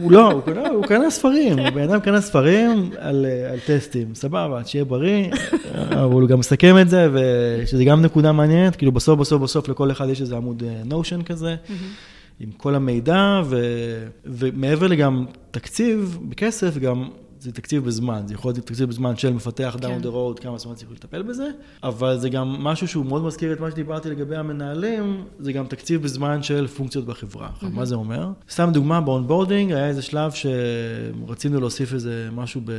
הוא 0.00 0.12
לא, 0.12 0.32
הוא 0.32 0.42
קנה, 0.42 0.68
הוא 0.68 0.84
קנה 0.84 1.10
ספרים, 1.10 1.58
הבן 1.58 1.82
אדם 1.82 2.00
קנה 2.00 2.20
ספרים 2.20 2.90
על, 2.98 3.26
אה, 3.26 3.52
על 3.52 3.58
טסטים, 3.66 4.14
סבבה, 4.14 4.64
שיהיה 4.64 4.84
בריא, 4.84 5.30
אבל 5.90 6.20
הוא 6.20 6.28
גם 6.28 6.38
מסכם 6.38 6.78
את 6.80 6.88
זה, 6.88 7.08
ושזה 7.12 7.84
גם 7.84 8.02
נקודה 8.02 8.32
מעניינת, 8.32 8.76
כאילו 8.76 8.92
בסוף, 8.92 9.20
בסוף, 9.20 9.42
בסוף 9.42 9.68
לכל 9.68 9.90
אחד 9.90 10.08
יש 10.08 10.20
איזה 10.20 10.36
עמוד 10.36 10.62
נושן 10.84 11.22
כזה, 11.22 11.56
עם 12.40 12.50
כל 12.56 12.74
המידע, 12.74 13.42
ו, 13.44 13.56
ומעבר 14.24 14.86
לגם 14.86 15.26
תקציב 15.50 16.18
בכסף, 16.28 16.78
גם 16.78 17.08
זה 17.40 17.52
תקציב 17.52 17.84
בזמן, 17.84 18.22
זה 18.26 18.34
יכול 18.34 18.48
להיות 18.52 18.64
תקציב 18.64 18.88
בזמן 18.88 19.16
של 19.16 19.32
מפתח 19.32 19.76
כן. 19.80 19.86
down 19.86 20.04
the 20.04 20.06
road, 20.06 20.42
כמה 20.42 20.58
זמן 20.58 20.74
צריך 20.74 20.92
לטפל 20.92 21.22
בזה, 21.22 21.50
אבל 21.82 22.18
זה 22.18 22.28
גם 22.28 22.48
משהו 22.48 22.88
שהוא 22.88 23.06
מאוד 23.06 23.22
מזכיר 23.22 23.52
את 23.52 23.60
מה 23.60 23.70
שדיברתי 23.70 24.10
לגבי 24.10 24.36
המנהלים, 24.36 25.24
זה 25.38 25.52
גם 25.52 25.66
תקציב 25.66 26.02
בזמן 26.02 26.42
של 26.42 26.66
פונקציות 26.66 27.04
בחברה. 27.06 27.48
עכשיו, 27.54 27.70
מה 27.70 27.84
זה 27.84 27.94
אומר? 27.94 28.30
סתם 28.50 28.70
דוגמה, 28.72 29.00
ב 29.00 29.07
onboarding 29.07 29.72
היה 29.72 29.88
איזה 29.88 30.02
שלב 30.02 30.32
שרצינו 30.32 31.60
להוסיף 31.60 31.94
איזה 31.94 32.28
משהו 32.32 32.60
ב... 32.64 32.72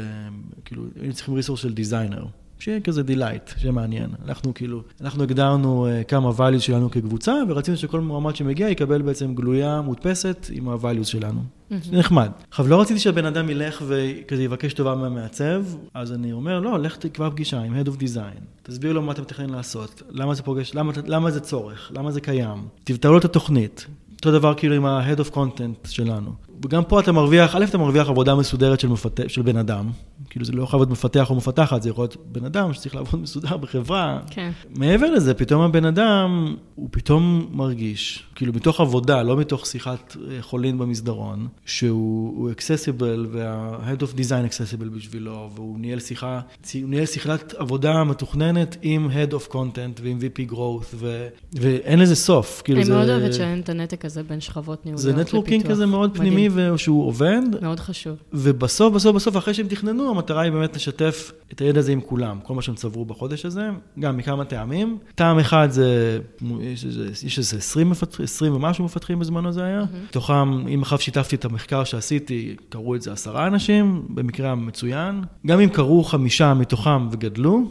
כאילו, 0.65 0.83
היינו 0.99 1.13
צריכים 1.13 1.33
resources 1.33 1.59
של 1.59 1.73
designer. 1.73 2.25
שיהיה 2.59 2.79
כזה 2.79 3.03
delight, 3.03 3.51
שיהיה 3.57 3.71
מעניין. 3.71 4.09
אנחנו 4.25 4.53
כאילו, 4.53 4.81
אנחנו 5.01 5.23
הגדרנו 5.23 5.87
uh, 5.87 6.03
כמה 6.03 6.29
values 6.37 6.59
שלנו 6.59 6.91
כקבוצה, 6.91 7.33
ורצינו 7.49 7.77
שכל 7.77 8.01
מועמד 8.01 8.35
שמגיע 8.35 8.69
יקבל 8.69 9.01
בעצם 9.01 9.35
גלויה 9.35 9.81
מודפסת 9.81 10.47
עם 10.51 10.69
ה-values 10.69 11.03
שלנו. 11.03 11.43
זה 11.69 11.97
נחמד. 11.97 12.29
עכשיו, 12.49 12.67
לא 12.67 12.81
רציתי 12.81 12.99
שהבן 12.99 13.25
אדם 13.25 13.49
ילך 13.49 13.83
וכזה 13.87 14.43
יבקש 14.43 14.73
טובה 14.73 14.95
מהמעצב, 14.95 15.63
אז 15.93 16.13
אני 16.13 16.31
אומר, 16.31 16.59
לא, 16.59 16.79
לך 16.79 16.95
תקבע 16.95 17.29
פגישה 17.29 17.61
עם 17.61 17.75
Head 17.75 17.87
of 17.87 18.01
Design, 18.01 18.41
תסביר 18.63 18.93
לו 18.93 19.01
מה 19.01 19.11
אתה 19.11 19.21
מתכנן 19.21 19.49
לעשות, 19.49 20.01
למה 20.09 20.33
זה 20.33 20.43
פוגש, 20.43 20.75
למה, 20.75 20.93
למה 21.05 21.31
זה 21.31 21.39
צורך, 21.39 21.91
למה 21.95 22.11
זה 22.11 22.21
קיים, 22.21 22.67
תבטלו 22.83 23.17
את 23.17 23.25
התוכנית. 23.25 23.85
אותו 24.15 24.31
דבר 24.31 24.53
כאילו 24.53 24.75
עם 24.75 24.85
ה-Head 24.85 25.19
of 25.19 25.35
Content 25.35 25.87
שלנו. 25.87 26.31
וגם 26.65 26.83
פה 26.83 26.99
אתה 26.99 27.11
מרוויח, 27.11 27.55
א', 27.55 27.63
אתה 27.63 27.77
מרוויח 27.77 28.09
עבודה 28.09 28.35
מסודרת 28.35 28.79
של, 28.79 28.87
מפת... 28.87 29.19
של 29.27 29.41
בן 29.41 29.57
אדם, 29.57 29.89
כאילו 30.29 30.45
זה 30.45 30.51
לא 30.51 30.63
יכול 30.63 30.79
להיות 30.79 30.89
מפתח 30.89 31.29
או 31.29 31.35
מפתחת, 31.35 31.81
זה 31.81 31.89
יכול 31.89 32.03
להיות 32.03 32.17
בן 32.31 32.45
אדם 32.45 32.73
שצריך 32.73 32.95
לעבוד 32.95 33.21
מסודר 33.23 33.57
בחברה. 33.57 34.19
כן. 34.29 34.51
מעבר 34.75 35.11
לזה, 35.11 35.33
פתאום 35.33 35.61
הבן 35.61 35.85
אדם, 35.85 36.55
הוא 36.75 36.89
פתאום 36.91 37.47
מרגיש, 37.51 38.23
כאילו 38.35 38.53
מתוך 38.53 38.79
עבודה, 38.79 39.23
לא 39.23 39.37
מתוך 39.37 39.65
שיחת 39.65 40.15
אה, 40.31 40.41
חולין 40.41 40.77
במסדרון, 40.77 41.47
שהוא 41.65 42.51
accessible 42.51 43.27
וה-head 43.31 44.01
of 44.01 44.17
design 44.17 44.51
accessible 44.51 44.89
בשבילו, 44.95 45.49
והוא 45.55 45.79
ניהל 45.79 45.99
שיחה, 45.99 46.39
הוא 46.73 46.89
ניהל 46.89 47.05
שיחת 47.05 47.53
עבודה 47.53 48.03
מתוכננת 48.03 48.77
עם 48.81 49.07
head 49.09 49.33
of 49.33 49.53
content 49.53 50.01
ועם 50.03 50.19
VP 50.19 50.51
growth, 50.51 50.95
ו, 50.95 51.27
ואין 51.53 51.99
לזה 51.99 52.15
סוף. 52.15 52.61
כאילו 52.63 52.77
אני 52.77 52.85
זה, 52.85 52.93
מאוד 52.93 53.09
אוהבת 53.09 53.33
שאין 53.33 53.59
את 53.59 53.69
הנתק 53.69 54.05
הזה 54.05 54.23
בין 54.23 54.41
שכבות 54.41 54.85
ניהוליות 54.85 55.01
זה 55.01 55.11
לפיתוח. 55.11 55.27
נטוורקינג 55.27 55.67
כזה 55.67 55.85
מאוד 55.85 56.09
מדהים. 56.09 56.33
פנימי 56.33 56.49
ושהוא 56.73 57.07
עובד, 57.07 57.41
מאוד 57.61 57.79
חשוב. 57.79 58.17
ובסוף, 58.33 58.93
בסוף, 58.93 59.15
בסוף, 59.15 59.37
אחרי 59.37 59.53
שהם 59.53 59.67
תכננו, 59.67 60.18
המטרה 60.19 60.41
היא 60.41 60.51
באמת 60.51 60.75
לשתף 60.75 61.31
את 61.53 61.61
הידע 61.61 61.79
הזה 61.79 61.91
עם 61.91 62.01
כולם, 62.01 62.39
כל 62.43 62.53
מה 62.53 62.61
שהם 62.61 62.75
צברו 62.75 63.05
בחודש 63.05 63.45
הזה, 63.45 63.69
גם 63.99 64.17
מכמה 64.17 64.45
טעמים. 64.45 64.97
טעם 65.15 65.39
אחד 65.39 65.67
זה, 65.71 66.19
יש 66.61 66.85
איזה, 66.85 67.09
יש 67.25 67.37
איזה 67.37 67.57
20, 67.57 67.89
מפתח, 67.89 68.21
20 68.21 68.55
ומשהו 68.55 68.85
מפתחים 68.85 69.19
בזמנו 69.19 69.51
זה 69.51 69.63
היה. 69.63 69.83
מתוכם, 70.03 70.67
אם 70.67 70.81
אחר 70.81 70.97
שיתפתי 70.97 71.35
את 71.35 71.45
המחקר 71.45 71.83
שעשיתי, 71.83 72.55
קראו 72.69 72.95
את 72.95 73.01
זה 73.01 73.11
עשרה 73.11 73.47
אנשים, 73.47 74.05
במקרה 74.09 74.51
המצוין. 74.51 75.23
גם 75.47 75.59
אם 75.59 75.69
קראו 75.69 76.03
חמישה 76.03 76.53
מתוכם 76.53 77.07
וגדלו, 77.11 77.63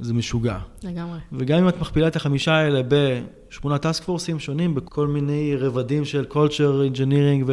זה 0.00 0.14
משוגע. 0.14 0.58
לגמרי. 0.82 1.18
וגם 1.32 1.58
אם 1.58 1.68
את 1.68 1.80
מכפילה 1.80 2.08
את 2.08 2.16
החמישה 2.16 2.52
האלה 2.52 2.80
בשמונה 2.88 3.78
task 3.78 4.04
force 4.04 4.28
ים 4.28 4.38
שונים, 4.38 4.74
בכל 4.74 5.06
מיני 5.06 5.56
רבדים 5.56 6.04
של 6.04 6.24
culture 6.30 6.94
engineering, 6.94 7.50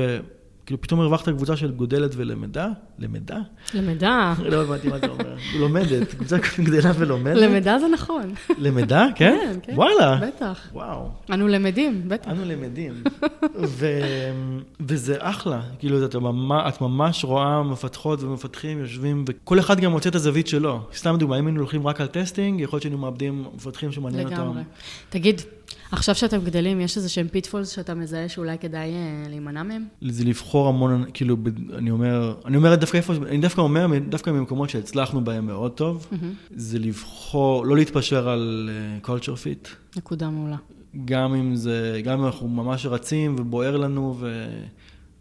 וכאילו 0.64 0.82
פתאום 0.82 0.99
הרווחת 0.99 1.30
קבוצה 1.30 1.57
שגודלת 1.57 2.11
ולמדה, 2.16 2.68
למדה? 2.99 3.39
למדה. 3.74 4.34
לא 4.51 4.62
הבנתי 4.62 4.89
מה 4.89 4.97
אתה 4.97 5.07
אומר. 5.07 5.36
לומדת, 5.59 6.07
קבוצה 6.14 6.38
גדלה 6.59 6.91
ולומדת. 6.97 7.38
למדה 7.38 7.80
זה 7.80 7.88
נכון. 7.88 8.34
למדה, 8.57 9.07
כן? 9.16 9.38
כן, 9.41 9.59
כן. 9.64 9.74
וואלה. 9.76 10.20
בטח. 10.28 10.68
וואו. 10.74 11.09
אנו 11.34 11.47
למדים, 11.47 12.03
בטח. 12.07 12.32
אנו 12.32 12.45
למדים. 12.45 13.03
ו... 13.66 13.88
וזה 14.80 15.16
אחלה, 15.20 15.62
כאילו 15.80 16.05
את 16.05 16.16
ממש, 16.16 16.74
את 16.76 16.82
ממש 16.82 17.24
רואה 17.24 17.64
מפתחות 17.64 18.24
ומפתחים 18.24 18.80
יושבים, 18.80 19.26
וכל 19.28 19.59
אחד 19.59 19.80
גם 19.80 19.91
מוצא 19.91 20.09
את 20.09 20.16
הזווית 20.16 20.47
שלו. 20.47 20.80
סתם 20.95 21.16
דוגמא, 21.20 21.39
אם 21.39 21.47
היינו 21.47 21.59
הולכים 21.59 21.88
רק 21.88 22.01
על 22.01 22.07
testing, 22.07 22.61
יכול 22.62 22.78
להיות 22.78 22.84
שהיינו 22.84 22.97
מאבדים 22.97 23.45
מפתחים 23.55 23.91
שמעניין 23.91 24.26
אותם. 24.28 24.41
לגמרי. 24.41 24.64
תגיד, 25.09 25.41
עכשיו 25.91 26.15
שאתם 26.15 26.37
גדלים, 26.43 26.81
יש 26.81 26.97
איזה 26.97 27.09
שהם 27.09 27.27
pitfalls 27.27 27.69
שאתה 27.69 27.93
מזהה 27.93 28.29
שאולי 28.29 28.57
כדאי 28.57 28.93
אה, 28.93 29.23
להימנע 29.29 29.63
מהם? 29.63 29.85
זה 30.01 30.23
לבחור 30.23 30.67
המון, 30.67 31.05
כאילו, 31.13 31.37
אני 31.77 31.91
אומר, 31.91 32.35
אני 32.45 32.57
אומר 32.57 32.75
דווקא 32.75 32.97
איפה, 32.97 33.13
אני 33.13 33.37
דווקא 33.37 33.61
אומר, 33.61 33.87
דווקא 34.09 34.29
ממקומות 34.29 34.69
שהצלחנו 34.69 35.23
בהם 35.23 35.45
מאוד 35.45 35.71
טוב, 35.71 36.07
זה 36.55 36.79
לבחור, 36.79 37.65
לא 37.65 37.75
להתפשר 37.75 38.29
על 38.29 38.69
uh, 39.03 39.07
culture 39.07 39.35
fit. 39.43 39.69
נקודה 39.97 40.29
מעולה. 40.29 40.57
גם 41.05 41.33
אם 41.33 41.55
זה, 41.55 42.01
גם 42.03 42.19
אם 42.19 42.25
אנחנו 42.25 42.47
ממש 42.47 42.85
רצים 42.85 43.35
ובוער 43.39 43.77
לנו, 43.77 44.19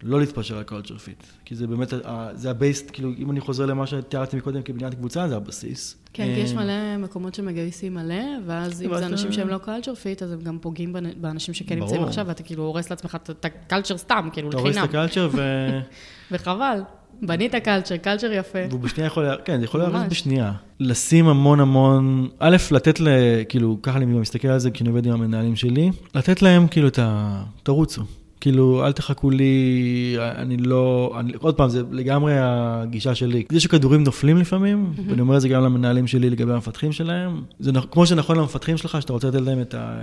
ולא 0.05 0.20
להתפשר 0.20 0.59
על 0.59 0.64
culture 0.68 0.98
fit. 1.07 1.24
כי 1.44 1.55
זה 1.55 1.66
באמת, 1.66 1.92
זה 2.34 2.51
ה 2.50 2.57
base, 2.57 2.90
כאילו, 2.92 3.11
אם 3.18 3.30
אני 3.30 3.40
חוזר 3.40 3.66
למה 3.66 3.86
שתיארתי 3.86 4.36
מקודם 4.36 4.62
כבניית 4.62 4.94
קבוצה, 4.94 5.28
זה 5.28 5.36
הבסיס. 5.36 5.96
כן, 6.12 6.24
כי 6.24 6.40
יש 6.40 6.53
אה, 6.53 6.57
מלא 6.57 6.96
מקומות 7.05 7.34
שמגייסים 7.34 7.94
מלא, 7.94 8.22
ואז 8.46 8.82
אם 8.82 8.94
זה 8.98 9.07
אנשים 9.07 9.32
שהם 9.32 9.48
לא 9.48 9.59
culture 9.58 9.94
fit, 9.94 10.22
אז 10.22 10.32
הם 10.32 10.40
גם 10.40 10.59
פוגעים 10.61 10.96
באנשים 11.16 11.55
שכן 11.55 11.78
נמצאים. 11.78 12.03
עכשיו, 12.05 12.26
ואתה 12.26 12.42
כאילו 12.42 12.62
הורס 12.64 12.90
לעצמך 12.90 13.14
את- 13.22 13.44
ה 13.44 13.51
culture 13.51 13.96
סתם, 13.96 14.28
כאילו, 14.32 14.48
אתה 14.48 14.57
הורס 14.57 14.70
לחינם. 14.70 14.84
את 14.84 14.88
ה 14.88 14.93
culture, 14.93 15.28
ו... 15.32 15.40
וחבל. 16.32 16.80
בנית 17.22 17.55
culture, 17.54 17.96
culture 17.96 18.32
יפה. 18.32 18.59
והוא 18.70 18.80
בשנייה 18.80 19.07
יכול, 19.07 19.26
כן, 19.44 19.59
זה 19.59 19.64
יכול 19.64 19.80
להרוס. 19.80 20.03
בשנייה. 20.11 20.53
לשים 20.80 21.28
המון 21.28 21.61
המון, 21.61 22.28
א', 22.38 22.57
לתת 22.70 23.01
ל... 23.01 23.09
כאילו, 23.48 23.78
ככה 23.82 23.96
אני 23.98 24.07
מסתכל 24.07 24.48
על 24.48 24.59
זה 24.59 24.70
כשאני 24.70 24.88
עובד 24.88 25.07
עם 25.07 25.12
המנהלים 25.12 25.57
שלי, 25.57 25.90
לתת 26.14 26.42
להם 26.42 26.68
כאילו 26.68 26.88
את 26.88 26.98
ה... 26.98 27.42
תרוצו. 27.62 28.03
כאילו, 28.41 28.86
אל 28.86 28.93
תחכו 28.93 29.30
לי, 29.30 30.16
אני 30.18 30.57
לא... 30.57 31.14
אני, 31.20 31.32
עוד 31.38 31.55
פעם, 31.55 31.68
זה 31.68 31.82
לגמרי 31.91 32.32
הגישה 32.38 33.14
שלי. 33.14 33.45
זה 33.53 33.61
שכדורים 33.61 34.05
נופלים 34.05 34.36
לפעמים, 34.36 34.93
ואני 35.09 35.20
אומר 35.20 35.36
את 35.36 35.41
זה 35.41 35.49
גם 35.49 35.62
למנהלים 35.64 36.07
שלי 36.07 36.30
לגבי 36.30 36.53
המפתחים 36.53 36.93
שלהם. 36.93 37.43
זה 37.59 37.70
נכ- 37.70 37.86
כמו 37.91 38.07
שנכון 38.07 38.38
למפתחים 38.38 38.76
שלך, 38.76 39.03
שאתה 39.03 39.12
רוצה 39.12 39.28
לתת 39.28 39.41
להם 39.41 39.61
את 39.61 39.74
ה... 39.74 40.01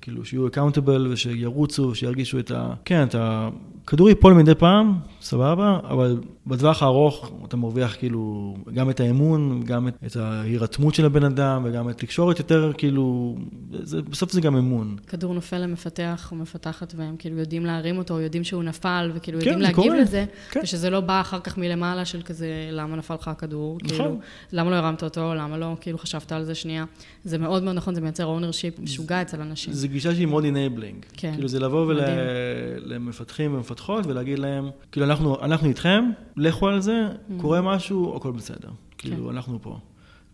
כאילו, 0.00 0.24
שיהיו 0.24 0.46
accountable 0.46 1.06
ושירוצו, 1.10 1.82
ושירגישו 1.82 2.38
את 2.38 2.50
ה... 2.50 2.72
כן, 2.84 3.02
את 3.02 3.14
ה... 3.14 3.48
כדור 3.86 4.08
ייפול 4.08 4.32
מדי 4.32 4.54
פעם, 4.54 4.94
סבבה, 5.20 5.78
אבל 5.88 6.16
בטווח 6.50 6.82
הארוך 6.82 7.32
אתה 7.44 7.56
מרוויח 7.56 7.96
כאילו 7.98 8.54
גם 8.74 8.90
את 8.90 9.00
האמון, 9.00 9.62
גם 9.64 9.88
את, 9.88 9.94
את 10.06 10.16
ההירתמות 10.16 10.94
של 10.94 11.04
הבן 11.04 11.24
אדם, 11.24 11.62
וגם 11.64 11.90
את 11.90 11.98
תקשורת 11.98 12.38
יותר 12.38 12.72
כאילו, 12.78 13.36
זה, 13.82 14.02
בסוף 14.02 14.32
זה 14.32 14.40
גם 14.40 14.56
אמון. 14.56 14.96
כדור 15.06 15.34
נופל 15.34 15.58
למפתח 15.58 16.28
או 16.32 16.36
מפתחת, 16.36 16.94
והם 16.96 17.16
כאילו 17.18 17.38
יודעים 17.38 17.66
להרים 17.66 17.98
אותו, 17.98 18.14
או 18.14 18.20
יודעים 18.20 18.44
שהוא 18.44 18.62
נפל, 18.62 19.10
וכאילו 19.14 19.40
כן, 19.40 19.46
יודעים 19.46 19.62
להגיב 19.62 19.84
קורה. 19.84 20.00
לזה, 20.00 20.24
כן. 20.50 20.60
ושזה 20.62 20.90
לא 20.90 21.00
בא 21.00 21.20
אחר 21.20 21.40
כך 21.40 21.58
מלמעלה 21.58 22.04
של 22.04 22.22
כזה, 22.22 22.48
למה 22.72 22.96
נפל 22.96 23.14
לך 23.14 23.28
הכדור, 23.28 23.78
נכון. 23.82 23.96
כאילו, 23.96 24.18
למה 24.52 24.70
לא 24.70 24.76
הרמת 24.76 25.02
אותו, 25.02 25.34
למה 25.34 25.58
לא, 25.58 25.76
כאילו 25.80 25.98
חשבת 25.98 26.32
על 26.32 26.44
זה 26.44 26.54
שנייה. 26.54 26.84
זה 27.24 27.38
מאוד 27.38 27.62
מאוד 27.62 27.76
נכון, 27.76 27.94
זה 27.94 28.00
מייצר 28.00 28.24
ownership 28.24 28.78
משוגע 28.78 29.22
אצל 29.22 29.40
אנשים. 29.40 29.72
זו 29.72 29.88
גישה 29.88 30.14
שהיא 30.14 30.26
מאוד 30.26 30.44
enabling. 30.44 31.06
כן, 31.12 31.32
כאילו 31.34 31.48
זה 31.48 31.60
לבוא 31.60 31.86
מדהים. 31.86 32.18
למפתחים 32.78 33.54
ומפתחות 33.54 34.06
ולהגיד 34.06 34.38
להם, 34.38 34.70
כאילו 34.92 35.06
אנחנו, 35.06 35.36
אנחנו 35.42 35.68
איתכם, 35.68 36.04
לכו 36.40 36.68
על 36.68 36.80
זה, 36.80 37.08
Mm. 37.08 37.32
קורה 37.40 37.60
משהו, 37.60 38.16
הכל 38.16 38.32
בסדר. 38.32 38.68
כאילו, 38.98 39.30
אנחנו 39.30 39.58
פה. 39.62 39.78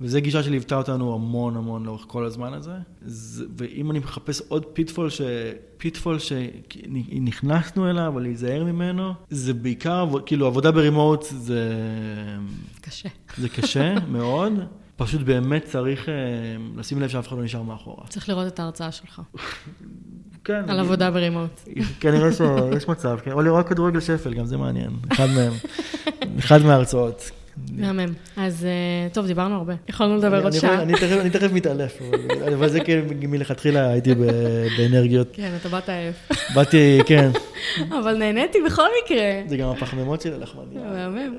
וזו 0.01 0.19
גישה 0.21 0.43
שליוותה 0.43 0.77
אותנו 0.77 1.15
המון 1.15 1.57
המון 1.57 1.85
לאורך 1.85 2.05
כל 2.09 2.25
הזמן 2.25 2.53
הזה. 2.55 2.73
זה, 3.03 3.45
ואם 3.59 3.91
אני 3.91 3.99
מחפש 3.99 4.43
עוד 4.49 4.65
pitfall, 4.73 5.11
ש... 5.11 5.21
pitfall 5.77 6.19
שנכנסנו 6.19 7.91
אליו, 7.91 8.07
אבל 8.09 8.23
להיזהר 8.23 8.65
ממנו, 8.65 9.13
זה 9.31 9.55
בעיקר, 9.55 10.09
כאילו, 10.27 10.47
עבודה 10.47 10.71
ב 10.71 10.78
remote 10.78 11.23
זה, 11.31 11.71
קשה. 12.81 13.09
זה 13.37 13.49
קשה 13.49 13.95
מאוד. 14.13 14.53
פשוט 14.97 15.21
באמת 15.21 15.65
צריך 15.65 16.09
אה, 16.09 16.15
לשים 16.77 17.01
לב 17.01 17.09
שאף 17.09 17.29
אחד 17.29 17.37
לא 17.37 17.45
נשאר 17.45 17.63
מאחורה. 17.63 18.07
צריך 18.09 18.29
לראות 18.29 18.47
את 18.47 18.61
ההרצאה 18.61 18.93
שלך, 18.93 19.23
כן. 20.47 20.63
על 20.69 20.81
עבודה 20.81 21.11
ברימוט. 21.11 21.69
כנראה 22.01 22.33
שיש 22.33 22.89
מצב, 22.89 23.19
כן. 23.25 23.33
או 23.33 23.43
לראות 23.43 23.69
כדורגל 23.69 24.01
שפל, 24.01 24.35
גם 24.35 24.47
זה 24.47 24.57
מעניין. 24.57 24.91
אחד 25.13 25.27
מהם. 25.35 25.53
אחד 26.39 26.63
מההרצאות. 26.63 27.31
מהמם. 27.73 28.13
אז 28.37 28.65
אה, 28.65 28.71
טוב, 29.13 29.27
דיברנו 29.27 29.55
הרבה. 29.57 29.75
יכולנו 29.89 30.17
לדבר 30.17 30.43
עוד 30.45 30.53
שעה. 30.53 30.83
אני 30.83 30.93
תכף- 31.31 31.53
מתעלף, 31.53 31.99
אבל- 32.55 32.69
זה 32.69 32.81
כן, 32.81 33.01
מלכתחילה 33.23 33.91
הייתי 33.91 34.15
ב- 34.15 34.27
באנרגיות. 34.79 35.29
כן, 35.33 35.51
אתה 35.61 35.69
באת 35.69 35.89
עייף. 35.89 36.29
באתי, 36.55 36.99
כן, 37.07 37.31
אבל 37.99 38.17
נהניתי 38.17 38.59
בכל 38.67 38.83
מקרה. 39.05 39.43
זה 39.47 39.57
גם 39.57 39.69
הפחמימות 39.69 40.21
של 40.21 40.35
הלחמניה. 40.35 40.81
מהמם. 40.93 41.35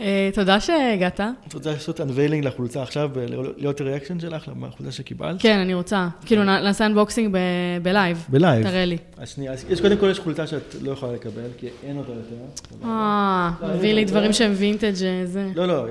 אה, 0.00 0.30
תודה 0.34 0.60
שהגעת. 0.60 1.20
את 1.48 1.54
רוצה 1.54 1.70
לעשות 1.72 2.00
unveiling 2.00 2.44
לחולצה 2.44 2.82
עכשיו, 2.82 3.10
להיות 3.56 3.80
ה 3.80 3.84
reaction 3.84 4.20
שלך 4.20 4.48
לחולצה 4.68 4.92
שקיבלת? 4.92 5.42
כן, 5.42 5.58
אני 5.58 5.74
רוצה. 5.74 6.08
כאילו, 6.26 6.44
נעשה 6.44 6.86
unboxing 6.86 7.34
ב- 7.34 7.38
ב 7.82 7.89
live. 7.89 8.26
ב 8.28 8.34
live. 8.34 8.66
תראה 8.68 8.84
לי. 8.84 8.96
אז 9.18 9.28
שנייה, 9.28 9.52
קודם 9.82 9.96
כל 9.96 10.10
יש 10.10 10.18
חולצה 10.18 10.46
שאת 10.46 10.74
לא 10.82 10.92
יכולה 10.92 11.12
לקבל, 11.12 11.42
כי 11.58 11.68
אין 11.86 11.96
אותה 11.98 12.12
יותר. 12.12 12.84
אה, 12.84 13.50
מביא 13.76 13.92
לי 13.94 14.04
דברים 14.04 14.32
שהם 14.40 14.52
וינטג' 14.56 15.04
אה, 15.04 15.22
זה. 15.24 15.48
לא, 15.54 15.66
לא, 15.66 15.84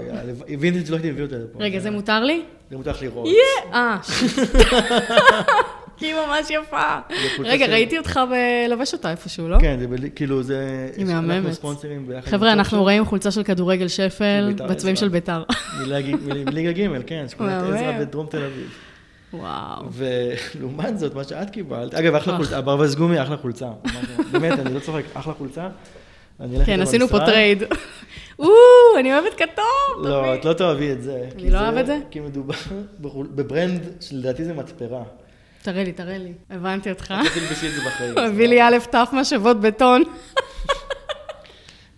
וינטג' 0.60 0.90
לא 0.92 0.96
הייתי 0.96 1.12
מביא 1.12 1.24
אותה 1.24 1.36
לפה. 1.36 1.60
רגע, 1.60 1.80
זה 1.80 1.92
מותר 1.92 2.24
לי? 2.24 2.42
זה 2.72 2.78
מותר 2.78 2.92
לך 2.92 3.02
לראות. 3.02 3.28
יא! 3.28 3.74
אה, 3.74 3.98
היא 6.02 6.14
ממש 6.16 6.50
יפה. 6.50 7.00
רגע, 7.40 7.66
ראיתי 7.66 7.98
אותך 7.98 8.20
לובש 8.30 8.94
אותה 8.94 9.12
איפשהו, 9.12 9.50
לא? 9.50 9.58
כן, 9.60 9.80
זה 9.80 10.10
כאילו, 10.10 10.44
זה... 10.44 10.90
היא 10.98 11.06
מהממת. 11.06 11.54
חבר'ה, 12.26 12.54
אנחנו. 12.54 12.82
רואים 12.82 13.06
חולצה 13.06 13.32
של 13.32 13.44
כדורגל 13.44 13.88
של 13.88 14.46
בית"ר 14.48 14.68
בצבעים. 14.68 14.96
של 14.96 15.08
בית"ר. 15.08 15.44
מליגה- 15.86 16.72
ג', 16.72 17.02
כן, 17.08 17.26
שכונת. 17.30 17.64
עזרא 17.64 18.00
בדרום 18.00 18.28
תל 18.30 18.44
אביב. 18.44 18.70
וואו. 19.34 19.84
ולעומת 19.92 21.00
זאת, 21.00 21.16
מה 21.16 21.24
שאת 21.24 21.50
קיבלת, 21.50 21.94
אגב, 21.94 22.16
אחלה 22.16 22.34
אוח. 22.34 22.42
חולצה, 22.42 22.58
הברווז 22.58 22.96
גומי, 22.96 23.22
אחלה 23.22 23.38
חולצה. 23.38 23.68
באמת, 24.32 24.60
אני 24.60 24.74
לא 24.74 24.80
צוחק, 24.80 25.04
אחלה 25.14 25.34
חולצה. 25.34 25.68
כן, 26.66 26.82
עשינו 26.82 27.08
פה. 27.08 27.20
trade. 27.20 27.64
או, 28.40 28.50
אני 29.00 29.14
אוהבת 29.14 29.34
כתום, 29.34 30.04
לא. 30.04 30.34
את 30.36 30.46
לא 30.46 30.54
תאהבי 30.54 30.92
את 30.92 31.02
זה. 31.02 31.24
אני 31.36 31.50
לא 31.52 31.60
אוהב 31.60 31.78
את 31.78 31.86
זה? 31.86 31.98
כי 32.12 32.20
מדובר 32.20 32.54
בברנד 33.36 33.82
שלדעתי 34.02 34.46
זה 34.46 34.54
מתפרה. 34.54 35.04
תראה 35.62 35.84
לי, 35.84 35.92
תראה 35.92 36.18
לי. 36.18 36.32
הבנתי 36.50 36.90
אותך. 36.90 37.12
אל 37.12 37.30
תלבשי 37.30 37.68
את 37.68 37.74
זה 37.74 37.82
בחיים. 37.88 38.18
הביא 38.28 38.48
לי 38.48 38.62
א' 38.62 38.78
ת' 38.92 39.14
משאבות 39.14 39.60
בטון. 39.62 40.04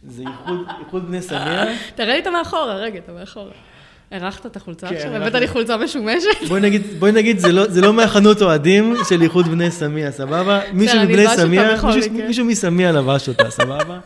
זה 0.07 0.23
איחוד- 0.81 1.07
בני 1.07 1.21
סמיה. 1.21 1.65
תראה 1.95 2.13
לי 2.13 2.19
את 2.19 2.27
המאחורה, 2.27 2.75
רגע, 2.75 2.99
את 2.99 3.09
המאחורה. 3.09 3.51
הרחת 4.11 4.45
את 4.45 4.55
החולצה 4.55 4.87
כן, 4.87 4.95
עכשיו? 4.95 5.15
הבאת 5.15 5.33
לי 5.35 5.47
חולצה 5.47 5.77
משומשת? 5.77 6.27
בואי 6.99 7.11
נגיד, 7.11 7.39
זה 7.39 7.51
לא, 7.51 7.67
זה 7.67 7.81
לא 7.81 7.93
מהחנות 7.93 8.41
אוהדים 8.41 8.95
של 9.09 9.21
איחוד 9.21 9.47
בני 9.47 9.71
סמיה, 9.71 10.11
סבבה? 10.11 10.59
מישהו 10.73 10.99
מבני 10.99 11.27
סמיה. 11.27 11.77
מישהו 12.27 12.45
מסמיה 12.45 12.91
לבש 12.91 13.29
אותה, 13.29 13.49
סבבה? 13.49 13.99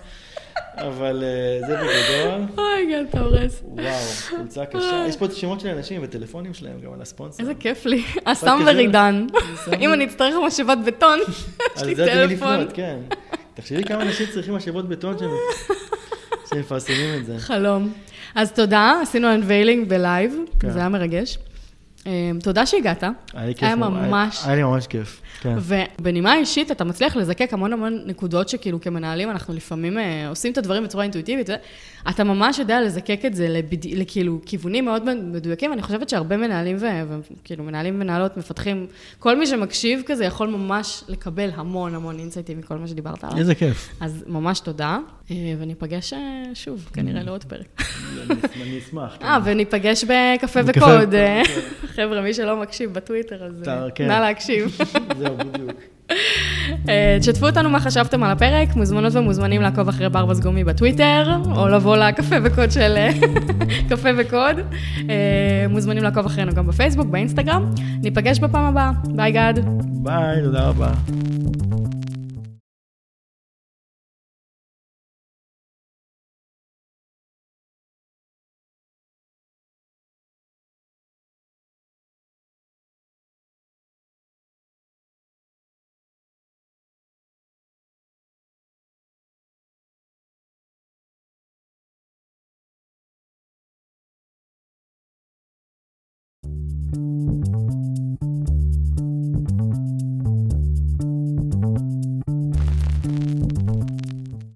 אבל 0.77 1.23
אה, 1.23 1.67
זה 1.67 1.75
בגדול. 1.75 2.41
אוי, 2.57 2.85
גל, 2.89 3.05
אתה 3.09 3.19
הורס. 3.19 3.61
וואו, 3.65 3.85
חולצה 4.29 4.65
קשה. 4.65 5.05
יש 5.07 5.17
פה 5.17 5.25
את 5.25 5.31
השמות 5.31 5.59
של 5.59 5.67
האנשים 5.67 6.01
וטלפונים 6.03 6.53
שלהם 6.53 6.81
גם 6.81 6.93
על 6.93 7.01
הספונסר. 7.01 7.43
איזה 7.43 7.53
כיף 7.59 7.85
לי. 7.85 8.03
אסם 8.23 8.57
קשה. 8.61 8.71
ורידן. 8.71 9.27
אם 9.79 9.93
אני 9.93 10.05
אצטרך 10.05 10.35
משאבת 10.47 10.77
בטון, 10.85 11.19
יש 11.75 11.83
לי 11.83 11.89
על 11.91 11.95
זה 11.95 12.05
תמיד 12.05 12.29
טלפון. 12.29 12.53
לפנות, 12.53 12.73
כן. 12.73 12.97
תחשבי 13.53 13.83
כמה 13.83 14.01
אנשים 14.01 14.27
צריכים 14.33 14.53
משאבות 14.55 14.89
בטון 14.89 15.15
שמפרסמים 16.49 17.19
את 17.19 17.25
זה. 17.25 17.39
חלום. 17.39 17.93
אז 18.35 18.51
תודה, 18.51 18.93
עשינו 19.01 19.27
unveiling 19.35 19.89
בלייב, 19.89 20.35
כן. 20.59 20.69
זה 20.69 20.79
היה 20.79 20.89
מרגש. 20.89 21.37
אה, 22.07 22.31
תודה 22.43 22.65
שהגעת. 22.65 23.03
היה 23.33 23.45
לי 23.45 23.55
כיף. 23.55 23.63
היה. 23.63 23.75
ממש... 23.75 24.41
היה 24.45 24.55
לי 24.55 24.63
ממש 24.63 24.87
כיף. 24.87 25.21
כן. 25.41 25.55
ובנימה 25.59 26.35
אישית, 26.35 26.71
אתה 26.71 26.83
מצליח 26.83 27.15
לזקק 27.15 27.53
המון 27.53 27.73
המון 27.73 28.01
נקודות 28.05 28.49
שכאילו 28.49 28.81
כמנהלים, 28.81 29.29
אנחנו 29.29 29.53
לפעמים 29.53 29.97
אה, 29.97 30.27
עושים 30.29 30.51
את 30.51 30.57
הדברים 30.57 30.83
בצורה 30.83 31.03
אינטואיטיבית, 31.03 31.49
אתה 32.09 32.23
ממש 32.23 32.59
יודע 32.59 32.81
לזקק 32.81 33.19
את 33.25 33.35
זה. 33.35 33.61
לכאילו 33.83 34.39
כיוונים 34.45 34.85
מאוד 34.85 35.15
מדויקים, 35.15 35.73
אני 35.73 35.81
חושבת 35.81 36.09
שהרבה 36.09 36.37
מנהלים 36.37 36.77
וכאילו 36.79 37.63
מנהלים 37.63 37.95
ומנהלות 37.95 38.37
מפתחים, 38.37 38.87
כל 39.19 39.37
מי 39.37 39.47
שמקשיב 39.47 40.01
כזה 40.05 40.25
יכול 40.25 40.47
ממש 40.47 41.03
לקבל 41.07 41.49
המון 41.55 41.95
המון 41.95 42.19
אינסייטים 42.19 42.57
מכל 42.57 42.77
מה 42.77 42.87
שדיברת 42.87 43.23
עליו. 43.23 43.37
איזה 43.37 43.55
כיף. 43.55 43.89
אז 43.99 44.23
ממש 44.27 44.59
תודה, 44.59 44.97
וניפגש 45.29 46.13
אה, 46.13 46.43
שוב, 46.53 46.89
כנראה 46.93 47.23
לעוד 47.23 47.43
פרק. 47.43 47.81
אני 48.61 48.79
אשמח. 48.79 49.17
כן. 49.19 49.25
אה, 49.25 49.37
וניפגש 49.43 50.03
בקפה. 50.03 50.59
וקוד. 50.65 51.13
אה, 51.13 51.41
חבר'ה, 51.95 52.21
מי 52.21 52.33
שלא 52.33 52.61
מקשיב 52.61 52.93
בטוויטר, 52.93 53.43
אז 53.43 53.67
אה, 53.67 53.87
כן. 53.95 54.07
נא 54.07 54.13
להקשיב. 54.13 54.77
זהו, 55.19 55.37
בדיוק. 55.37 55.71
אה, 56.89 57.17
תשתפו 57.19 57.45
אותנו 57.45 57.69
מה 57.69 57.79
חשבתם 57.79 58.23
על 58.23 58.31
הפרק, 58.31 58.75
מוזמנות 58.75 59.15
ומוזמנים 59.15 59.61
לעקוב 59.61 59.87
אחרי 59.89 60.09
ברבס 60.09 60.39
גומי 60.39 60.63
בטוויטר, 60.63 61.37
או 61.55 61.67
לבוא 61.67 61.97
לקפה 61.97 62.35
וקוד 62.43 62.71
של 62.71 62.93
אה, 62.97 63.09
קפה 63.89 64.09
וקוד. 64.17 64.59
אה, 65.09 65.65
מוזמנים 65.69 66.03
לעקוב 66.03 66.25
אחרינו 66.25 66.53
גם 66.53 66.67
בפייסבוק, 66.67 67.07
באינסטגרם. 67.07 67.69
ניפגש 68.01 68.39
בפעם 68.39 68.65
הבאה. 68.65 68.91
ביי 69.15 69.31
גד. 69.31 69.53
ביי, 70.03 70.41
תודה 70.43 70.67
רבה. 70.67 70.91